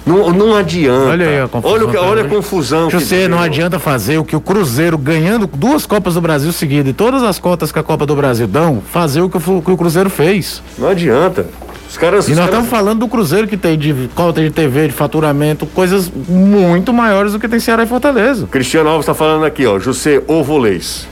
Não, 0.05 0.31
não 0.31 0.55
adianta. 0.55 1.09
Olha 1.09 1.27
aí 1.27 1.39
a 1.41 1.47
confusão. 1.47 1.73
Olha, 1.75 1.85
o 1.85 1.91
que- 1.91 1.97
olha 1.97 2.21
a 2.23 2.27
confusão. 2.27 2.89
José, 2.89 3.27
não 3.27 3.39
adianta 3.39 3.77
fazer 3.79 4.17
o 4.17 4.25
que 4.25 4.35
o 4.35 4.41
Cruzeiro, 4.41 4.97
ganhando 4.97 5.45
duas 5.47 5.85
Copas 5.85 6.15
do 6.15 6.21
Brasil 6.21 6.51
seguidas 6.51 6.89
e 6.89 6.93
todas 6.93 7.21
as 7.23 7.37
cotas 7.37 7.71
que 7.71 7.77
a 7.79 7.83
Copa 7.83 8.05
do 8.05 8.15
Brasil 8.15 8.47
dão, 8.47 8.81
fazer 8.91 9.21
o 9.21 9.29
que 9.29 9.37
o, 9.37 9.61
que 9.61 9.71
o 9.71 9.77
Cruzeiro 9.77 10.09
fez. 10.09 10.61
Não 10.77 10.89
adianta. 10.89 11.45
Os 11.89 11.97
caras. 11.97 12.25
E 12.27 12.31
nós 12.31 12.39
caras- 12.39 12.51
estamos 12.53 12.69
falando 12.69 12.99
do 13.01 13.07
Cruzeiro 13.07 13.47
que 13.47 13.57
tem 13.57 13.77
de 13.77 14.09
cota 14.15 14.41
de 14.41 14.49
TV, 14.49 14.87
de 14.87 14.93
faturamento, 14.93 15.65
coisas 15.67 16.11
muito 16.27 16.91
maiores 16.93 17.33
do 17.33 17.39
que 17.39 17.47
tem 17.47 17.59
Ceará 17.59 17.83
e 17.83 17.87
Fortaleza. 17.87 18.47
Cristiano 18.47 18.89
Alves 18.89 19.03
está 19.03 19.13
falando 19.13 19.45
aqui, 19.45 19.65
ó, 19.67 19.77
José 19.77 20.21
Ovolês. 20.27 21.07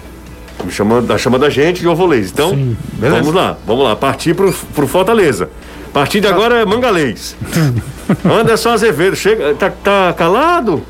Me 0.65 0.71
chamando, 0.71 1.08
tá 1.08 1.17
chamando 1.17 1.45
a 1.45 1.49
gente 1.49 1.80
de 1.82 1.88
Ovolês. 1.88 2.32
Então, 2.32 2.52
beleza. 2.93 3.19
vamos 3.21 3.34
lá, 3.34 3.58
vamos 3.67 3.84
lá, 3.84 3.95
partir 3.95 4.34
pro, 4.34 4.52
pro 4.73 4.88
Fortaleza. 4.88 5.49
A 5.89 5.91
partir 5.91 6.21
de 6.21 6.28
agora 6.28 6.62
é 6.62 6.65
Mangalês. 6.65 7.36
Anderson 8.23 8.69
Azevedo, 8.69 9.15
chega, 9.15 9.54
tá, 9.56 9.69
tá 9.69 10.13
calado? 10.15 10.84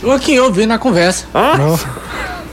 Tô 0.00 0.10
aqui 0.10 0.38
ouvindo 0.38 0.72
a 0.72 0.78
conversa. 0.78 1.24
Ah, 1.34 1.56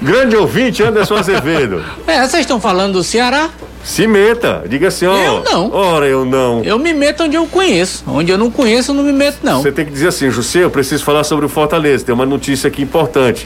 grande 0.01 0.35
ouvinte, 0.35 0.81
Anderson 0.81 1.15
Azevedo. 1.15 1.83
É, 2.07 2.19
vocês 2.21 2.41
estão 2.41 2.59
falando 2.59 2.93
do 2.93 3.03
Ceará? 3.03 3.49
Se 3.83 4.07
meta, 4.07 4.63
diga 4.67 4.87
assim, 4.87 5.05
ó. 5.05 5.15
Eu 5.17 5.43
não. 5.43 5.71
Ora, 5.73 6.07
eu 6.07 6.23
não. 6.23 6.63
Eu 6.63 6.79
me 6.79 6.93
meto 6.93 7.23
onde 7.23 7.35
eu 7.35 7.45
conheço. 7.45 8.03
Onde 8.07 8.31
eu 8.31 8.37
não 8.37 8.49
conheço, 8.49 8.91
eu 8.91 8.95
não 8.95 9.03
me 9.03 9.11
meto, 9.11 9.39
não. 9.43 9.61
Você 9.61 9.71
tem 9.71 9.85
que 9.85 9.91
dizer 9.91 10.07
assim, 10.07 10.29
José, 10.29 10.63
eu 10.63 10.69
preciso 10.69 11.03
falar 11.03 11.25
sobre 11.25 11.45
o 11.45 11.49
Fortaleza. 11.49 12.05
Tem 12.05 12.15
uma 12.15 12.25
notícia 12.25 12.69
aqui 12.69 12.81
importante. 12.81 13.45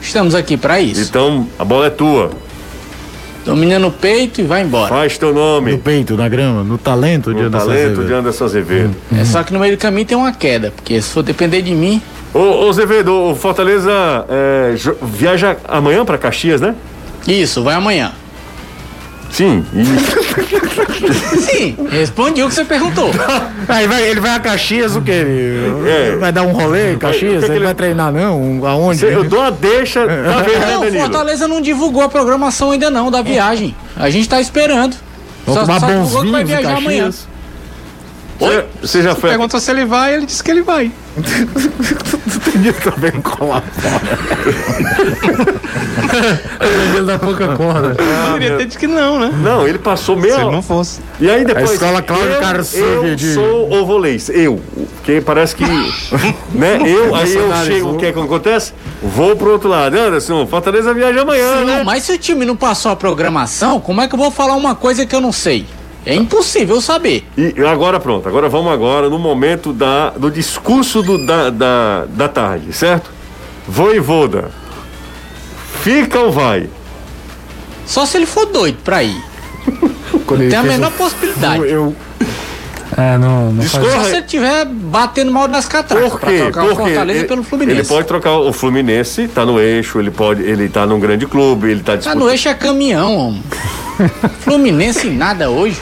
Estamos 0.00 0.34
aqui 0.36 0.56
pra 0.56 0.80
isso. 0.80 1.00
Então, 1.00 1.48
a 1.58 1.64
bola 1.64 1.86
é 1.86 1.90
tua. 1.90 2.30
Domina 3.44 3.78
no 3.78 3.90
peito 3.90 4.40
e 4.40 4.44
vai 4.44 4.62
embora. 4.62 4.88
Faz 4.88 5.18
teu 5.18 5.34
nome. 5.34 5.72
No 5.72 5.78
peito, 5.78 6.16
na 6.16 6.28
grama, 6.28 6.62
no 6.62 6.78
talento 6.78 7.34
de 7.34 7.40
No 7.40 7.46
Anderson 7.46 7.66
talento 7.66 7.82
Azevedo. 7.86 8.06
de 8.06 8.12
Anderson 8.14 8.44
Azevedo. 8.44 8.96
É 9.18 9.24
só 9.24 9.42
que 9.42 9.52
no 9.52 9.58
meio 9.58 9.76
do 9.76 9.80
caminho 9.80 10.06
tem 10.06 10.16
uma 10.16 10.32
queda, 10.32 10.70
porque 10.74 11.00
se 11.02 11.10
for 11.10 11.22
depender 11.22 11.62
de 11.62 11.72
mim, 11.74 12.00
Ô, 12.34 12.64
ô 12.64 12.68
Azevedo, 12.70 13.12
o 13.12 13.34
Fortaleza 13.34 13.92
é, 14.28 14.74
viaja 15.02 15.56
amanhã 15.68 16.04
pra 16.04 16.16
Caxias, 16.16 16.60
né? 16.60 16.74
isso, 17.26 17.62
vai 17.62 17.74
amanhã. 17.74 18.12
Sim. 19.32 19.64
e- 19.74 21.40
Sim, 21.40 21.76
respondi 21.90 22.42
o 22.42 22.48
que 22.48 22.54
você 22.54 22.64
perguntou. 22.64 23.10
Aí 23.68 23.86
vai, 23.86 24.02
ele 24.08 24.20
vai 24.20 24.32
a 24.32 24.40
Caxias, 24.40 24.94
o 24.94 25.00
quê? 25.02 25.24
É. 25.86 26.16
Vai 26.16 26.30
dar 26.30 26.42
um 26.42 26.52
rolê 26.52 26.92
em 26.92 26.96
O 26.96 26.98
Caxias? 26.98 27.32
que 27.34 27.38
que 27.40 27.44
ele, 27.46 27.54
ele- 27.56 27.64
vai 27.64 27.74
treinar 27.74 28.12
não? 28.12 28.60
Aonde? 28.66 29.00
Cê- 29.00 29.14
eu 29.14 29.24
dou 29.24 29.40
a 29.40 29.50
deixa. 29.50 30.06
Tá 30.06 30.42
vendo, 30.42 30.58
né, 30.60 30.66
Não, 30.72 30.80
o 30.80 30.84
Danilo? 30.84 31.02
Fortaleza 31.04 31.48
não 31.48 31.60
divulgou 31.60 32.02
a 32.02 32.08
programação 32.08 32.70
ainda 32.72 32.90
não 32.90 33.10
da 33.10 33.22
viagem. 33.22 33.74
A 33.96 34.10
gente 34.10 34.28
tá 34.28 34.40
esperando. 34.40 34.94
Vou 35.46 35.54
Só, 35.56 35.62
tomar 35.62 35.80
só 35.80 35.86
bons 35.86 35.92
divulgou 36.08 36.22
que 36.24 36.30
vai 36.30 36.44
vinhos 36.44 36.58
em 36.60 36.62
viajar 36.62 36.78
amanhã. 36.78 37.10
Caxias. 38.48 38.64
Você- 38.80 39.02
já 39.02 39.14
foi. 39.14 39.30
a- 39.30 39.32
Perguntou 39.32 39.60
se 39.60 39.70
ele 39.70 39.84
vai, 39.84 40.14
ele 40.14 40.26
disse 40.26 40.42
que 40.42 40.50
ele 40.50 40.62
vai. 40.62 40.90
Entendi 41.14 42.72
também 42.72 43.10
colar 43.20 43.62
Ele 46.94 47.06
dá 47.06 47.18
pouca 47.18 47.48
corda. 47.56 47.96
Eu 47.98 48.32
queria 48.34 48.56
ter 48.56 48.64
dito 48.66 48.78
que 48.78 48.86
não, 48.86 49.18
né? 49.18 49.30
Não, 49.42 49.66
ele 49.66 49.78
passou 49.78 50.16
meia. 50.16 50.34
Se 50.36 50.40
ele 50.40 50.50
não 50.50 50.62
fosse. 50.62 51.00
E 51.20 51.30
aí 51.30 51.44
depois. 51.44 51.70
A 51.70 51.74
escola 51.74 52.02
Cláudio 52.02 52.30
eu, 52.30 52.40
Carlos 52.40 52.74
eu 52.74 53.14
de- 53.16 53.34
sou 53.34 53.72
ovolês. 53.72 54.28
Eu. 54.30 54.60
Porque 54.96 55.20
parece 55.20 55.54
que. 55.56 55.64
né? 56.52 56.78
Eu, 56.84 57.14
aí 57.14 57.34
eu 57.34 57.52
chego, 57.66 57.90
o 57.92 57.96
que 57.98 58.06
é 58.06 58.12
que 58.12 58.18
acontece? 58.18 58.72
Vou 59.02 59.36
pro 59.36 59.52
outro 59.52 59.68
lado. 59.68 59.96
Anderson, 59.96 60.46
Fortaleza 60.46 60.94
viaja 60.94 61.22
amanhã, 61.22 61.56
Não, 61.56 61.64
né? 61.66 61.82
mas 61.84 62.04
se 62.04 62.12
o 62.12 62.18
time 62.18 62.44
não 62.44 62.56
passou 62.56 62.92
a 62.92 62.96
programação, 62.96 63.80
como 63.80 64.00
é 64.00 64.08
que 64.08 64.14
eu 64.14 64.18
vou 64.18 64.30
falar 64.30 64.54
uma 64.54 64.74
coisa 64.74 65.04
que 65.04 65.14
eu 65.14 65.20
não 65.20 65.32
sei? 65.32 65.66
É 66.04 66.14
impossível 66.14 66.80
saber. 66.80 67.24
E 67.36 67.54
agora 67.64 68.00
pronto, 68.00 68.28
agora 68.28 68.48
vamos 68.48 68.72
agora 68.72 69.08
no 69.08 69.18
momento 69.18 69.72
da, 69.72 70.10
do 70.10 70.30
discurso 70.30 71.02
do- 71.02 71.24
da, 71.26 71.48
da, 71.50 72.04
da 72.08 72.28
tarde, 72.28 72.72
certo? 72.72 73.10
Voivoda. 73.68 74.50
Fica 75.82 76.18
ou 76.20 76.32
vai? 76.32 76.68
Só 77.86 78.04
se 78.06 78.16
ele 78.16 78.26
for 78.26 78.46
doido 78.46 78.78
pra 78.84 79.02
ir. 79.02 79.20
Quando 80.26 80.48
Tem 80.48 80.58
a 80.58 80.62
menor 80.62 80.88
o- 80.88 80.92
possibilidade. 80.92 81.68
Eu, 81.68 81.94
É, 82.96 83.16
não, 83.16 83.52
não 83.52 83.62
faz. 83.62 83.70
Só 83.72 83.78
Discorra. 83.80 84.04
se 84.04 84.10
ele 84.16 84.24
estiver 84.24 84.64
batendo 84.66 85.32
mal 85.32 85.48
das 85.48 85.66
catracas 85.66 86.10
Por 86.10 86.20
pra 86.20 86.30
quê? 86.30 86.38
trocar 86.38 86.62
o 86.64 86.66
Porque 86.68 86.82
Fortaleza 86.82 87.18
ele, 87.20 87.28
pelo 87.28 87.42
Fluminense. 87.42 87.78
ele 87.80 87.88
pode 87.88 88.06
trocar 88.06 88.38
o 88.38 88.52
Fluminense, 88.52 89.28
tá 89.28 89.46
no 89.46 89.58
eixo, 89.60 89.98
ele 89.98 90.10
pode, 90.10 90.42
ele 90.42 90.68
tá 90.68 90.84
num 90.84 91.00
grande 91.00 91.26
clube, 91.26 91.70
ele 91.70 91.80
tá 91.80 91.92
Tá 91.92 91.96
disputando. 91.96 92.22
no 92.22 92.30
eixo 92.30 92.48
é 92.48 92.54
caminhão, 92.54 93.16
homem. 93.16 93.42
Fluminense 94.40 95.08
nada 95.10 95.50
hoje. 95.50 95.80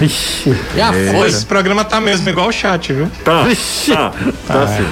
Ixi. 0.00 0.54
Já 0.76 0.92
foi. 0.92 1.28
Esse 1.28 1.46
programa 1.46 1.84
tá 1.84 2.00
mesmo 2.00 2.28
igual 2.28 2.48
o 2.48 2.52
chat, 2.52 2.92
viu? 2.92 3.08
Tá, 3.24 3.44
tá, 3.88 4.12
tá 4.46 4.66
sim. 4.68 4.86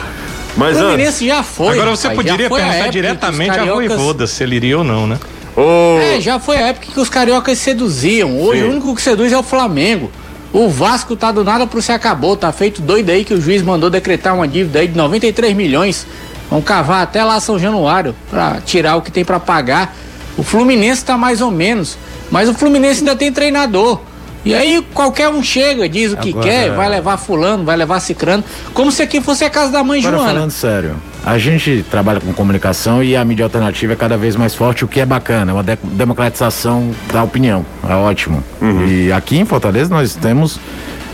Mas 0.57 0.77
antes, 0.77 0.83
Fluminense 0.89 1.27
já 1.27 1.43
foi. 1.43 1.73
Agora 1.75 1.91
você 1.91 2.11
poderia 2.11 2.47
a 2.47 2.51
perguntar 2.51 2.85
os 2.87 2.91
diretamente 2.91 3.51
a 3.51 3.55
cariocas- 3.57 3.89
Voivoda 3.89 4.27
se 4.27 4.43
ele 4.43 4.57
iria 4.57 4.79
ou 4.79 4.85
não, 4.85 5.07
né? 5.07 5.19
ô, 5.57 5.99
É, 6.01 6.21
já 6.21 6.39
foi 6.39 6.57
a 6.57 6.69
época 6.69 6.87
que 6.93 7.01
os 7.01 7.09
cariocas 7.09 7.59
seduziam. 7.59 8.39
Hoje 8.41 8.61
Sim. 8.63 8.69
o 8.69 8.71
único 8.73 8.95
que 8.95 9.03
seduz 9.03 9.33
é 9.33 9.39
o 9.39 9.43
Flamengo. 9.43 10.11
O 10.53 10.69
Vasco 10.69 11.15
tá 11.15 11.31
do 11.31 11.45
nada 11.45 11.67
pro 11.67 11.81
se 11.81 11.93
acabou. 11.93 12.37
Tá 12.37 12.51
feito 12.53 12.83
doido 12.83 13.11
aí 13.11 13.25
que 13.25 13.33
o 13.35 13.41
juiz 13.41 13.63
mandou 13.63 13.89
decretar 13.89 14.35
uma 14.35 14.47
dívida 14.49 14.81
aí 14.81 14.89
de 14.89 14.97
93 14.97 15.55
milhões. 15.55 16.07
Vão 16.51 16.61
cavar 16.61 17.03
até 17.05 17.23
lá 17.23 17.39
São 17.39 17.57
Januário 17.59 18.15
pra 18.29 18.59
tirar 18.65 18.97
o 18.97 19.03
que 19.03 19.13
tem 19.13 19.25
pra 19.25 19.39
pagar. 19.39 19.95
O 20.37 20.43
Fluminense 20.43 21.05
tá 21.05 21.17
mais 21.17 21.41
ou 21.41 21.51
menos. 21.51 21.97
Mas 22.31 22.49
o 22.49 22.55
Fluminense 22.55 23.01
ainda 23.01 23.17
tem 23.17 23.33
treinador. 23.33 24.01
E 24.43 24.55
aí 24.55 24.83
qualquer 24.95 25.29
um 25.29 25.43
chega, 25.43 25.87
diz 25.87 26.13
o 26.15 26.17
que 26.17 26.31
Agora- 26.31 26.47
quer, 26.49 26.71
vai 26.71 26.89
levar 26.89 27.19
fulano, 27.19 27.63
vai 27.63 27.77
levar 27.77 28.01
cicrano, 28.01 28.43
como 28.73 28.91
se 28.91 29.03
aqui 29.03 29.21
fosse 29.21 29.45
a 29.45 29.51
casa 29.51 29.71
da 29.71 29.85
mãe 29.85 30.01
agora 30.01 30.17
Joana. 30.17 30.33
falando 30.33 30.51
sério, 30.51 30.97
a 31.27 31.37
gente 31.37 31.85
trabalha 31.91 32.21
com 32.21 32.33
comunicação 32.33 33.03
e 33.05 33.15
a 33.15 33.23
mídia 33.23 33.45
alternativa 33.45 33.93
é 33.93 33.97
cada 33.97 34.17
vez 34.17 34.37
mais 34.37 34.55
forte, 34.55 34.83
o 34.83 34.89
que 34.89 34.99
é 34.99 35.05
bacana, 35.05 35.51
é 35.53 35.55
uma 35.55 35.63
de- 35.63 35.77
democratização 35.83 36.91
da 37.13 37.23
opinião, 37.23 37.67
é 37.87 37.95
ótimo. 37.95 38.43
E 38.89 39.13
aqui 39.13 39.37
em 39.39 39.45
Fortaleza 39.45 39.91
nós 39.95 40.15
temos 40.15 40.59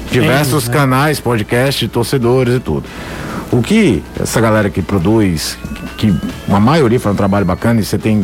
diversos 0.09 0.69
canais, 0.69 1.19
podcast, 1.19 1.89
torcedores 1.89 2.55
e 2.55 2.61
tudo. 2.61 2.85
O 3.53 3.63
que 3.63 4.03
essa 4.21 4.41
galera 4.41 4.69
que 4.69 4.83
produz, 4.83 5.57
que 5.97 6.15
uma 6.49 6.59
maioria 6.59 6.99
faz 6.99 7.15
um 7.15 7.17
trabalho 7.17 7.45
bacana, 7.45 7.81
e 7.81 7.85
você 7.85 7.97
tem 7.97 8.17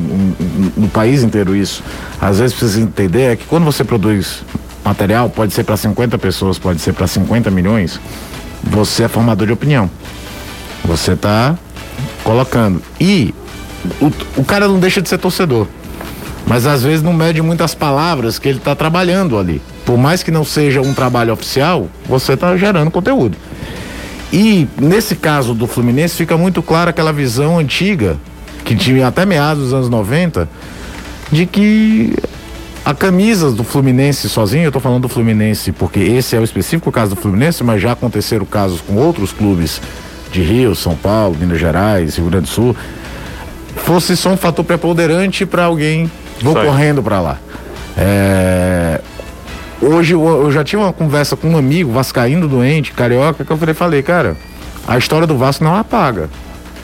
no 0.76 0.88
país 0.88 1.22
inteiro 1.22 1.54
isso, 1.54 1.82
às 2.20 2.38
vezes 2.38 2.56
precisa 2.56 2.80
entender 2.80 3.32
é 3.32 3.36
que 3.36 3.44
quando 3.46 3.64
você 3.64 3.84
produz 3.84 4.42
material, 4.84 5.30
pode 5.30 5.52
ser 5.52 5.64
para 5.64 5.76
50 5.76 6.18
pessoas, 6.18 6.58
pode 6.58 6.80
ser 6.80 6.92
para 6.92 7.06
50 7.06 7.50
milhões, 7.50 8.00
você 8.62 9.04
é 9.04 9.08
formador 9.08 9.46
de 9.46 9.52
opinião. 9.52 9.90
Você 10.84 11.14
tá 11.14 11.56
colocando. 12.24 12.82
E 13.00 13.34
o, 14.00 14.10
o 14.36 14.44
cara 14.44 14.66
não 14.66 14.80
deixa 14.80 15.00
de 15.00 15.08
ser 15.08 15.18
torcedor. 15.18 15.66
Mas 16.46 16.66
às 16.66 16.82
vezes 16.82 17.02
não 17.02 17.12
mede 17.12 17.40
muitas 17.40 17.74
palavras 17.74 18.38
que 18.38 18.48
ele 18.48 18.58
tá 18.58 18.74
trabalhando 18.74 19.38
ali. 19.38 19.62
Por 19.84 19.96
mais 19.96 20.22
que 20.22 20.30
não 20.30 20.44
seja 20.44 20.80
um 20.80 20.92
trabalho 20.92 21.32
oficial, 21.32 21.88
você 22.06 22.36
tá 22.36 22.56
gerando 22.56 22.90
conteúdo. 22.90 23.36
E 24.32 24.66
nesse 24.80 25.14
caso 25.14 25.54
do 25.54 25.66
Fluminense 25.66 26.16
fica 26.16 26.36
muito 26.36 26.62
clara 26.62 26.90
aquela 26.90 27.12
visão 27.12 27.58
antiga, 27.58 28.16
que 28.64 28.74
tinha 28.74 29.06
até 29.06 29.26
meados 29.26 29.64
dos 29.64 29.74
anos 29.74 29.88
90, 29.90 30.48
de 31.30 31.44
que 31.44 32.16
a 32.84 32.94
camisa 32.94 33.50
do 33.50 33.62
Fluminense 33.62 34.28
sozinho, 34.28 34.64
eu 34.64 34.72
tô 34.72 34.80
falando 34.80 35.02
do 35.02 35.08
Fluminense 35.08 35.70
porque 35.70 36.00
esse 36.00 36.34
é 36.34 36.40
o 36.40 36.44
específico 36.44 36.90
caso 36.90 37.14
do 37.14 37.20
Fluminense, 37.20 37.62
mas 37.62 37.82
já 37.82 37.92
aconteceram 37.92 38.46
casos 38.46 38.80
com 38.80 38.94
outros 38.94 39.32
clubes 39.32 39.80
de 40.32 40.42
Rio, 40.42 40.74
São 40.74 40.96
Paulo, 40.96 41.36
Minas 41.38 41.60
Gerais, 41.60 42.16
Rio 42.16 42.30
Grande 42.30 42.46
do 42.46 42.52
Sul, 42.52 42.74
fosse 43.76 44.16
só 44.16 44.30
um 44.30 44.36
fator 44.36 44.64
preponderante 44.64 45.44
para 45.44 45.64
alguém 45.64 46.10
vou 46.42 46.54
Sai. 46.54 46.66
correndo 46.66 47.02
para 47.02 47.20
lá. 47.20 47.38
É, 47.96 49.00
Hoje 49.82 50.14
eu, 50.14 50.48
já 50.52 50.62
tive 50.62 50.80
uma 50.80 50.92
conversa 50.92 51.34
com 51.34 51.48
um 51.48 51.56
amigo 51.56 51.90
vascaíno 51.90 52.46
doente, 52.46 52.92
carioca, 52.92 53.44
que 53.44 53.50
eu 53.50 53.56
falei, 53.56 53.74
falei, 53.74 54.00
cara, 54.00 54.36
a 54.86 54.96
história 54.96 55.26
do 55.26 55.36
Vasco 55.36 55.64
não 55.64 55.74
apaga. 55.74 56.30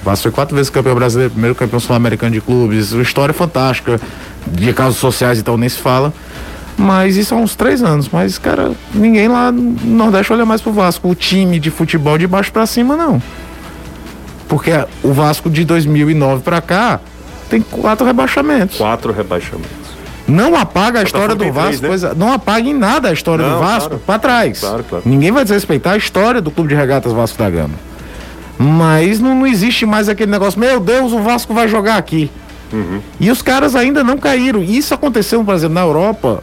O 0.02 0.04
Vasco 0.04 0.24
foi 0.24 0.32
quatro 0.32 0.56
vezes 0.56 0.68
campeão 0.68 0.96
brasileiro, 0.96 1.30
primeiro 1.30 1.54
campeão 1.54 1.78
sul-americano 1.78 2.32
de 2.32 2.40
clubes, 2.40 2.92
uma 2.92 3.02
história 3.02 3.32
fantástica, 3.32 4.00
de 4.48 4.72
casos 4.72 4.98
sociais 4.98 5.38
então 5.38 5.56
nem 5.56 5.68
se 5.68 5.78
fala. 5.78 6.12
Mas 6.76 7.16
isso 7.16 7.36
há 7.36 7.38
uns 7.38 7.54
três 7.54 7.82
anos. 7.82 8.08
Mas, 8.08 8.36
cara, 8.36 8.72
ninguém 8.92 9.28
lá 9.28 9.52
no 9.52 9.76
Nordeste 9.84 10.32
olha 10.32 10.44
mais 10.44 10.60
pro 10.60 10.72
Vasco. 10.72 11.08
O 11.08 11.14
time 11.14 11.58
de 11.58 11.70
futebol 11.70 12.18
de 12.18 12.26
baixo 12.26 12.52
pra 12.52 12.66
cima, 12.66 12.96
não. 12.96 13.22
Porque 14.48 14.70
o 15.02 15.12
Vasco 15.12 15.50
de 15.50 15.64
2009 15.64 16.42
pra 16.42 16.60
cá 16.60 17.00
tem 17.48 17.60
quatro 17.60 18.06
rebaixamentos. 18.06 18.76
Quatro 18.76 19.12
rebaixamentos. 19.12 19.87
Não 20.28 20.54
apaga 20.54 21.00
a 21.00 21.02
história 21.02 21.34
do 21.34 21.50
Vasco, 21.50 21.82
né? 21.82 21.88
pois 21.88 22.04
é, 22.04 22.12
não 22.14 22.32
apaga 22.32 22.68
em 22.68 22.74
nada 22.74 23.08
a 23.08 23.12
história 23.12 23.46
Não, 23.46 23.54
do 23.54 23.60
Vasco 23.60 23.88
claro. 23.88 24.02
pra 24.04 24.18
trás. 24.18 24.60
Claro, 24.60 24.84
claro. 24.88 25.02
Ninguém 25.06 25.32
vai 25.32 25.42
desrespeitar 25.42 25.94
a 25.94 25.96
história 25.96 26.40
do 26.40 26.50
Clube 26.50 26.68
de 26.68 26.74
Regatas 26.74 27.12
Vasco 27.12 27.38
da 27.38 27.48
Gama. 27.48 27.74
Mas 28.58 29.20
não, 29.20 29.34
não 29.34 29.46
existe 29.46 29.86
mais 29.86 30.08
aquele 30.08 30.30
negócio, 30.30 30.58
meu 30.58 30.80
Deus, 30.80 31.12
o 31.12 31.20
Vasco 31.20 31.54
vai 31.54 31.68
jogar 31.68 31.96
aqui. 31.96 32.30
Uhum. 32.72 33.00
E 33.18 33.30
os 33.30 33.40
caras 33.40 33.74
ainda 33.74 34.04
não 34.04 34.18
caíram. 34.18 34.62
E 34.62 34.76
isso 34.76 34.92
aconteceu, 34.92 35.42
por 35.44 35.54
exemplo, 35.54 35.74
na 35.74 35.80
Europa, 35.80 36.42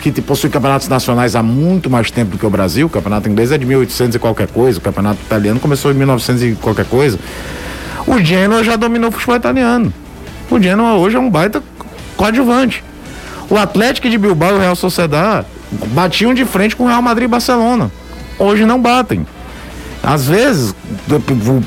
que 0.00 0.10
te- 0.10 0.20
possui 0.22 0.50
campeonatos 0.50 0.88
nacionais 0.88 1.36
há 1.36 1.42
muito 1.42 1.88
mais 1.90 2.10
tempo 2.10 2.32
do 2.32 2.38
que 2.38 2.46
o 2.46 2.50
Brasil. 2.50 2.86
O 2.86 2.90
campeonato 2.90 3.28
inglês 3.28 3.52
é 3.52 3.58
de 3.58 3.64
1800 3.66 4.16
e 4.16 4.18
qualquer 4.18 4.48
coisa, 4.48 4.78
o 4.78 4.82
campeonato 4.82 5.20
italiano 5.24 5.60
começou 5.60 5.92
em 5.92 5.94
1900 5.94 6.42
e 6.42 6.52
qualquer 6.56 6.86
coisa. 6.86 7.18
O 8.06 8.18
Genoa 8.18 8.64
já 8.64 8.74
dominou 8.76 9.10
o 9.10 9.12
futebol 9.12 9.36
italiano. 9.36 9.92
O 10.50 10.60
Genoa 10.60 10.94
hoje 10.94 11.16
é 11.16 11.20
um 11.20 11.28
baita 11.30 11.62
coadjuvante. 12.16 12.82
O 13.48 13.56
Atlético 13.56 14.08
de 14.08 14.18
Bilbao 14.18 14.50
e 14.50 14.54
o 14.54 14.58
Real 14.60 14.76
Sociedad 14.76 15.44
batiam 15.88 16.34
de 16.34 16.44
frente 16.44 16.74
com 16.74 16.84
o 16.84 16.86
Real 16.88 17.02
Madrid 17.02 17.24
e 17.26 17.30
Barcelona. 17.30 17.90
Hoje 18.38 18.64
não 18.64 18.80
batem. 18.80 19.26
Às 20.02 20.26
vezes, 20.28 20.74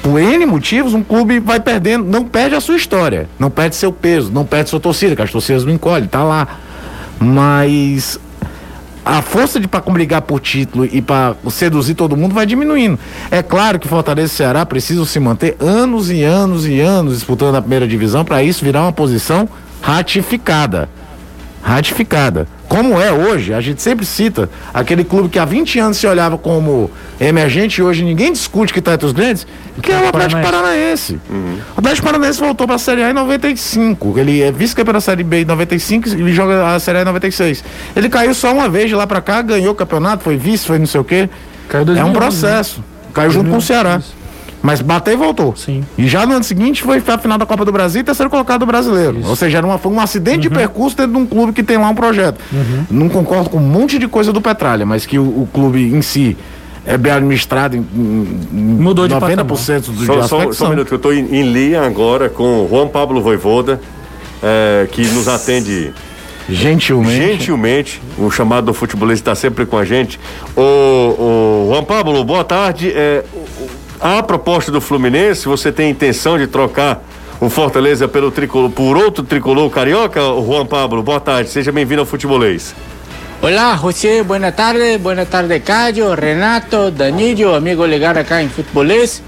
por- 0.02 0.20
N 0.22 0.46
motivos, 0.46 0.94
um 0.94 1.04
clube 1.04 1.40
vai 1.40 1.60
perdendo, 1.60 2.06
não 2.06 2.24
perde 2.24 2.56
a 2.56 2.62
sua 2.62 2.76
história, 2.78 3.28
não 3.38 3.50
perde 3.50 3.76
seu 3.76 3.92
peso, 3.92 4.32
não 4.32 4.46
perde 4.46 4.70
sua 4.70 4.80
torcida, 4.80 5.16
que 5.16 5.22
as 5.22 5.32
torcidas 5.32 5.66
não 5.66 5.74
encolhem, 5.74 6.08
tá 6.08 6.24
lá. 6.24 6.48
Mas 7.20 8.18
a 9.04 9.22
força 9.22 9.60
de 9.60 9.68
para 9.68 9.82
brigar 9.92 10.22
por 10.22 10.40
título 10.40 10.86
e 10.86 11.02
para 11.02 11.36
seduzir 11.50 11.96
todo 11.96 12.16
mundo 12.16 12.34
vai 12.34 12.46
diminuindo. 12.46 12.98
É 13.32 13.42
claro 13.42 13.78
que 13.80 13.88
Fortaleza 13.88 14.32
e 14.34 14.36
Ceará 14.38 14.66
precisam 14.66 15.04
se 15.06 15.20
manter 15.20 15.58
anos 15.60 16.10
e 16.10 16.24
anos 16.24 16.66
e 16.66 16.80
anos 16.80 17.16
disputando 17.16 17.56
a 17.56 17.62
primeira 17.62 17.88
divisão 17.88 18.24
para 18.24 18.42
isso 18.44 18.64
virar 18.64 18.84
uma 18.84 18.94
posição 18.94 19.50
ratificada. 19.82 20.88
Ratificada. 21.70 22.48
Como 22.68 23.00
é 23.00 23.12
hoje, 23.12 23.54
a 23.54 23.62
gente 23.62 23.80
sempre 23.80 24.04
cita 24.04 24.50
aquele 24.74 25.04
clube 25.04 25.30
que 25.30 25.38
há 25.38 25.46
20 25.46 25.78
anos 25.80 25.98
se 25.98 26.08
olhava 26.08 26.36
como 26.36 26.90
emergente 27.22 27.80
e 27.80 27.84
hoje 27.84 28.04
ninguém 28.04 28.34
discute 28.34 28.74
que 28.74 28.80
está 28.80 28.96
entre 28.96 29.06
os 29.06 29.12
grandes, 29.12 29.46
que 29.80 29.92
é 29.92 30.00
o 30.00 30.08
Atlético 30.08 30.42
Paranaense. 30.42 31.20
O 31.30 31.80
Atlético 31.80 32.08
Paranaense 32.08 32.40
voltou 32.40 32.66
para 32.66 32.76
a 32.76 32.80
Série 32.80 33.04
A 33.04 33.12
em 33.12 33.14
95. 33.14 34.18
Ele 34.18 34.42
é 34.42 34.52
vice-campeão 34.52 34.94
da 34.94 35.02
Série 35.02 35.24
B 35.24 35.42
em 35.42 35.46
95 35.46 36.10
e 36.10 36.34
joga 36.34 36.74
a 36.74 36.80
Série 36.80 36.98
A 36.98 37.02
em 37.04 37.06
96. 37.06 37.64
Ele 37.96 38.10
caiu 38.10 38.34
só 38.34 38.52
uma 38.52 38.68
vez 38.68 38.90
de 38.90 38.96
lá 38.96 39.06
para 39.06 39.22
cá, 39.22 39.40
ganhou 39.44 39.74
o 39.74 39.76
campeonato, 39.76 40.24
foi 40.24 40.38
vice, 40.38 40.66
foi 40.66 40.80
não 40.80 40.88
sei 40.88 41.02
o 41.02 41.04
quê. 41.04 41.30
Caiu 41.68 41.84
É 41.84 41.86
2011, 41.86 42.10
um 42.10 42.14
processo. 42.20 42.84
Caiu 43.14 43.30
junto 43.30 43.52
com 43.52 43.58
o 43.58 43.62
Ceará. 43.62 44.02
Mas 44.62 44.82
bateu 44.82 45.14
e 45.14 45.18
voltou. 45.18 45.56
Sim. 45.56 45.84
E 45.98 46.08
já 46.08 46.26
no 46.26 46.34
ano 46.34 46.44
seguinte 46.44 46.84
foi 46.84 47.02
a 47.06 47.18
final 47.18 47.38
da 47.38 47.46
Copa 47.46 47.64
do 47.64 47.72
Brasil 47.72 48.02
e 48.02 48.04
terceiro 48.04 48.30
colocado 48.30 48.60
do 48.62 48.66
brasileiro. 48.66 49.22
Ou 49.26 49.36
seja, 49.36 49.58
era 49.60 49.66
uma, 49.66 49.78
foi 49.78 49.92
um 49.92 50.00
acidente 50.00 50.40
de 50.40 50.50
percurso 50.50 50.98
dentro 50.98 51.14
de 51.14 51.18
um 51.18 51.26
clube 51.26 51.54
que 51.54 51.64
tem 51.64 51.78
lá 51.78 51.90
um 51.90 51.96
projeto. 51.96 52.40
Não 52.92 53.08
concordo 53.08 53.50
com 53.50 53.58
um 53.58 53.62
monte 53.62 53.98
de 53.98 54.08
coisa 54.08 54.34
do 54.34 54.42
Petralha, 54.42 54.86
mas 54.86 55.06
que 55.06 55.18
o, 55.18 55.24
o 55.24 55.50
clube 55.52 55.82
em 55.82 56.02
si 56.02 56.36
é 56.86 56.98
bem 56.98 57.12
administrado 57.12 57.78
em, 57.78 57.80
em 57.80 58.58
Mudou 58.82 59.08
de 59.08 59.14
90% 59.14 59.92
dos 59.92 60.06
Só, 60.06 60.14
só, 60.14 60.20
aspectos 60.22 60.58
só 60.58 60.66
um 60.66 60.70
minuto, 60.70 60.88
que 60.88 60.94
eu 60.94 60.98
estou 60.98 61.14
em, 61.14 61.26
em 61.36 61.52
linha 61.52 61.82
agora 61.84 62.30
com 62.30 62.66
o 62.66 62.68
Juan 62.70 62.88
Pablo 62.88 63.22
Voivoda, 63.22 63.80
eh, 64.42 64.88
que 64.92 65.06
nos 65.06 65.28
atende 65.28 65.94
Gentilmente. 66.50 67.16
gentilmente. 67.16 68.02
O 68.18 68.32
chamado 68.32 68.66
do 68.66 68.74
futebolista 68.74 69.32
está 69.32 69.36
sempre 69.36 69.66
com 69.66 69.78
a 69.78 69.86
gente. 69.86 70.20
O, 70.56 70.62
o 70.62 71.70
Juan 71.72 71.84
Pablo, 71.84 72.24
boa 72.24 72.44
tarde. 72.44 72.92
Eh, 72.94 73.24
a 74.00 74.24
proposta 74.24 74.72
do 74.72 74.80
Fluminense, 74.80 75.46
você 75.48 75.72
tem 75.72 75.90
intenção 75.90 76.38
de 76.38 76.48
trocar 76.48 77.04
o 77.40 77.50
Fortaleza 77.50 78.08
pelo 78.08 78.32
tricolor, 78.32 78.70
por 78.70 78.98
outro 78.98 79.24
tricolor 79.24 79.70
carioca, 79.70 80.24
o 80.24 80.46
Juan 80.46 80.66
Pablo? 80.66 81.04
Boa 81.04 81.20
tarde, 81.20 81.50
seja 81.50 81.72
bem-vindo 81.72 82.02
ao 82.02 82.06
Futebolês. 82.06 82.74
Olá, 83.42 83.76
José, 83.78 84.24
buenas 84.24 84.56
tardes, 84.56 85.02
buenas 85.02 85.30
tardes, 85.30 85.64
Caio, 85.64 86.16
Renato, 86.16 86.92
Danilo, 86.92 87.56
amigo 87.56 87.86
legal 87.86 88.18
acá 88.18 88.42
en 88.42 88.50
Futbolés. 88.50 89.22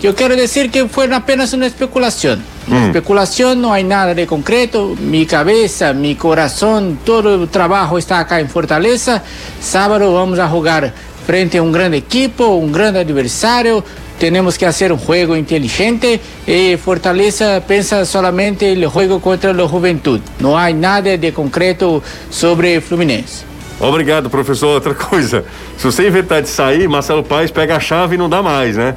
Yo 0.00 0.14
quiero 0.14 0.36
decir 0.36 0.70
que 0.70 0.88
fue 0.88 1.12
apenas 1.12 1.52
una 1.52 1.66
especulación. 1.66 2.42
Una 2.68 2.86
especulación, 2.86 3.60
no 3.60 3.72
hay 3.72 3.82
nada 3.82 4.14
de 4.14 4.26
concreto. 4.26 4.94
Mi 5.00 5.26
cabeza, 5.26 5.92
mi 5.92 6.14
corazón, 6.14 7.00
todo 7.04 7.34
el 7.34 7.48
trabajo 7.48 7.98
está 7.98 8.20
acá 8.20 8.38
en 8.38 8.48
Fortaleza. 8.48 9.22
Sábado 9.60 10.14
vamos 10.14 10.38
a 10.38 10.48
jugar 10.48 10.92
frente 11.26 11.58
a 11.58 11.62
un 11.62 11.72
gran 11.72 11.94
equipo, 11.94 12.46
un 12.46 12.70
gran 12.70 12.96
adversario. 12.96 13.84
Tenemos 14.18 14.58
que 14.58 14.66
hacer 14.66 14.92
un 14.92 14.98
juego 14.98 15.36
inteligente. 15.36 16.20
Y 16.46 16.76
Fortaleza 16.76 17.62
pensa 17.66 18.04
solamente 18.04 18.72
el 18.72 18.86
juego 18.86 19.20
contra 19.20 19.52
la 19.52 19.68
juventud. 19.68 20.20
No 20.40 20.58
hay 20.58 20.74
nada 20.74 21.16
de 21.16 21.32
concreto 21.32 22.02
sobre 22.30 22.80
Fluminense. 22.80 23.44
Obrigado, 23.80 24.28
professor. 24.28 24.74
Outra 24.74 24.92
coisa, 24.94 25.44
se 25.76 25.84
você 25.84 26.08
inventar 26.08 26.42
de 26.42 26.48
sair, 26.48 26.88
Marcelo 26.88 27.22
Paes 27.22 27.50
pega 27.50 27.76
a 27.76 27.80
chave 27.80 28.16
e 28.16 28.18
não 28.18 28.28
dá 28.28 28.42
mais, 28.42 28.76
né? 28.76 28.96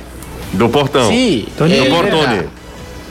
Do 0.53 0.67
portão. 0.69 1.07
Sí, 1.07 1.47
Do 1.57 1.65
es 1.65 1.87
portone. 1.87 2.09
verdad. 2.11 2.45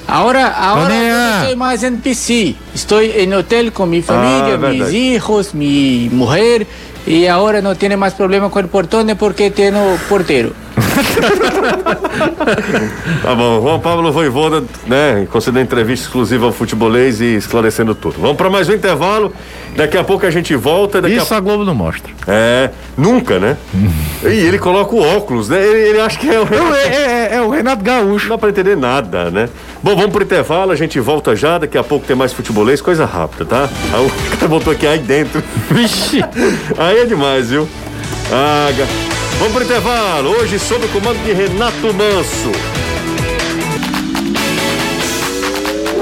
Ahora, 0.06 0.40
yo 0.40 0.54
ah. 0.56 0.88
no 0.88 1.40
estoy 1.42 1.56
más 1.56 1.82
en 1.84 1.98
PC. 1.98 2.56
Estoy 2.74 3.12
en 3.14 3.32
hotel 3.32 3.72
con 3.72 3.88
mi 3.88 4.02
familia, 4.02 4.56
verdad. 4.56 4.86
mis 4.86 4.92
hijos, 4.92 5.54
mi 5.54 6.08
mujer. 6.10 6.66
Y 7.06 7.26
ahora 7.26 7.62
no 7.62 7.76
tiene 7.76 7.96
más 7.96 8.14
problema 8.14 8.50
con 8.50 8.64
el 8.64 8.70
portón 8.70 9.16
porque 9.18 9.50
tengo 9.50 9.96
portero. 10.08 10.52
Tá 13.22 13.34
bom, 13.34 13.60
Juan 13.62 13.78
Pablo 13.80 14.10
Voivoda, 14.12 14.62
né, 14.86 15.26
concedendo 15.30 15.64
entrevista 15.64 16.06
exclusiva 16.06 16.46
ao 16.46 16.52
futebolês 16.52 17.20
e 17.20 17.36
esclarecendo 17.36 17.94
tudo. 17.94 18.16
Vamos 18.20 18.36
para 18.36 18.50
mais 18.50 18.68
um 18.68 18.72
intervalo. 18.72 19.32
Daqui 19.76 19.96
a 19.96 20.02
pouco 20.04 20.26
a 20.26 20.30
gente 20.30 20.54
volta. 20.56 21.06
Isso 21.08 21.32
a 21.34 21.40
Globo 21.40 21.64
não 21.64 21.74
mostra. 21.74 22.10
a... 22.26 22.32
É, 22.32 22.70
nunca, 22.96 23.38
né? 23.38 23.56
e 24.24 24.26
ele 24.26 24.58
coloca 24.58 24.94
o 24.94 25.16
óculos, 25.16 25.48
né? 25.48 25.64
Ele, 25.64 25.90
ele 25.90 26.00
acha 26.00 26.18
que 26.18 26.28
é 26.28 26.40
o 26.40 26.44
Não, 26.50 26.74
é, 26.74 26.86
é- 26.86 27.30
é 27.36 27.42
o 27.42 27.50
Renato 27.50 27.82
Gaúcho. 27.84 28.28
Não 28.28 28.36
dá 28.36 28.38
pra 28.38 28.50
entender 28.50 28.76
nada, 28.76 29.30
né? 29.30 29.48
Bom, 29.82 29.94
vamos 29.94 30.10
pro 30.10 30.24
intervalo, 30.24 30.72
a 30.72 30.76
gente 30.76 30.98
volta 31.00 31.34
já, 31.36 31.58
daqui 31.58 31.78
a 31.78 31.84
pouco 31.84 32.06
tem 32.06 32.16
mais 32.16 32.32
futebolês, 32.32 32.80
coisa 32.80 33.04
rápida, 33.06 33.44
tá? 33.44 33.68
Aí 33.92 34.06
o 34.06 34.10
cara 34.36 34.48
voltou 34.48 34.72
aqui 34.72 34.86
aí 34.86 34.98
dentro. 34.98 35.42
Vixe. 35.70 36.20
Aí 36.76 36.98
é 36.98 37.04
demais, 37.04 37.50
viu? 37.50 37.68
Ah, 38.32 38.68
Vamos 39.40 39.54
pro 39.54 39.64
intervalo, 39.64 40.32
hoje 40.32 40.58
sob 40.58 40.84
o 40.84 40.88
comando 40.90 41.16
de 41.24 41.32
Renato 41.32 41.94
Manso. 41.94 42.52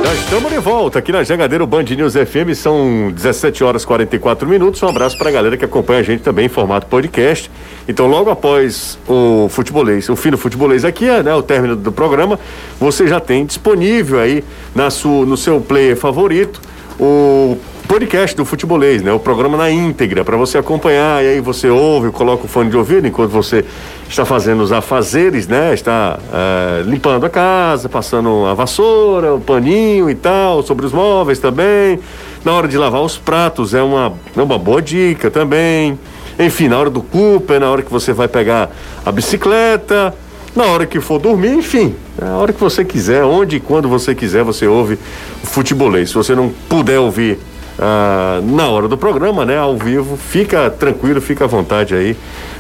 Já 0.05 0.15
estamos 0.15 0.51
de 0.51 0.59
volta 0.59 0.99
aqui 0.99 1.13
na 1.13 1.23
Jangadeiro 1.23 1.65
Band 1.65 1.85
News 1.85 2.15
FM, 2.15 2.53
são 2.57 3.13
17 3.13 3.63
horas 3.63 3.85
e 3.85 3.87
44 3.87 4.49
minutos. 4.49 4.83
Um 4.83 4.89
abraço 4.89 5.17
pra 5.17 5.31
galera 5.31 5.57
que 5.57 5.65
acompanha 5.65 6.01
a 6.01 6.03
gente 6.03 6.21
também 6.21 6.47
em 6.47 6.49
formato 6.49 6.89
podcast. 6.89 7.49
Então, 7.87 8.09
logo 8.09 8.29
após 8.29 8.99
o 9.07 9.49
futebolês, 9.49 10.09
o 10.09 10.17
fim 10.17 10.31
do 10.31 10.37
futebolês 10.37 10.85
aqui, 10.85 11.07
né, 11.23 11.33
o 11.33 11.43
término 11.43 11.77
do 11.77 11.93
programa, 11.93 12.41
você 12.81 13.07
já 13.07 13.21
tem 13.21 13.47
disponível 13.47 14.19
aí 14.19 14.43
na 14.75 14.91
sua, 14.91 15.25
no 15.25 15.37
seu 15.37 15.61
player 15.61 15.97
favorito 15.97 16.61
o 16.99 17.57
podcast 17.87 18.37
do 18.37 18.45
futebolês, 18.45 19.03
né? 19.03 19.13
O 19.13 19.19
programa 19.19 19.57
na 19.57 19.71
íntegra 19.71 20.25
para 20.25 20.37
você 20.37 20.59
acompanhar 20.59 21.25
e 21.25 21.29
aí 21.29 21.41
você 21.41 21.69
ouve, 21.69 22.11
coloca 22.11 22.45
o 22.45 22.49
fone 22.49 22.69
de 22.69 22.77
ouvido 22.77 23.07
enquanto 23.07 23.31
você 23.31 23.65
está 24.09 24.25
fazendo 24.25 24.63
os 24.63 24.73
afazeres, 24.73 25.49
né? 25.49 25.73
Está 25.73 26.19
eh, 26.33 26.83
limpando 26.85 27.25
a 27.25 27.31
casa, 27.31 27.89
passando 27.89 28.45
a 28.47 28.53
vassoura, 28.53 29.35
o 29.35 29.41
paninho 29.41 30.11
e 30.11 30.15
tal, 30.15 30.63
sobre 30.63 30.85
os 30.85 30.93
móveis 30.93 31.39
também. 31.39 31.99
Na 32.45 32.53
hora 32.53 32.69
de 32.69 32.77
lavar 32.77 33.01
os 33.01 33.17
pratos 33.17 33.73
é 33.73 33.83
uma, 33.83 34.13
é 34.37 34.43
uma 34.43 34.59
boa 34.59 34.83
dica 34.83 35.31
também. 35.31 35.99
Enfim, 36.39 36.69
na 36.69 36.79
hora 36.79 36.91
do 36.91 37.03
Cooper, 37.03 37.59
na 37.59 37.71
hora 37.71 37.83
que 37.83 37.91
você 37.91 38.13
vai 38.13 38.29
pegar 38.29 38.71
a 39.05 39.11
bicicleta, 39.11 40.15
na 40.55 40.65
hora 40.65 40.87
que 40.87 41.01
for 41.01 41.19
dormir, 41.19 41.55
enfim, 41.55 41.95
na 42.21 42.37
hora 42.37 42.53
que 42.53 42.61
você 42.61 42.85
quiser, 42.85 43.25
onde 43.25 43.57
e 43.57 43.61
quando 43.61 43.89
você 43.89 44.15
quiser, 44.15 44.43
você 44.43 44.67
ouve 44.67 44.99
o 45.43 45.47
futebolês. 45.47 46.09
Se 46.09 46.15
você 46.15 46.35
não 46.35 46.51
puder 46.69 46.99
ouvir 46.99 47.39
ah, 47.79 48.41
na 48.43 48.69
hora 48.69 48.89
do 48.89 48.99
programa, 48.99 49.45
né, 49.45 49.57
ao 49.57 49.77
vivo, 49.77 50.17
fica 50.17 50.69
tranquilo, 50.69 51.21
fica 51.21 51.45
à 51.45 51.47
vontade 51.47 51.95
aí. 51.95 52.17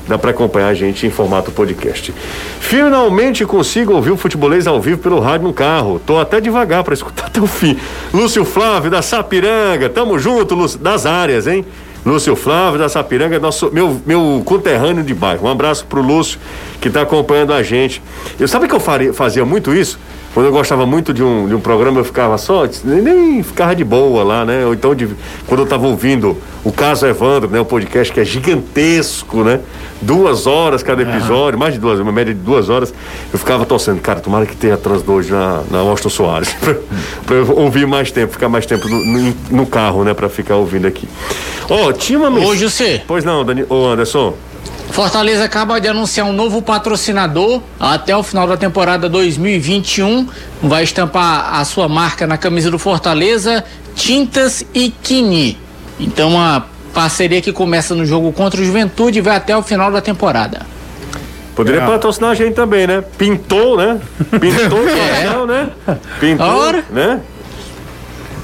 Dá 0.06 0.16
para 0.16 0.30
acompanhar 0.30 0.68
a 0.68 0.74
gente 0.74 1.06
em 1.06 1.10
formato 1.10 1.50
podcast. 1.50 2.14
Finalmente 2.60 3.44
consigo 3.44 3.92
ouvir 3.92 4.10
o 4.10 4.16
futebolês 4.16 4.66
ao 4.66 4.80
vivo 4.80 4.98
pelo 4.98 5.20
rádio 5.20 5.48
no 5.48 5.52
carro. 5.52 6.00
Tô 6.06 6.18
até 6.18 6.40
devagar 6.40 6.82
para 6.84 6.94
escutar 6.94 7.26
até 7.28 7.40
o 7.40 7.46
fim. 7.46 7.76
Lúcio 8.14 8.44
Flávio 8.44 8.90
da 8.90 9.02
Sapiranga, 9.02 9.88
tamo 9.88 10.18
junto, 10.18 10.54
Lúcio, 10.54 10.78
das 10.78 11.04
áreas, 11.04 11.46
hein? 11.46 11.64
Lúcio 12.04 12.34
Flávio 12.36 12.78
da 12.78 12.88
Sapiranga, 12.88 13.38
nosso, 13.38 13.70
meu, 13.72 14.00
meu 14.06 14.42
conterrâneo 14.44 15.02
de 15.02 15.14
bairro. 15.14 15.46
Um 15.46 15.50
abraço 15.50 15.84
pro 15.86 16.00
Lúcio 16.00 16.38
que 16.80 16.88
está 16.88 17.02
acompanhando 17.02 17.52
a 17.52 17.62
gente. 17.62 18.02
Eu 18.38 18.48
sabe 18.48 18.68
que 18.68 18.74
eu 18.74 18.80
faria, 18.80 19.12
fazia 19.12 19.44
muito 19.44 19.74
isso? 19.74 19.98
Quando 20.38 20.46
eu 20.46 20.52
gostava 20.52 20.86
muito 20.86 21.12
de 21.12 21.20
um, 21.20 21.48
de 21.48 21.54
um 21.56 21.58
programa, 21.58 21.98
eu 21.98 22.04
ficava 22.04 22.38
só, 22.38 22.62
nem, 22.84 23.02
nem 23.02 23.42
ficava 23.42 23.74
de 23.74 23.82
boa 23.82 24.22
lá, 24.22 24.44
né? 24.44 24.64
Ou 24.64 24.72
então, 24.72 24.94
de, 24.94 25.08
quando 25.48 25.58
eu 25.58 25.64
estava 25.64 25.84
ouvindo 25.88 26.36
o 26.62 26.70
caso 26.70 27.04
Evandro, 27.08 27.50
né? 27.50 27.58
O 27.58 27.64
podcast 27.64 28.12
que 28.12 28.20
é 28.20 28.24
gigantesco, 28.24 29.42
né? 29.42 29.58
Duas 30.00 30.46
horas 30.46 30.80
cada 30.80 31.02
episódio, 31.02 31.58
mais 31.58 31.74
de 31.74 31.80
duas, 31.80 31.98
uma 31.98 32.12
média 32.12 32.32
de 32.32 32.38
duas 32.38 32.68
horas, 32.68 32.94
eu 33.32 33.36
ficava 33.36 33.66
torcendo, 33.66 34.00
cara, 34.00 34.20
tomara 34.20 34.46
que 34.46 34.54
tenha 34.54 34.76
trânsito 34.76 35.10
hoje 35.10 35.32
na, 35.32 35.64
na 35.72 35.78
Austin 35.78 36.08
Soares, 36.08 36.54
pra, 36.62 36.76
pra 37.26 37.34
eu 37.34 37.58
ouvir 37.58 37.88
mais 37.88 38.12
tempo, 38.12 38.32
ficar 38.32 38.48
mais 38.48 38.64
tempo 38.64 38.88
no, 38.88 39.04
no, 39.04 39.34
no 39.50 39.66
carro, 39.66 40.04
né? 40.04 40.14
Pra 40.14 40.28
ficar 40.28 40.54
ouvindo 40.54 40.86
aqui. 40.86 41.08
Ó, 41.68 41.92
tinha 41.92 42.16
uma. 42.16 42.30
Ô, 42.30 42.54
José. 42.54 43.02
Pois 43.08 43.24
não, 43.24 43.44
Dani... 43.44 43.64
Ô, 43.68 43.88
Anderson. 43.88 44.34
Fortaleza 44.90 45.44
acaba 45.44 45.80
de 45.80 45.86
anunciar 45.88 46.26
um 46.26 46.32
novo 46.32 46.60
patrocinador 46.60 47.62
até 47.78 48.16
o 48.16 48.22
final 48.22 48.46
da 48.48 48.56
temporada 48.56 49.08
2021. 49.08 50.26
Vai 50.62 50.82
estampar 50.82 51.54
a 51.54 51.64
sua 51.64 51.88
marca 51.88 52.26
na 52.26 52.36
camisa 52.36 52.70
do 52.70 52.78
Fortaleza, 52.78 53.64
Tintas 53.94 54.64
e 54.74 54.90
Kini. 54.90 55.56
Então, 56.00 56.30
uma 56.30 56.66
parceria 56.92 57.40
que 57.40 57.52
começa 57.52 57.94
no 57.94 58.04
jogo 58.04 58.32
contra 58.32 58.60
o 58.60 58.64
Juventude 58.64 59.18
e 59.18 59.22
vai 59.22 59.36
até 59.36 59.56
o 59.56 59.62
final 59.62 59.92
da 59.92 60.00
temporada. 60.00 60.66
Poderia 61.54 61.82
patrocinar 61.82 62.30
a 62.30 62.34
gente 62.34 62.54
também, 62.54 62.86
né? 62.86 63.02
Pintou, 63.16 63.76
né? 63.76 64.00
Pintou 64.30 64.78
o 64.78 64.86
coração, 64.88 65.46
né? 65.46 65.68
Pintou, 66.20 66.46
Ora. 66.46 66.84
né? 66.90 67.20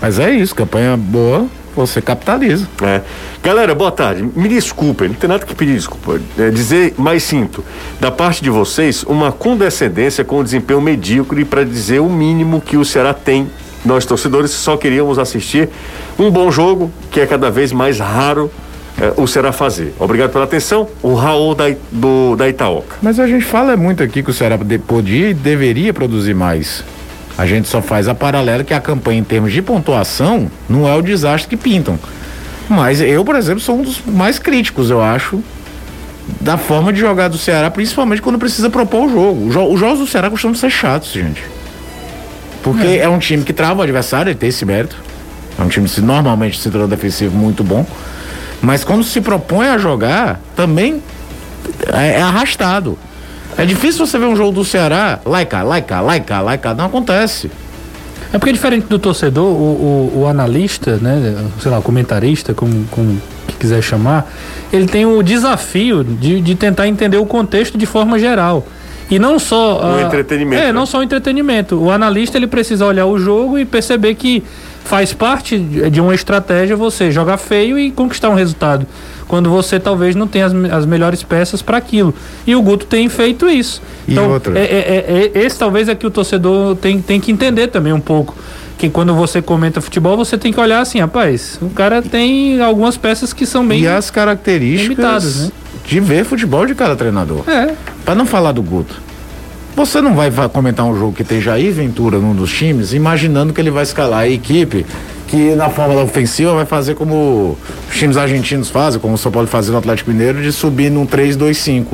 Mas 0.01 0.19
é 0.19 0.31
isso, 0.33 0.55
campanha 0.55 0.97
boa, 0.97 1.47
você 1.75 2.01
capitaliza. 2.01 2.69
É. 2.83 3.01
Galera, 3.43 3.75
boa 3.75 3.91
tarde. 3.91 4.29
Me 4.35 4.49
desculpem, 4.49 5.09
não 5.09 5.15
tem 5.15 5.29
nada 5.29 5.45
que 5.45 5.55
pedir 5.55 5.75
desculpa. 5.75 6.21
É 6.39 6.51
dizer, 6.51 6.95
mas 6.97 7.23
sinto, 7.23 7.65
da 8.01 8.11
parte 8.11 8.43
de 8.43 8.51
vocês, 8.51 9.03
uma 9.05 9.33
condescendência 9.33 10.25
com 10.25 10.39
o 10.39 10.45
desempenho 10.45 10.81
medíocre 10.81 11.45
para 11.45 11.65
dizer 11.65 12.01
o 12.01 12.09
mínimo 12.09 12.61
que 12.61 12.77
o 12.77 12.85
Ceará 12.85 13.13
tem. 13.15 13.49
Nós, 13.85 14.07
torcedores, 14.07 14.51
só 14.51 14.77
queríamos 14.77 15.19
assistir 15.19 15.69
um 16.19 16.31
bom 16.31 16.51
jogo, 16.51 16.91
que 17.11 17.21
é 17.21 17.27
cada 17.27 17.51
vez 17.51 17.71
mais 17.71 17.99
raro 17.99 18.51
é, 18.99 19.13
o 19.17 19.27
Ceará 19.27 19.53
fazer. 19.53 19.93
Obrigado 19.99 20.31
pela 20.31 20.45
atenção. 20.45 20.89
O 21.03 21.15
Raul 21.15 21.55
da, 21.55 21.65
do, 21.93 22.35
da 22.37 22.49
Itaoca. 22.49 22.97
Mas 23.03 23.19
a 23.21 23.27
gente 23.27 23.45
fala 23.45 23.77
muito 23.77 24.03
aqui 24.03 24.23
que 24.23 24.31
o 24.31 24.33
Ceará 24.33 24.57
de- 24.57 24.79
podia 24.79 25.31
e 25.31 25.35
deveria 25.35 25.93
produzir 25.93 26.33
mais. 26.35 26.83
A 27.37 27.47
gente 27.47 27.69
só 27.69 27.83
faz 27.83 28.07
a 28.07 28.15
paralela 28.15 28.63
que 28.63 28.73
a 28.73 28.81
campanha 28.81 29.21
em 29.21 29.25
termos 29.25 29.53
de 29.53 29.61
pontuação 29.61 30.51
não 30.69 30.89
é 30.89 30.95
o 30.95 31.03
desastre 31.03 31.49
que 31.49 31.57
pintam. 31.57 31.99
Mas 32.69 33.01
eu, 33.01 33.25
por 33.25 33.35
exemplo, 33.35 33.61
sou 33.61 33.79
um 33.79 33.83
dos 33.83 34.01
mais 34.07 34.39
críticos, 34.39 34.89
eu 34.89 35.03
acho, 35.03 35.43
da 36.41 36.57
forma 36.57 36.93
de 36.93 37.01
jogar 37.01 37.29
do 37.29 37.37
Ceará, 37.37 37.71
principalmente 37.71 38.23
quando 38.23 38.39
precisa 38.39 38.71
propor 38.71 39.07
o 39.07 39.09
jogo. 39.09 39.49
Os 39.49 39.81
jogos 39.81 39.99
do 39.99 40.07
Ceará 40.07 40.31
costumam 40.31 40.55
ser 40.55 40.71
chatos, 40.71 41.11
gente. 41.11 41.43
Porque 42.63 42.87
é, 42.87 43.09
um 43.09 43.19
time 43.19 43.43
que 43.43 43.53
trava 43.53 43.81
o 43.81 43.83
adversário, 43.83 44.31
ele 44.31 44.39
tem 44.39 44.49
esse 44.49 44.65
mérito. 44.65 44.97
É 45.59 45.63
um 45.63 45.69
time 45.69 45.89
que 45.89 46.01
normalmente 46.01 46.59
setor 46.59 46.89
defensivo 46.89 47.37
muito 47.37 47.63
bom. 47.63 47.87
Mas 48.63 48.83
quando 48.83 49.05
se 49.05 49.21
propõe 49.21 49.69
a 49.69 49.77
jogar, 49.77 50.41
também 50.57 51.03
é, 51.93 52.21
é 52.21 52.23
arrastado. 52.23 52.99
É 53.57 53.65
difícil 53.65 54.07
você 54.07 54.19
ver 54.19 54.27
um 54.27 54.37
jogo 54.37 54.53
do 54.53 54.65
Ceará, 54.65 55.21
cá, 55.83 56.41
lá 56.41 56.55
e 56.55 56.59
cá. 56.59 56.75
Não 56.75 56.87
acontece. 56.87 57.51
É 58.33 58.39
porque 58.39 58.53
diferente 58.53 58.87
do 58.89 58.99
torcedor, 58.99 59.45
o, 59.47 60.11
o, 60.17 60.21
o 60.23 60.27
analista, 60.27 60.97
né, 60.97 61.37
sei 61.61 61.71
lá, 61.71 61.79
o 61.79 61.83
comentarista, 61.83 62.53
como, 62.53 62.85
como 62.91 63.21
que 63.47 63.55
quiser 63.55 63.81
chamar, 63.81 64.29
ele 64.73 64.87
tem 64.87 65.07
o 65.07 65.23
desafio 65.23 66.03
de, 66.03 66.41
de 66.41 66.55
tentar 66.57 66.89
entender 66.89 67.17
o 67.17 67.27
contexto 67.27 67.79
de 67.79 67.87
forma 67.87 68.19
geral. 68.19 68.67
E 69.11 69.19
não 69.19 69.39
só. 69.39 69.97
O 69.97 70.01
entretenimento, 70.01 70.63
É, 70.63 70.67
né? 70.67 70.73
não 70.73 70.87
só 70.87 70.99
o 70.99 71.03
entretenimento. 71.03 71.77
O 71.77 71.91
analista 71.91 72.37
ele 72.37 72.47
precisa 72.47 72.85
olhar 72.87 73.07
o 73.07 73.19
jogo 73.19 73.59
e 73.59 73.65
perceber 73.65 74.15
que 74.15 74.43
faz 74.85 75.13
parte 75.13 75.59
de 75.59 76.01
uma 76.01 76.15
estratégia 76.15 76.77
você 76.77 77.11
jogar 77.11 77.37
feio 77.39 77.79
e 77.79 77.91
conquistar 77.91 78.29
um 78.31 78.35
resultado. 78.35 78.87
Quando 79.27 79.49
você 79.49 79.81
talvez 79.81 80.15
não 80.15 80.27
tenha 80.29 80.47
as, 80.47 80.53
as 80.71 80.87
melhores 80.87 81.23
peças 81.23 81.63
para 81.63 81.79
aquilo. 81.79 82.15
E 82.47 82.55
o 82.55 82.61
Guto 82.63 82.85
tem 82.87 83.09
feito 83.09 83.49
isso. 83.49 83.81
E 84.07 84.13
então, 84.13 84.31
outra? 84.31 84.57
é, 84.59 84.63
é- 84.63 85.33
é- 85.35 85.45
esse 85.45 85.59
talvez 85.59 85.89
é 85.89 85.95
que 85.95 86.07
o 86.07 86.11
torcedor 86.11 86.77
tem, 86.77 87.01
tem 87.01 87.19
que 87.19 87.33
entender 87.33 87.69
também 87.69 87.93
um 87.93 88.01
pouco. 88.01 88.37
Que 88.77 88.91
quando 88.91 89.15
você 89.15 89.41
comenta 89.41 89.81
futebol, 89.81 90.17
você 90.17 90.37
tem 90.37 90.53
que 90.53 90.61
olhar 90.61 90.81
assim, 90.81 91.01
rapaz, 91.01 91.59
o 91.63 91.71
cara 91.71 92.03
tem 92.03 92.61
algumas 92.61 92.97
peças 92.99 93.33
que 93.33 93.47
são 93.47 93.67
bem. 93.67 93.81
e 93.81 93.89
as 93.89 94.11
características 94.11 94.89
limitadas, 94.99 95.41
né? 95.47 95.51
de 95.87 96.01
ver 96.01 96.25
futebol 96.25 96.67
de 96.67 96.75
cada 96.75 96.95
treinador. 96.95 97.49
É. 97.49 97.75
Pra 98.05 98.15
não 98.15 98.27
falar 98.27 98.53
do 98.53 98.63
Guto. 98.63 99.01
Você 99.77 100.01
não 100.01 100.15
vai 100.15 100.31
va- 100.31 100.49
comentar 100.49 100.87
um 100.87 100.97
jogo 100.97 101.13
que 101.13 101.25
tem 101.25 101.41
Jair 101.41 101.73
Ventura 101.73 102.19
num 102.19 102.35
dos 102.35 102.53
times, 102.53 102.93
imaginando 102.93 103.53
que 103.53 103.61
ele 103.61 103.71
vai 103.71 103.83
escalar 103.83 104.21
a 104.21 104.29
equipe 104.29 104.87
que 105.27 105.55
na 105.57 105.69
forma 105.69 105.95
da 105.97 106.03
ofensiva 106.03 106.55
vai 106.55 106.65
fazer 106.67 106.95
como 106.95 107.59
os 107.91 107.97
times 107.97 108.17
argentinos 108.17 108.71
fazem, 108.71 109.01
como 109.01 109.15
o 109.15 109.19
São 109.19 109.33
Paulo 109.33 109.49
fazia 109.49 109.73
no 109.73 109.79
Atlético 109.79 110.11
Mineiro, 110.13 110.41
de 110.41 110.53
subir 110.53 110.91
num 110.91 111.05
3-2-5. 111.07 111.87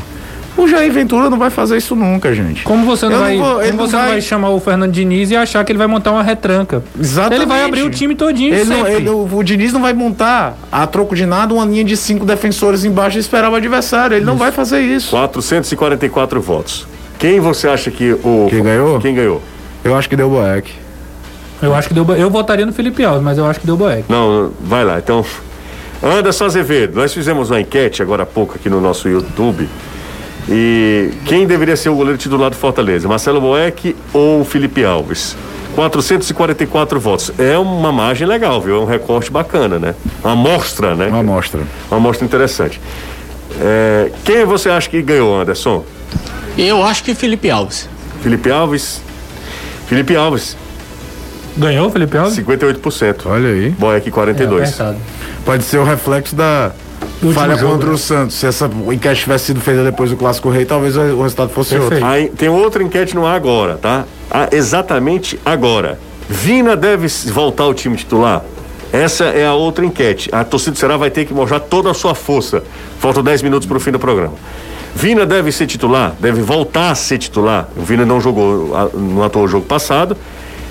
O 0.58 0.68
Jair 0.68 0.92
Ventura 0.92 1.30
não 1.30 1.38
vai 1.38 1.48
fazer 1.48 1.78
isso 1.78 1.94
nunca, 1.96 2.34
gente. 2.34 2.64
Como 2.64 2.84
você 2.84 3.06
não 3.06 3.12
Eu 3.14 3.20
vai, 3.20 3.38
vou- 3.38 3.62
ele 3.62 3.70
como 3.72 3.86
você 3.88 3.96
não 3.96 4.08
vai 4.08 4.20
chamar 4.20 4.50
o 4.50 4.60
Fernando 4.60 4.92
Diniz 4.92 5.30
e 5.30 5.36
achar 5.36 5.64
que 5.64 5.72
ele 5.72 5.78
vai 5.78 5.86
montar 5.86 6.10
uma 6.12 6.22
retranca? 6.22 6.82
Exatamente. 7.00 7.38
Ele 7.40 7.46
vai 7.46 7.64
abrir 7.64 7.82
o 7.82 7.88
time 7.88 8.14
todinho 8.14 8.52
Ele 8.52 8.64
não- 8.64 8.76
sempre. 8.84 8.92
ele- 8.94 9.08
o, 9.08 9.26
o 9.38 9.42
Diniz 9.42 9.72
não 9.72 9.80
vai 9.80 9.94
montar, 9.94 10.58
a 10.70 10.86
troco 10.86 11.14
de 11.14 11.24
nada, 11.24 11.54
uma 11.54 11.64
linha 11.64 11.84
de 11.84 11.96
cinco 11.96 12.26
defensores 12.26 12.84
embaixo 12.84 13.16
e 13.16 13.20
esperar 13.20 13.48
o 13.50 13.54
adversário. 13.54 14.16
Ele 14.16 14.24
não 14.26 14.36
vai 14.36 14.52
fazer 14.52 14.80
isso. 14.82 15.10
444 15.12 16.42
votos. 16.42 16.86
Quem 17.20 17.38
você 17.38 17.68
acha 17.68 17.90
que 17.90 18.12
o. 18.12 18.46
Quem 18.48 18.62
ganhou? 18.62 18.98
Quem 18.98 19.14
ganhou? 19.14 19.42
Eu 19.84 19.94
acho 19.94 20.08
que 20.08 20.16
deu 20.16 20.30
Boeck. 20.30 20.72
Eu 21.60 21.74
acho 21.74 21.86
que 21.86 21.92
deu. 21.92 22.04
Eu 22.16 22.30
votaria 22.30 22.64
no 22.64 22.72
Felipe 22.72 23.04
Alves, 23.04 23.22
mas 23.22 23.36
eu 23.36 23.44
acho 23.44 23.60
que 23.60 23.66
deu 23.66 23.76
Boeck. 23.76 24.04
Não, 24.08 24.50
vai 24.58 24.82
lá. 24.82 24.98
Então, 24.98 25.22
Anderson 26.02 26.46
Azevedo, 26.46 26.96
nós 26.96 27.12
fizemos 27.12 27.50
uma 27.50 27.60
enquete 27.60 28.02
agora 28.02 28.22
há 28.22 28.26
pouco 28.26 28.54
aqui 28.56 28.70
no 28.70 28.80
nosso 28.80 29.06
YouTube. 29.06 29.68
E 30.48 31.10
quem 31.26 31.46
deveria 31.46 31.76
ser 31.76 31.90
o 31.90 31.94
goleiro 31.94 32.16
titular 32.16 32.48
do 32.48 32.56
Fortaleza? 32.56 33.06
Marcelo 33.06 33.38
Boeck 33.38 33.94
ou 34.14 34.42
Felipe 34.42 34.82
Alves? 34.82 35.36
444 35.74 36.98
votos. 36.98 37.30
É 37.38 37.58
uma 37.58 37.92
margem 37.92 38.26
legal, 38.26 38.62
viu? 38.62 38.76
É 38.76 38.80
um 38.80 38.86
recorte 38.86 39.30
bacana, 39.30 39.78
né? 39.78 39.94
Uma 40.24 40.32
amostra, 40.32 40.94
né? 40.94 41.08
Uma 41.08 41.20
amostra. 41.20 41.60
Uma 41.90 41.98
amostra 41.98 42.24
interessante. 42.24 42.80
É, 43.60 44.10
quem 44.24 44.46
você 44.46 44.70
acha 44.70 44.88
que 44.88 45.02
ganhou, 45.02 45.38
Anderson? 45.38 45.84
Eu 46.58 46.82
acho 46.84 47.02
que 47.04 47.14
Felipe 47.14 47.50
Alves. 47.50 47.88
Felipe 48.22 48.50
Alves? 48.50 49.00
Felipe 49.86 50.14
Alves, 50.16 50.56
Ganhou 51.56 51.88
o 51.88 51.90
Felipe 51.90 52.16
Alves? 52.16 52.36
58%. 52.38 53.26
Olha 53.26 53.48
aí. 53.48 53.70
Boeck, 53.70 54.08
É, 54.08 54.10
42%. 54.12 54.62
apertado. 54.62 54.96
Pode 55.44 55.64
ser 55.64 55.78
o 55.78 55.84
reflexo 55.84 56.34
da 56.36 56.70
último 57.14 57.32
falha 57.32 57.56
jogo, 57.56 57.72
contra 57.72 57.88
né? 57.88 57.94
o 57.94 57.98
Santos. 57.98 58.36
Se 58.36 58.46
essa 58.46 58.70
enquete 58.92 59.22
tivesse 59.22 59.46
sido 59.46 59.60
feita 59.60 59.82
depois 59.82 60.10
do 60.10 60.16
Clássico 60.16 60.48
Rei, 60.48 60.64
talvez 60.64 60.96
o 60.96 61.22
resultado 61.22 61.50
fosse 61.50 61.70
Perfeito. 61.70 61.92
outro. 61.94 62.06
Aí, 62.06 62.28
tem 62.28 62.48
outra 62.48 62.82
enquete 62.82 63.14
no 63.16 63.26
ar 63.26 63.34
agora, 63.34 63.76
tá? 63.76 64.04
Ah, 64.30 64.48
exatamente 64.52 65.40
agora. 65.44 65.98
Vina 66.28 66.76
deve 66.76 67.08
voltar 67.32 67.64
ao 67.64 67.74
time 67.74 67.96
titular? 67.96 68.44
Essa 68.92 69.24
é 69.24 69.44
a 69.46 69.52
outra 69.54 69.84
enquete. 69.84 70.28
A 70.32 70.44
torcida 70.44 70.72
do 70.72 70.78
Ceará 70.78 70.96
vai 70.96 71.10
ter 71.10 71.24
que 71.24 71.34
mostrar 71.34 71.58
toda 71.60 71.90
a 71.90 71.94
sua 71.94 72.14
força. 72.14 72.62
Faltam 73.00 73.22
10 73.24 73.42
minutos 73.42 73.66
para 73.66 73.76
o 73.76 73.80
fim 73.80 73.90
do 73.90 73.98
programa. 73.98 74.34
Vina 74.94 75.24
deve 75.24 75.52
ser 75.52 75.66
titular? 75.66 76.14
Deve 76.20 76.42
voltar 76.42 76.90
a 76.90 76.94
ser 76.94 77.18
titular? 77.18 77.68
O 77.76 77.82
Vina 77.82 78.04
não 78.04 78.20
jogou, 78.20 78.90
não 78.94 79.22
atuou 79.22 79.44
o 79.44 79.48
jogo 79.48 79.66
passado, 79.66 80.16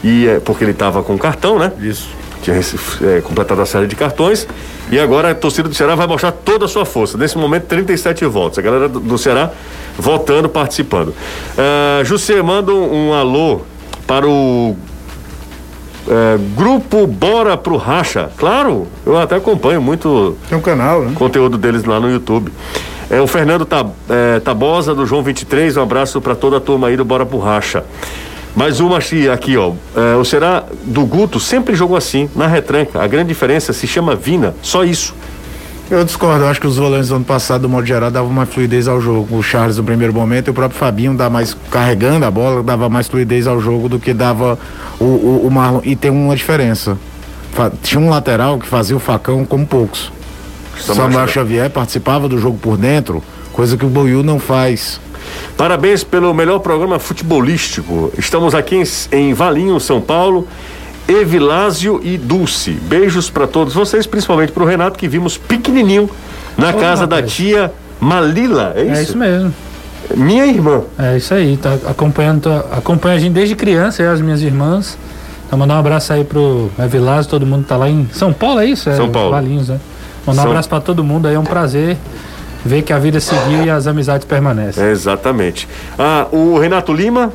e 0.03 0.27
é 0.27 0.39
porque 0.39 0.63
ele 0.63 0.71
estava 0.71 1.01
com 1.03 1.17
cartão, 1.17 1.57
né? 1.57 1.71
Isso. 1.81 2.09
tinha 2.41 2.57
é, 2.57 3.21
completado 3.21 3.61
a 3.61 3.65
série 3.65 3.87
de 3.87 3.95
cartões 3.95 4.47
e 4.91 4.99
agora 4.99 5.31
a 5.31 5.35
torcida 5.35 5.69
do 5.69 5.75
Ceará 5.75 5.95
vai 5.95 6.07
mostrar 6.07 6.31
toda 6.31 6.65
a 6.65 6.67
sua 6.67 6.85
força. 6.85 7.17
Nesse 7.17 7.37
momento, 7.37 7.65
37 7.65 8.25
votos. 8.25 8.57
A 8.57 8.61
galera 8.61 8.89
do, 8.89 8.99
do 8.99 9.17
Ceará 9.17 9.51
votando, 9.97 10.49
participando. 10.49 11.09
Uh, 11.09 12.03
José, 12.03 12.41
manda 12.41 12.73
um, 12.73 13.09
um 13.09 13.13
alô 13.13 13.61
para 14.07 14.27
o 14.27 14.75
é, 16.07 16.39
grupo 16.55 17.05
Bora 17.05 17.55
pro 17.55 17.77
Racha. 17.77 18.31
Claro, 18.35 18.87
eu 19.05 19.15
até 19.15 19.35
acompanho 19.35 19.79
muito 19.79 20.35
Tem 20.49 20.57
um 20.57 20.61
canal, 20.61 21.03
né? 21.03 21.11
conteúdo 21.13 21.55
deles 21.57 21.83
lá 21.83 21.99
no 21.99 22.09
YouTube. 22.09 22.51
É 23.09 23.19
o 23.19 23.25
Fernando 23.25 23.67
é, 24.07 24.39
Tabosa, 24.39 24.93
do 24.93 25.03
João 25.03 25.23
23, 25.23 25.77
um 25.77 25.81
abraço 25.81 26.21
para 26.21 26.35
toda 26.35 26.57
a 26.57 26.59
turma 26.59 26.89
aí 26.89 26.95
do 26.95 27.03
Bora 27.03 27.25
pro 27.25 27.39
Racha. 27.39 27.83
Mais 28.55 28.79
uma 28.79 28.99
aqui, 28.99 29.57
ó. 29.57 29.73
É, 29.95 30.15
o 30.15 30.23
Será 30.23 30.63
do 30.83 31.05
Guto 31.05 31.39
sempre 31.39 31.73
jogou 31.73 31.97
assim, 31.97 32.29
na 32.35 32.45
retranca. 32.45 33.01
A 33.01 33.07
grande 33.07 33.29
diferença 33.29 33.73
se 33.73 33.87
chama 33.87 34.15
Vina, 34.15 34.53
só 34.61 34.83
isso. 34.83 35.15
Eu 35.89 36.03
discordo, 36.05 36.43
eu 36.43 36.49
acho 36.49 36.61
que 36.61 36.67
os 36.67 36.77
volantes 36.77 37.09
do 37.09 37.15
ano 37.15 37.25
passado, 37.25 37.61
do 37.61 37.69
modo 37.69 37.87
geral, 37.87 38.11
davam 38.11 38.29
mais 38.29 38.47
fluidez 38.47 38.87
ao 38.87 39.01
jogo. 39.01 39.37
O 39.37 39.41
Charles 39.41 39.77
no 39.77 39.83
primeiro 39.83 40.13
momento 40.13 40.47
e 40.47 40.51
o 40.51 40.53
próprio 40.53 40.77
Fabinho 40.77 41.15
dá 41.15 41.31
mais 41.31 41.57
carregando 41.71 42.25
a 42.25 42.29
bola, 42.29 42.61
dava 42.61 42.89
mais 42.89 43.07
fluidez 43.07 43.47
ao 43.47 43.59
jogo 43.59 43.89
do 43.89 43.97
que 43.97 44.13
dava 44.13 44.59
o, 44.99 45.03
o, 45.03 45.47
o 45.47 45.51
Marlon. 45.51 45.81
E 45.83 45.95
tem 45.95 46.11
uma 46.11 46.35
diferença. 46.35 46.95
Tinha 47.81 47.99
um 47.99 48.09
lateral 48.09 48.59
que 48.59 48.67
fazia 48.67 48.95
o 48.95 48.99
facão 48.99 49.43
como 49.43 49.65
poucos. 49.65 50.11
Samuel 50.79 51.11
Samuel 51.11 51.27
Xavier 51.27 51.69
participava 51.69 52.27
do 52.27 52.37
jogo 52.39 52.57
por 52.57 52.77
dentro, 52.77 53.23
coisa 53.53 53.77
que 53.77 53.85
o 53.85 53.89
Boiú 53.89 54.23
não 54.23 54.39
faz. 54.39 54.99
Parabéns 55.57 56.03
pelo 56.03 56.33
melhor 56.33 56.59
programa 56.59 56.97
futebolístico. 56.99 58.11
Estamos 58.17 58.55
aqui 58.55 58.75
em, 58.75 58.83
em 59.11 59.33
Valinho, 59.33 59.79
São 59.79 60.01
Paulo. 60.01 60.47
Evilásio 61.07 61.99
e 62.03 62.17
Dulce. 62.17 62.71
Beijos 62.71 63.29
para 63.29 63.47
todos 63.47 63.73
vocês, 63.73 64.05
principalmente 64.05 64.51
para 64.51 64.63
o 64.63 64.65
Renato, 64.65 64.97
que 64.97 65.07
vimos 65.07 65.37
pequenininho 65.37 66.09
na 66.57 66.69
Ô, 66.69 66.73
casa 66.73 67.07
da 67.07 67.17
rapaz. 67.17 67.33
tia 67.33 67.71
Malila. 67.99 68.73
É 68.75 68.83
isso? 68.83 68.93
É 68.93 69.01
isso 69.03 69.17
mesmo. 69.17 69.53
Minha 70.15 70.45
irmã. 70.45 70.81
É 70.97 71.17
isso 71.17 71.33
aí, 71.33 71.57
tá 71.57 71.73
acompanhando, 71.87 72.41
tá- 72.41 72.63
acompanha 72.77 73.15
a 73.15 73.19
gente 73.19 73.33
desde 73.33 73.55
criança, 73.55 74.01
eu 74.03 74.11
as 74.11 74.21
minhas 74.21 74.41
irmãs. 74.41 74.97
Então 75.47 75.57
mandar 75.57 75.75
um 75.75 75.79
abraço 75.79 76.13
aí 76.13 76.23
pro 76.23 76.69
Evilásio, 76.79 77.29
todo 77.29 77.45
mundo 77.45 77.65
tá 77.65 77.75
lá 77.75 77.89
em 77.89 78.07
São 78.13 78.31
Paulo, 78.31 78.59
é 78.59 78.67
isso? 78.67 78.87
É, 78.89 78.95
São 78.95 79.09
Paulo. 79.09 79.31
Valinhos, 79.31 79.69
né? 79.69 79.79
Mandar 80.25 80.41
São- 80.41 80.45
um 80.45 80.51
abraço 80.51 80.69
pra 80.69 80.79
todo 80.79 81.03
mundo 81.03 81.27
aí, 81.27 81.35
é 81.35 81.39
um 81.39 81.43
prazer 81.43 81.97
ver 82.65 82.81
que 82.81 82.91
a 82.93 82.99
vida 82.99 83.19
seguiu 83.19 83.63
e 83.65 83.69
as 83.69 83.87
amizades 83.87 84.25
permanecem. 84.25 84.83
É, 84.83 84.91
exatamente. 84.91 85.67
Ah, 85.97 86.27
o 86.31 86.57
Renato 86.59 86.91
Lima 86.93 87.31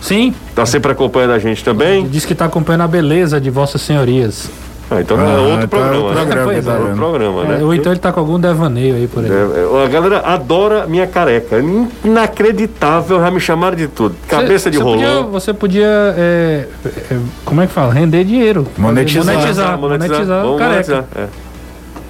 Sim, 0.00 0.34
tá 0.54 0.64
sempre 0.66 0.92
acompanhando 0.92 1.32
a 1.32 1.38
gente 1.38 1.64
também. 1.64 2.06
diz 2.06 2.24
que 2.24 2.34
tá 2.34 2.44
acompanhando 2.44 2.82
a 2.82 2.88
beleza 2.88 3.40
de 3.40 3.48
vossas 3.50 3.80
senhorias. 3.80 4.48
Ah, 4.88 5.00
então 5.00 5.18
é 5.20 5.24
Ah, 5.24 5.38
outro 5.40 5.54
então 5.64 5.68
programa. 5.68 5.94
é 5.94 5.98
outro 5.98 6.14
né? 6.14 6.20
programa, 6.26 6.52
Pois 6.52 6.64
tá 6.64 6.70
é. 6.70 6.74
Outro 6.74 6.86
vendo? 6.88 6.96
programa, 6.98 7.44
né? 7.44 7.58
É, 7.60 7.64
ou 7.64 7.74
então 7.74 7.90
ele 7.92 7.98
tá 7.98 8.12
com 8.12 8.20
algum 8.20 8.38
devaneio 8.38 8.94
aí 8.94 9.08
por 9.08 9.24
aí. 9.24 9.30
É, 9.30 9.34
é, 9.34 9.84
a 9.84 9.88
galera 9.88 10.20
adora 10.20 10.86
minha 10.86 11.08
careca. 11.08 11.56
Inacreditável, 12.04 13.18
já 13.20 13.30
me 13.30 13.40
chamaram 13.40 13.76
de 13.76 13.88
tudo. 13.88 14.14
Cabeça 14.28 14.70
de 14.70 14.78
você 14.78 14.84
rolão. 14.84 15.30
Você 15.32 15.52
podia, 15.52 15.86
é, 16.16 16.68
é, 17.10 17.16
como 17.44 17.62
é 17.62 17.66
que 17.66 17.72
fala? 17.72 17.92
Render 17.92 18.22
dinheiro. 18.24 18.66
Monetizar. 18.78 19.24
Monetizar, 19.34 19.78
monetizar, 19.78 20.42
Vamos 20.42 20.58
careca. 20.58 20.94
monetizar, 20.94 21.04
é. 21.16 21.26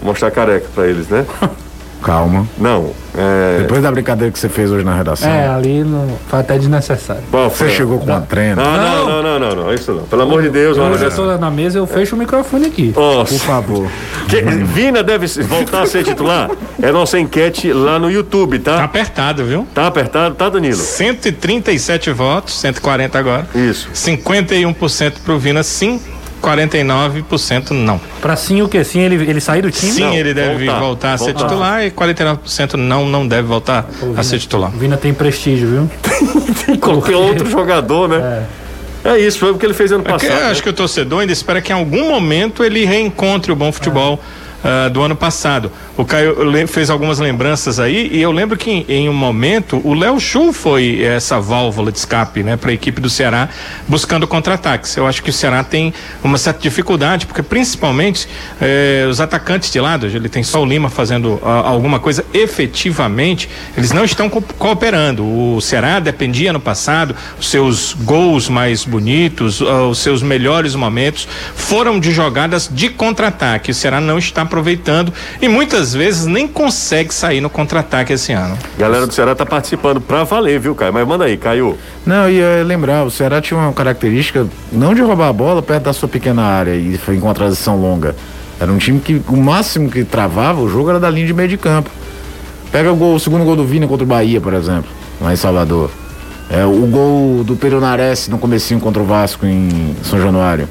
Mostrar 0.03 0.31
careca 0.31 0.67
pra 0.75 0.87
eles, 0.87 1.09
né? 1.09 1.25
Calma. 2.03 2.47
Não. 2.59 2.91
É... 3.17 3.59
Depois 3.63 3.83
da 3.83 3.91
brincadeira 3.91 4.31
que 4.31 4.39
você 4.39 4.49
fez 4.51 4.71
hoje 4.71 4.85
na 4.85 4.95
redação, 4.95 5.29
É, 5.29 5.49
ali 5.49 5.83
não, 5.83 6.07
foi 6.29 6.39
até 6.41 6.57
desnecessário. 6.59 7.23
Qual 7.31 7.49
você 7.51 7.65
foi? 7.65 7.71
chegou 7.71 7.99
com 7.99 8.05
uma 8.05 8.21
trena. 8.21 8.63
Ah, 8.63 8.77
não, 8.77 9.07
não, 9.07 9.23
não, 9.23 9.39
não, 9.41 9.65
não, 9.65 9.75
isso 9.75 9.91
não. 9.93 10.03
Pelo 10.05 10.23
amor 10.23 10.43
de 10.43 10.51
Deus, 10.51 10.77
Eu 10.77 10.85
mano. 10.85 10.99
já 10.99 11.11
tô 11.11 11.25
na 11.39 11.51
mesa, 11.51 11.79
eu 11.79 11.87
fecho 11.87 12.15
o 12.15 12.19
microfone 12.19 12.67
aqui. 12.67 12.93
Nossa. 12.95 13.33
Por 13.33 13.41
favor. 13.41 13.91
Que- 14.29 14.43
Vina 14.43 15.03
deve 15.03 15.27
voltar 15.43 15.83
a 15.83 15.87
ser 15.87 16.05
titular? 16.05 16.51
É 16.81 16.93
nossa 16.93 17.19
enquete 17.19 17.73
lá 17.73 17.99
no 17.99 18.11
YouTube, 18.11 18.59
Tá 18.61 18.77
tá? 18.77 18.85
apertado, 18.85 19.45
viu? 19.45 19.67
Tá 19.75 19.87
apertado, 19.87 20.35
tá, 20.35 20.49
Danilo? 20.51 20.77
137 20.77 22.13
votos, 22.13 22.55
140 22.61 23.19
agora. 23.19 23.47
Isso. 23.55 23.89
51% 23.95 25.15
pro 25.25 25.39
Vina 25.39 25.63
sim, 25.63 26.01
49% 26.43 27.71
não. 27.71 28.01
Pra 28.21 28.37
sim 28.37 28.63
o 28.63 28.69
que? 28.69 28.83
Sim, 28.85 29.01
ele, 29.01 29.15
ele 29.29 29.41
sair 29.41 29.63
do 29.63 29.71
time? 29.71 29.93
Sim, 29.93 30.01
Não, 30.03 30.15
ele 30.15 30.33
deve 30.35 30.65
voltar, 30.67 30.81
voltar, 30.81 31.13
a 31.15 31.19
ser 31.19 31.33
voltar. 31.33 31.49
titular 31.49 31.85
e 31.85 31.91
49% 31.91 32.75
não, 32.75 33.07
não 33.07 33.27
deve 33.27 33.43
voltar 33.49 33.87
a 34.17 34.23
ser 34.23 34.39
titular. 34.39 34.71
O 34.75 34.79
Vina 34.79 34.97
tem 34.97 35.13
prestígio, 35.15 35.69
viu? 35.69 35.91
Tem 36.67 36.77
qualquer 36.77 37.17
outro 37.17 37.49
jogador, 37.49 38.09
né? 38.09 38.45
É. 39.05 39.19
isso, 39.21 39.39
foi 39.39 39.53
o 39.53 39.59
que 39.59 39.65
ele 39.65 39.75
fez 39.75 39.93
ano 39.93 40.03
É 40.03 40.07
que 40.07 40.13
passado. 40.13 40.31
eu 40.33 40.45
né? 40.47 40.51
acho 40.51 40.63
que 40.63 40.69
o 40.69 40.73
torcedor 40.73 41.21
ainda 41.21 41.33
espera 41.33 41.61
que 41.61 41.71
em 41.73 41.75
algum 41.77 42.09
momento 42.09 42.65
ele 42.65 42.85
reencontre 42.85 43.53
o 43.53 43.57
bom 43.57 43.71
futebol 43.71 44.21
ah, 44.65 44.89
do 44.89 45.03
ano 45.03 45.17
passado. 45.17 45.71
O 45.97 46.05
Caio 46.05 46.37
fez 46.69 46.91
algumas 46.91 47.19
lembranças 47.19 47.81
aí 47.81 48.09
e 48.13 48.21
eu 48.21 48.31
lembro 48.31 48.57
que 48.57 48.71
em, 48.71 48.85
em 48.89 49.09
um 49.09 49.15
momento 49.15 49.81
o 49.85 49.95
Léo 49.95 50.21
Chu 50.21 50.53
foi 50.53 51.03
essa 51.03 51.41
válvula 51.41 51.91
de 51.91 51.99
escape, 51.99 52.43
né, 52.43 52.57
para 52.57 52.71
a 52.71 52.75
equipe 52.75 53.01
do 53.01 53.09
Ceará 53.09 53.49
buscando 53.89 54.27
contra-ataques. 54.27 54.97
Eu 54.97 55.07
acho 55.07 55.23
que 55.23 55.31
o 55.31 55.33
Ceará 55.33 55.65
tem 55.65 55.95
uma 56.23 56.37
certa 56.39 56.61
dificuldade 56.61 57.25
porque 57.27 57.43
principalmente 57.43 58.29
eh, 58.61 59.07
os 59.09 59.21
atacantes 59.21 59.71
de 59.71 59.81
lado, 59.81 60.07
ele 60.07 60.29
tem 60.29 60.43
só 60.43 60.63
o 60.63 60.67
Lima 60.67 60.91
fazendo 60.91 61.41
ah, 61.43 61.63
alguma 61.69 61.99
coisa 61.99 62.25
efetivamente, 62.35 63.49
eles 63.77 63.93
não 63.93 64.05
estão 64.05 64.29
co- 64.29 64.43
cooperando. 64.59 65.25
O 65.25 65.61
Ceará 65.61 65.99
dependia 66.01 66.53
no 66.53 66.61
passado, 66.61 67.15
os 67.39 67.49
seus 67.49 67.95
gols 67.95 68.49
mais 68.49 68.85
bonitos, 68.85 69.63
ah, 69.63 69.85
os 69.89 69.99
seus 69.99 70.23
melhores 70.23 70.75
momentos 70.75 71.27
foram 71.55 71.99
de 71.99 72.11
jogadas 72.13 72.69
de 72.71 72.89
contra-ataque. 72.91 73.71
O 73.71 73.75
Ceará 73.75 74.01
não 74.01 74.19
está 74.19 74.45
aproveitando 74.57 75.13
e 75.41 75.49
muitas 75.49 75.93
vezes 75.93 76.25
nem 76.25 76.49
consegue 76.49 77.13
sair 77.13 77.41
no 77.41 77.51
contra-ataque 77.51 78.15
esse 78.15 78.33
ano. 78.33 78.57
Galera 78.79 79.07
do 79.07 79.13
Ceará 79.13 79.35
tá 79.35 79.45
participando 79.45 80.01
pra 80.01 80.25
valer, 80.25 80.59
viu, 80.59 80.75
Caio? 80.75 80.93
Mas 80.93 81.07
manda 81.07 81.25
aí, 81.25 81.37
Caio. 81.37 81.77
Não, 82.07 82.29
e 82.29 82.37
ia 82.37 82.65
lembrar, 82.65 83.05
o 83.05 83.11
Ceará 83.11 83.41
tinha 83.41 83.59
uma 83.59 83.73
característica 83.73 84.47
não 84.73 84.95
de 84.95 85.03
roubar 85.03 85.29
a 85.29 85.33
bola 85.33 85.63
perto 85.63 85.85
da 85.85 85.93
sua 85.93 86.09
pequena 86.09 86.43
área 86.43 86.75
e 86.75 86.97
foi 86.97 87.19
uma 87.19 87.35
transição 87.35 87.79
longa. 87.79 88.17
Era 88.59 88.73
um 88.73 88.79
time 88.79 88.99
que 88.99 89.21
o 89.29 89.37
máximo 89.37 89.91
que 89.91 90.03
travava 90.03 90.61
o 90.63 90.69
jogo 90.69 90.89
era 90.89 90.99
da 90.99 91.11
linha 91.11 91.27
de 91.27 91.35
meio 91.35 91.49
de 91.49 91.59
campo. 91.59 91.91
Pega 92.73 92.91
o, 92.91 92.97
gol, 92.97 93.15
o 93.15 93.21
segundo 93.21 93.45
gol 93.45 93.57
do 93.57 93.65
Vina 93.65 93.87
contra 93.87 94.05
o 94.05 94.07
Bahia, 94.07 94.41
por 94.41 94.55
exemplo, 94.55 94.91
lá 95.21 95.33
em 95.33 95.37
Salvador. 95.37 95.91
É, 96.49 96.65
o 96.65 96.87
gol 96.87 97.45
do 97.45 97.57
Peronares 97.57 98.29
no 98.29 98.39
comecinho 98.39 98.81
contra 98.81 99.03
o 99.03 99.05
Vasco 99.05 99.45
em 99.45 99.95
São 100.03 100.21
Januário. 100.21 100.69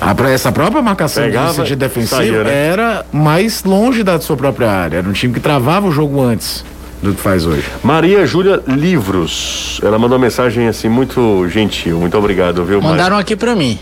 A, 0.00 0.14
pra- 0.14 0.30
essa 0.30 0.50
própria 0.50 0.80
marcação 0.82 1.22
Pegava, 1.24 1.50
de 1.50 1.56
sentido 1.56 1.78
defensivo 1.78 2.16
saía, 2.16 2.42
né? 2.44 2.66
era 2.68 3.04
mais 3.12 3.62
longe 3.64 4.02
da 4.02 4.18
sua 4.20 4.36
própria 4.36 4.70
área. 4.70 4.98
Era 4.98 5.08
um 5.08 5.12
time 5.12 5.34
que 5.34 5.40
travava 5.40 5.86
o 5.86 5.92
jogo 5.92 6.22
antes 6.22 6.64
do 7.02 7.12
que 7.14 7.20
faz 7.20 7.44
hoje. 7.44 7.64
Maria 7.82 8.26
Júlia 8.26 8.62
Livros. 8.66 9.78
Ela 9.82 9.98
mandou 9.98 10.16
uma 10.18 10.24
mensagem 10.24 10.68
assim 10.68 10.88
muito 10.88 11.46
gentil. 11.48 11.98
Muito 11.98 12.16
obrigado, 12.16 12.64
viu, 12.64 12.80
Maria? 12.80 12.90
Mandaram 12.96 13.18
aqui 13.18 13.34
pra 13.36 13.54
mim 13.54 13.78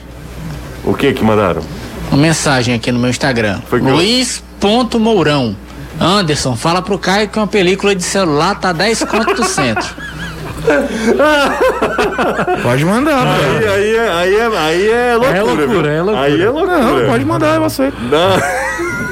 O 0.85 0.95
que 0.95 1.13
que 1.13 1.23
mandaram? 1.25 1.63
uma 2.11 2.17
mensagem 2.21 2.75
aqui 2.75 2.91
no 2.91 2.99
meu 2.99 3.11
Instagram. 3.11 3.61
Foi 3.69 3.81
que 3.81 3.87
eu- 3.87 3.95
Luiz.mourão. 3.95 5.55
Anderson, 6.01 6.55
fala 6.57 6.81
pro 6.81 6.97
Caio 6.99 7.29
que 7.29 7.39
uma 7.39 7.47
película 7.49 7.95
de 7.95 8.03
celular 8.05 8.55
tá 8.55 8.73
10 8.73 9.03
conto 9.05 9.35
do 9.35 9.45
centro. 9.45 9.85
Pode 12.63 12.85
mandar, 12.85 13.27
Aí, 13.27 13.59
velho. 13.59 13.73
aí, 13.73 13.97
é, 13.97 14.09
aí, 14.11 14.37
é, 14.37 14.47
aí 14.59 14.91
é 14.91 15.15
loucura, 15.17 15.43
loucura, 15.43 15.67
viu? 15.67 15.87
é 15.91 16.03
loucura. 16.03 16.27
Aí 16.27 16.43
é 16.43 16.51
loucura. 16.51 16.79
Não, 16.79 17.07
pode 17.07 17.25
mandar, 17.25 17.57
é 17.57 17.59
você. 17.59 17.93
Não, 18.11 18.39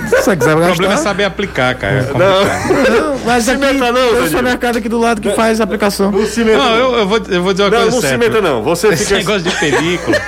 Se 0.09 0.17
você 0.23 0.37
quiser 0.37 0.55
O 0.55 0.59
problema 0.61 0.93
é 0.93 0.97
gastar. 0.97 1.03
saber 1.11 1.25
aplicar, 1.25 1.75
cara. 1.75 1.95
É 1.95 2.03
não. 2.13 2.19
Não, 3.11 3.19
mas 3.25 3.49
aqui 3.49 3.59
Cimenta 3.61 3.87
não, 3.87 3.93
tem 3.95 4.03
o 4.03 4.07
Danilo. 4.13 4.27
supermercado 4.29 4.77
aqui 4.79 4.89
do 4.89 4.99
lado 4.99 5.21
que 5.21 5.31
faz 5.31 5.61
a 5.61 5.65
aplicação. 5.65 6.11
Não 6.13 6.27
cimenta. 6.27 6.59
Não, 6.59 6.77
eu, 6.77 6.95
eu 6.99 7.07
vou, 7.09 7.21
eu 7.29 7.43
vou 7.43 7.53
dizer 7.53 7.65
uma 7.65 7.71
Não, 7.71 7.79
coisa 7.79 7.91
não 7.97 8.01
séria. 8.03 8.19
cimenta 8.25 8.41
não. 8.41 8.63
Você 8.63 8.89
Esse 8.89 9.05
fica. 9.05 9.17
negócio 9.19 9.43
de 9.43 9.51
película. 9.57 10.17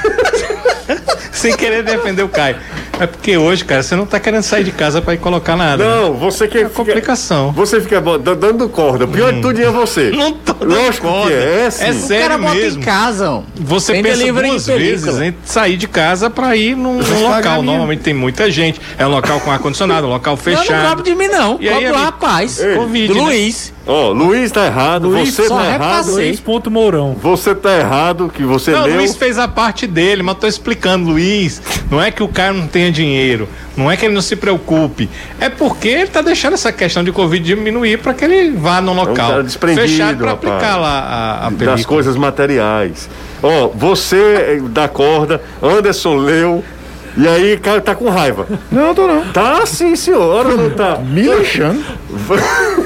Sem 1.33 1.57
querer 1.57 1.83
defender 1.85 2.23
o 2.23 2.29
Caio. 2.29 2.57
É 3.01 3.07
porque 3.07 3.37
hoje, 3.37 3.65
cara, 3.65 3.83
você 3.83 3.95
não 3.97 4.07
tá 4.07 4.19
querendo 4.21 4.43
sair 4.43 4.65
de 4.65 4.73
casa 4.73 5.01
pra 5.01 5.15
ir 5.15 5.19
colocar 5.19 5.57
nada. 5.57 5.85
né? 5.85 5.91
Não, 6.03 6.15
você 6.15 6.49
que 6.49 6.59
É 6.59 6.65
complicação. 6.69 7.53
Você 7.53 7.81
fica 7.81 8.01
dando 8.01 8.69
corda. 8.69 9.05
O 9.05 9.09
pior 9.09 9.33
de 9.33 9.41
tudo 9.41 9.61
é 9.61 9.71
você. 9.71 10.11
Não 10.19 10.33
tô 10.33 10.53
dando 10.55 10.75
Lógico 10.75 11.07
conta. 11.07 11.29
que 11.29 11.35
é, 11.35 11.65
é 11.67 11.71
sim. 11.71 11.85
É 11.85 11.91
o 11.91 11.93
cara 11.93 12.01
sério 12.01 12.39
bota 12.39 12.55
mesmo. 12.55 12.81
em 12.81 12.85
casa. 12.85 13.31
ó. 13.31 13.43
Você 13.57 13.93
Tem 13.93 14.03
pensa 14.03 14.33
duas 14.33 14.67
vezes 14.67 15.21
em 15.21 15.35
sair 15.45 15.77
de 15.77 15.87
casa 15.89 16.29
pra 16.31 16.57
ir 16.57 16.77
num, 16.77 16.99
num 17.01 17.29
local. 17.29 17.63
Normalmente 17.63 18.01
tem 18.03 18.15
muita 18.15 18.51
gente. 18.51 18.81
É 18.99 19.07
um 19.07 19.11
local 19.11 19.41
com 19.41 19.51
ar-condicionado, 19.51 20.07
um 20.07 20.11
local 20.11 20.37
Não, 20.45 20.53
não 20.53 20.59
fechado. 20.61 20.89
cobra 20.89 21.05
de 21.05 21.15
mim, 21.15 21.29
não. 21.29 21.57
E 21.61 21.69
aí, 21.69 21.85
amigo? 21.87 22.03
rapaz. 22.03 22.59
Ei, 22.61 22.75
Covid, 22.77 23.09
do 23.09 23.15
né? 23.15 23.37
Ó, 23.89 24.11
Luiz 24.11 24.53
tá 24.53 24.67
errado, 24.67 25.09
Luiz 25.09 25.35
você 25.35 25.49
tá 25.49 25.65
errado. 25.65 26.11
Luiz 26.11 26.39
ponto 26.39 26.71
Mourão. 26.71 27.17
Você 27.23 27.55
tá 27.55 27.75
errado, 27.75 28.31
que 28.33 28.43
você 28.43 28.71
Não, 28.71 28.83
o 28.83 28.85
leu. 28.85 28.97
Luiz 28.97 29.17
fez 29.17 29.39
a 29.39 29.49
parte 29.49 29.87
dele, 29.87 30.23
mas 30.23 30.37
tô 30.37 30.47
explicando, 30.47 31.09
Luiz. 31.09 31.63
Não 31.91 31.99
é 32.01 32.11
que 32.11 32.23
o 32.23 32.29
cara 32.29 32.53
não 32.53 32.67
tenha 32.67 32.93
dinheiro, 32.93 33.49
não 33.75 33.91
é 33.91 33.97
que 33.97 34.05
ele 34.05 34.13
não 34.13 34.21
se 34.21 34.37
preocupe. 34.37 35.09
É 35.41 35.49
porque 35.49 35.89
ele 35.89 36.09
tá 36.09 36.21
deixando 36.21 36.53
essa 36.53 36.71
questão 36.71 37.03
de 37.03 37.11
Covid 37.13 37.43
diminuir 37.43 37.99
para 37.99 38.13
que 38.13 38.27
ele 38.27 38.51
vá 38.51 38.83
num 38.83 38.93
local 38.93 39.15
É 39.15 39.17
cara 39.17 39.43
desprendido, 39.43 39.89
fechado 39.89 40.19
para 40.19 40.33
aplicar 40.33 40.77
lá 40.77 40.99
a, 40.99 41.47
a 41.47 41.51
película. 41.51 41.71
das 41.71 41.87
coisas 41.87 42.15
materiais. 42.15 43.09
Ó, 43.43 43.69
você 43.69 44.17
eh, 44.17 44.61
da 44.69 44.87
corda, 44.87 45.41
Anderson 45.63 46.17
leu. 46.17 46.63
E 47.17 47.27
aí, 47.27 47.57
cara, 47.57 47.81
tá 47.81 47.95
com 47.95 48.09
raiva. 48.11 48.47
Não, 48.71 48.95
tô 48.95 49.07
não. 49.07 49.25
Tá 49.33 49.65
sim, 49.65 49.97
senhora, 49.97 50.51
não 50.55 50.71
tá? 50.71 50.99
Me. 50.99 51.25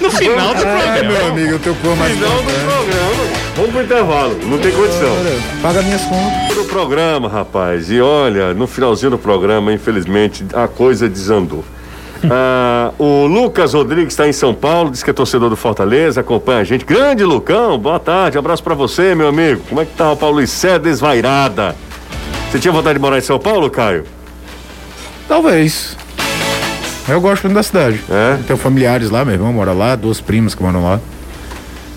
No 0.00 0.10
final 0.10 0.54
do 0.54 0.62
programa. 0.62 1.02
meu 1.02 1.26
amigo, 1.26 1.52
eu 1.52 1.58
tenho 1.58 1.76
cor 1.76 1.96
mais 1.96 2.12
Final 2.12 2.30
do 2.30 2.42
programa. 2.44 3.24
Vamos 3.56 3.70
pro 3.70 3.82
intervalo, 3.82 4.38
não 4.44 4.58
tem 4.58 4.72
condição. 4.72 5.16
Paga 5.62 5.82
minhas 5.82 6.02
contas. 6.02 6.54
Do 6.56 6.64
programa, 6.64 7.28
rapaz. 7.28 7.90
E 7.90 8.00
olha, 8.00 8.54
no 8.54 8.66
finalzinho 8.66 9.10
do 9.10 9.18
programa, 9.18 9.72
infelizmente, 9.72 10.44
a 10.54 10.68
coisa 10.68 11.08
desandou. 11.08 11.64
Ah, 12.28 12.92
o 12.98 13.26
Lucas 13.26 13.74
Rodrigues 13.74 14.14
está 14.14 14.26
em 14.26 14.32
São 14.32 14.52
Paulo, 14.54 14.90
diz 14.90 15.02
que 15.02 15.10
é 15.10 15.12
torcedor 15.12 15.50
do 15.50 15.54
Fortaleza, 15.54 16.22
acompanha 16.22 16.60
a 16.60 16.64
gente. 16.64 16.84
Grande 16.84 17.22
Lucão, 17.22 17.78
boa 17.78 18.00
tarde, 18.00 18.38
abraço 18.38 18.64
pra 18.64 18.74
você, 18.74 19.14
meu 19.14 19.28
amigo. 19.28 19.60
Como 19.68 19.80
é 19.82 19.84
que 19.84 19.94
tá 19.94 20.10
o 20.10 20.16
Paulo 20.16 20.40
Icé 20.40 20.78
desvairada? 20.78 21.76
Você 22.50 22.58
tinha 22.58 22.72
vontade 22.72 22.94
de 22.94 23.00
morar 23.00 23.18
em 23.18 23.20
São 23.20 23.38
Paulo, 23.38 23.70
Caio? 23.70 24.04
Talvez. 25.28 25.96
Eu 27.08 27.20
gosto 27.20 27.44
muito 27.44 27.54
da 27.54 27.62
cidade. 27.62 28.00
É? 28.10 28.38
Tenho 28.46 28.58
familiares 28.58 29.10
lá, 29.10 29.24
meu 29.24 29.34
irmão 29.34 29.52
mora 29.52 29.72
lá, 29.72 29.94
duas 29.96 30.20
primas 30.20 30.54
que 30.54 30.62
moram 30.62 30.82
lá. 30.82 31.00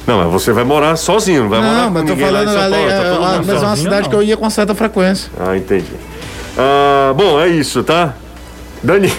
Não, 0.06 0.24
mas 0.24 0.32
você 0.32 0.52
vai 0.52 0.64
morar 0.64 0.96
sozinho, 0.96 1.44
não 1.44 1.50
vai 1.50 1.60
morar 1.62 1.74
não, 1.74 1.88
com 1.88 1.94
mas 1.94 2.04
tô 2.06 2.10
ninguém 2.14 2.32
lá 2.32 2.44
em 2.44 2.46
falando, 2.46 2.54
São 2.58 2.64
ali, 2.64 2.74
Paulo, 2.76 2.90
tá 2.90 2.96
é, 2.96 3.10
todo 3.12 3.22
lá- 3.22 3.42
mas 3.46 3.64
é 3.64 3.66
uma 3.68 3.76
cidade 3.76 4.02
não. 4.04 4.10
que 4.10 4.16
eu 4.16 4.24
ia 4.24 4.38
com 4.38 4.50
certa 4.50 4.74
frequência. 4.76 5.32
Ah, 5.40 5.56
entendi. 5.58 5.86
Ah, 6.58 7.14
bom, 7.16 7.40
é 7.40 7.48
isso, 7.48 7.84
tá? 7.84 8.14
Dani, 8.84 9.12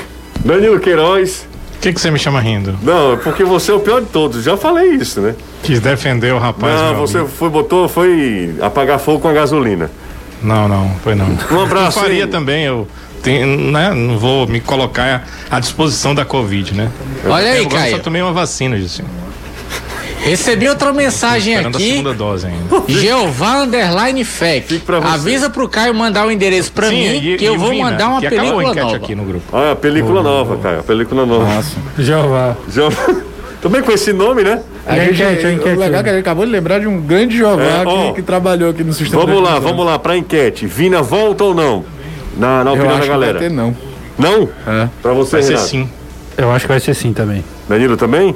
Danilo 0.45 0.81
Queiroz, 0.81 1.47
Por 1.75 1.81
que, 1.83 1.93
que 1.95 2.01
você 2.01 2.11
me 2.11 2.19
chama 2.19 2.41
rindo? 2.41 2.77
Não, 2.83 3.17
porque 3.19 3.43
você 3.45 3.71
é 3.71 3.75
o 3.75 3.81
pior 3.81 4.01
de 4.01 4.09
todos. 4.09 4.43
Já 4.45 4.57
falei 4.57 4.91
isso, 4.95 5.21
né? 5.21 5.35
Quis 5.63 5.81
defender 5.81 6.33
o 6.35 6.39
rapaz. 6.39 6.75
não, 6.81 6.91
meu 6.95 7.07
você 7.07 7.19
amigo. 7.19 7.33
foi, 7.33 7.49
botou, 7.49 7.89
foi 7.89 8.55
apagar 8.61 8.99
fogo 8.99 9.21
com 9.21 9.29
a 9.29 9.33
gasolina. 9.33 9.91
Não, 10.43 10.67
não, 10.69 10.91
foi 11.05 11.15
não. 11.15 11.27
Um 11.53 11.61
abraço, 11.63 11.99
Eu 11.99 12.03
faria 12.03 12.25
hein? 12.25 12.31
também, 12.31 12.65
eu 12.65 12.87
tenho, 13.23 13.47
né, 13.71 13.93
não 13.95 14.19
vou 14.19 14.47
me 14.47 14.61
colocar 14.61 15.27
à 15.51 15.61
disposição 15.61 16.15
da 16.15 16.25
Covid, 16.25 16.75
né? 16.75 16.91
Olha 17.27 17.53
aí, 17.53 17.63
eu 17.65 17.69
Caio. 17.69 17.97
só 17.97 17.99
tomei 18.03 18.21
uma 18.23 18.33
vacina, 18.33 18.79
Jussi. 18.79 19.03
Recebi 20.23 20.69
outra 20.69 20.93
mensagem 20.93 21.55
Esperando 21.55 21.75
a 21.77 21.79
aqui. 21.79 21.91
segunda 21.93 22.13
dose 22.13 22.47
ainda. 22.47 22.83
Jeová 22.93 23.63
Underline 23.63 24.23
Fec. 24.23 24.81
pra 24.81 25.01
você. 25.01 25.15
Avisa 25.15 25.49
pro 25.49 25.67
Caio 25.67 25.95
mandar 25.95 26.27
o 26.27 26.31
endereço 26.31 26.71
pra 26.73 26.89
Sim, 26.89 26.97
mim 26.97 27.17
e- 27.17 27.37
que 27.39 27.45
e 27.45 27.47
eu 27.47 27.59
vou 27.59 27.71
Vina, 27.71 27.91
mandar 27.91 28.09
uma 28.11 28.21
película 28.21 28.63
enquete 28.65 28.81
nova. 28.85 28.97
aqui 28.97 29.15
no 29.15 29.25
grupo. 29.25 29.57
Ah, 29.57 29.73
a 29.73 29.77
película 29.77 30.23
nova, 30.23 30.59
cara. 30.59 30.81
A 30.81 30.83
película 30.83 31.25
nova. 31.25 31.55
Nossa. 31.55 31.75
Jeová. 31.99 32.55
Também 33.63 33.83
com 33.83 33.93
esse 33.93 34.13
nome, 34.13 34.43
né? 34.43 34.61
A 34.87 34.93
a 34.93 34.99
gente, 34.99 35.23
enquete, 35.23 35.47
a 35.47 35.49
o 35.49 35.53
enquete? 35.53 35.77
legal 35.79 36.01
é 36.01 36.03
que 36.03 36.09
a 36.09 36.13
gente 36.13 36.21
acabou 36.23 36.45
de 36.47 36.53
lembrar 36.53 36.81
de 36.81 36.87
um 36.87 37.01
grande 37.01 37.37
Jeová 37.39 37.63
É, 37.63 37.85
que, 38.09 38.15
que 38.17 38.23
trabalhou 38.23 38.71
aqui 38.71 38.83
no 38.85 38.93
sistema. 38.93 39.23
Vamos 39.25 39.37
lá, 39.43 39.51
transmissão. 39.53 39.71
vamos 39.77 39.87
lá, 39.87 39.99
pra 39.99 40.17
enquete. 40.19 40.67
Vina 40.67 41.01
volta 41.03 41.45
ou 41.45 41.55
não? 41.55 41.85
Na, 42.41 42.65
na 42.65 42.73
opinião 42.73 42.95
da 42.97 43.03
que 43.03 43.09
galera. 43.09 43.39
vai 43.39 43.49
ter 43.49 43.55
não. 43.55 43.77
Não? 44.19 44.49
É. 44.67 44.89
Pra 45.03 45.13
você, 45.13 45.33
Vai 45.37 45.43
ser 45.43 45.49
Renato. 45.53 45.69
sim. 45.69 45.89
Eu 46.37 46.51
acho 46.51 46.65
que 46.65 46.69
vai 46.73 46.81
ser 46.81 46.95
sim 46.95 47.13
também. 47.13 47.45
Danilo 47.69 47.97
também? 47.97 48.35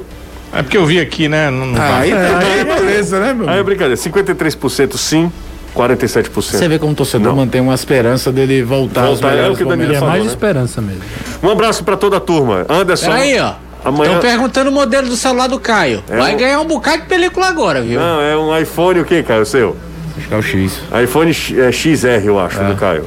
É 0.53 0.61
porque 0.63 0.77
eu 0.77 0.85
vi 0.85 0.99
aqui, 0.99 1.27
né? 1.27 1.49
Não, 1.49 1.65
não 1.65 1.81
Ah, 1.81 1.89
vai. 1.97 2.11
aí, 2.11 2.13
aí 2.13 2.63
beleza, 2.65 3.19
né, 3.19 3.33
meu? 3.33 3.49
Aí 3.49 3.59
é 3.59 3.63
brincadeira. 3.63 3.95
53% 3.99 4.95
sim, 4.97 5.31
47%. 5.75 6.31
Você 6.41 6.67
vê 6.67 6.79
como 6.79 6.93
o 6.93 6.95
torcedor 6.95 7.29
Não. 7.29 7.35
mantém 7.35 7.59
uma 7.61 7.73
esperança 7.73 8.31
dele 8.31 8.63
voltar, 8.63 9.01
aos 9.05 9.19
Voltar, 9.19 9.27
é 9.27 9.31
o 9.31 9.35
melhores 9.35 9.57
que 9.57 9.63
o 9.63 9.67
Danilo 9.67 9.93
E 9.93 9.95
é 9.95 9.99
mais 9.99 10.23
né? 10.23 10.29
esperança 10.29 10.81
mesmo. 10.81 11.01
Um 11.43 11.49
abraço 11.49 11.83
pra 11.83 11.97
toda 11.97 12.17
a 12.17 12.19
turma. 12.19 12.65
Anderson. 12.69 13.07
Peraí, 13.11 13.39
ó. 13.39 13.53
Amanhã. 13.83 14.15
Estão 14.15 14.21
perguntando 14.29 14.69
o 14.69 14.73
modelo 14.73 15.07
do 15.09 15.15
celular 15.15 15.47
do 15.47 15.59
Caio. 15.59 16.03
É 16.09 16.17
Vai 16.17 16.33
um- 16.33 16.37
ganhar 16.37 16.59
um 16.59 16.65
bocado 16.65 17.01
de 17.03 17.07
película 17.07 17.47
agora, 17.47 17.81
viu? 17.81 17.99
Não, 17.99 18.21
é 18.21 18.35
um 18.37 18.57
iPhone 18.57 18.99
o 19.01 19.05
que, 19.05 19.21
Caio? 19.23 19.41
O 19.41 19.45
seu? 19.45 19.75
Acho 20.17 20.27
que 20.27 20.33
é 20.33 20.37
o 20.37 20.41
X. 20.41 20.79
iPhone 21.03 21.29
é, 21.59 21.71
XR, 21.71 22.25
eu 22.25 22.39
acho, 22.39 22.57
do 22.63 22.75
Caio. 22.75 23.05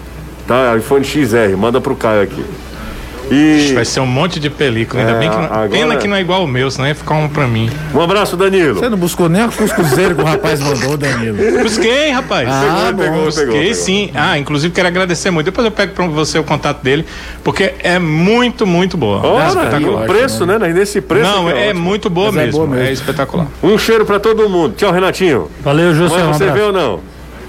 Tá? 0.48 0.76
iPhone 0.76 1.04
XR, 1.04 1.54
manda 1.56 1.80
pro 1.80 1.94
Caio 1.94 2.22
aqui. 2.22 2.42
E 3.30 3.72
Vai 3.74 3.84
ser 3.84 4.00
um 4.00 4.06
monte 4.06 4.40
de 4.40 4.48
película. 4.48 5.02
Ainda 5.02 5.12
É, 5.12 5.18
bem 5.18 5.28
que 5.28 5.36
não, 5.36 5.44
agora- 5.44 5.68
Pena 5.68 5.96
que 5.96 6.08
não 6.08 6.16
é 6.16 6.20
igual 6.22 6.44
o 6.44 6.46
meu, 6.48 6.70
senão 6.70 6.88
ia 6.88 6.94
ficar 6.94 7.14
um 7.16 7.28
pra 7.28 7.46
mim. 7.46 7.68
um 7.94 8.00
abraço, 8.00 8.38
Danilo. 8.38 8.76
Você 8.80 8.88
não 8.88 8.96
buscou 8.96 9.28
nem 9.28 9.42
a 9.42 9.48
cuscuzeira 9.48 10.14
que 10.14 10.22
o 10.22 10.24
rapaz 10.24 10.58
mandou, 10.60 10.96
Danilo. 10.96 11.36
Busquei, 11.62 12.08
rapaz. 12.10 12.48
Ah, 12.50 12.84
Pegou, 12.86 12.92
bom. 12.94 13.02
pegou, 13.02 13.24
Busquei 13.26 13.44
pegou, 13.44 13.60
pegou. 13.60 13.74
sim. 13.74 14.10
Ah, 14.14 14.38
inclusive 14.38 14.72
quero 14.72 14.88
agradecer 14.88 15.30
muito. 15.30 15.44
Depois 15.44 15.62
eu 15.66 15.70
pego 15.70 15.92
pra 15.92 16.06
você 16.06 16.38
o 16.38 16.42
contato 16.44 16.82
dele, 16.82 17.04
porque 17.44 17.74
é 17.80 17.98
muito, 17.98 18.66
muito 18.66 18.96
boa. 18.96 19.18
Ora, 19.22 19.42
é 19.42 19.44
e 19.44 19.48
espetacular. 19.48 20.02
o 20.04 20.06
preço, 20.06 20.46
né? 20.46 20.58
Nesse 20.72 21.02
preço. 21.02 21.30
Não, 21.30 21.50
é 21.50 21.66
ótimo. 21.68 21.80
muito 21.82 22.08
boa 22.08 22.28
Mas 22.32 22.36
é 22.36 22.46
mesmo. 22.46 22.60
boa 22.60 22.70
mesmo. 22.76 22.88
É 22.88 22.92
espetacular. 22.94 23.46
Um 23.62 23.76
cheiro 23.76 24.06
pra 24.06 24.18
todo 24.18 24.48
mundo. 24.48 24.72
Tchau, 24.74 24.90
Renatinho. 24.90 25.50
Valeu. 25.62 25.90
Amanhã 25.90 26.28
Um 26.28 26.32
você 26.32 26.50
vê 26.50 26.62
ou 26.62 26.72
não? 26.72 27.00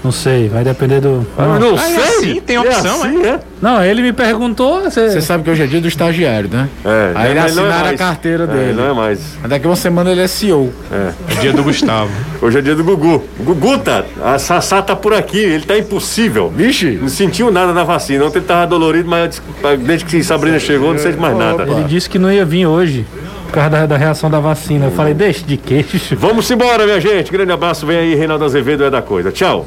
Não 0.02 0.10
sei, 0.10 0.48
vai 0.48 0.64
depender 0.64 1.00
do. 1.00 1.26
Ah, 1.36 1.58
não 1.58 1.76
Ah, 1.76 1.90
é 1.90 1.96
assim, 1.96 2.40
tem 2.40 2.56
opção, 2.56 3.04
é? 3.04 3.08
Assim, 3.08 3.22
é? 3.26 3.38
Não, 3.60 3.84
ele 3.84 4.00
me 4.00 4.12
perguntou. 4.14 4.80
Você... 4.82 5.10
Você 5.10 5.20
sabe 5.20 5.44
que 5.44 5.50
hoje 5.50 5.62
é 5.62 5.66
dia 5.66 5.80
do 5.80 5.86
estagiário, 5.88 6.48
né? 6.50 6.70
É, 6.82 7.12
Aí 7.14 7.30
ele 7.32 7.38
é 7.38 7.42
assinaram 7.42 7.74
a 7.80 7.84
mais. 7.84 7.98
carteira 7.98 8.44
É, 8.44 8.46
dele. 8.46 8.72
não 8.72 8.90
é 8.90 8.94
mais. 8.94 9.20
Mas 9.42 9.50
daqui 9.50 9.66
uma 9.66 9.76
semana 9.76 10.10
ele 10.10 10.22
é 10.22 10.26
CEO. 10.26 10.72
É 10.90 11.12
dia 11.42 11.52
do 11.52 11.62
Gustavo. 11.62 12.10
Hoje 12.40 12.58
é 12.58 12.62
dia 12.62 12.74
do 12.74 12.82
Gugu. 12.82 13.22
Gugu 13.40 13.76
tá. 13.78 14.04
A 14.24 14.38
Sassá 14.38 14.80
tá 14.80 14.96
por 14.96 15.12
aqui. 15.12 15.38
Ele 15.38 15.64
tá 15.66 15.76
impossível. 15.76 16.50
Vixe! 16.56 16.98
Não 17.00 17.08
sentiu 17.08 17.50
nada 17.50 17.74
na 17.74 17.84
vacina. 17.84 18.24
Ontem 18.24 18.38
ele 18.38 18.46
tava 18.46 18.66
dolorido, 18.66 19.06
mas 19.08 19.42
desde 19.84 20.06
que 20.06 20.24
Sabrina 20.24 20.58
chegou, 20.58 20.92
não 20.94 20.98
sente 20.98 21.18
mais 21.18 21.36
nada. 21.36 21.64
Ele 21.64 21.84
disse 21.84 22.08
que 22.08 22.18
não 22.18 22.32
ia 22.32 22.46
vir 22.46 22.64
hoje. 22.64 23.04
Por 23.50 23.54
causa 23.54 23.70
da, 23.70 23.84
da 23.86 23.96
reação 23.96 24.30
da 24.30 24.38
vacina. 24.38 24.86
Eu 24.86 24.92
falei, 24.92 25.12
deixa 25.12 25.44
de 25.44 25.56
queixo. 25.56 26.14
Vamos 26.16 26.48
embora, 26.48 26.84
minha 26.84 27.00
gente. 27.00 27.32
Grande 27.32 27.50
abraço. 27.50 27.84
Vem 27.84 27.98
aí, 27.98 28.14
Reinaldo 28.14 28.44
Azevedo 28.44 28.84
é 28.84 28.90
da 28.90 29.02
coisa. 29.02 29.32
Tchau. 29.32 29.66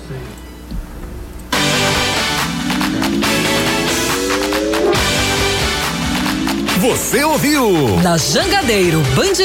Você 6.79 7.23
ouviu? 7.25 7.99
Na 8.01 8.17
Jangadeiro 8.17 9.01
Band 9.15 9.43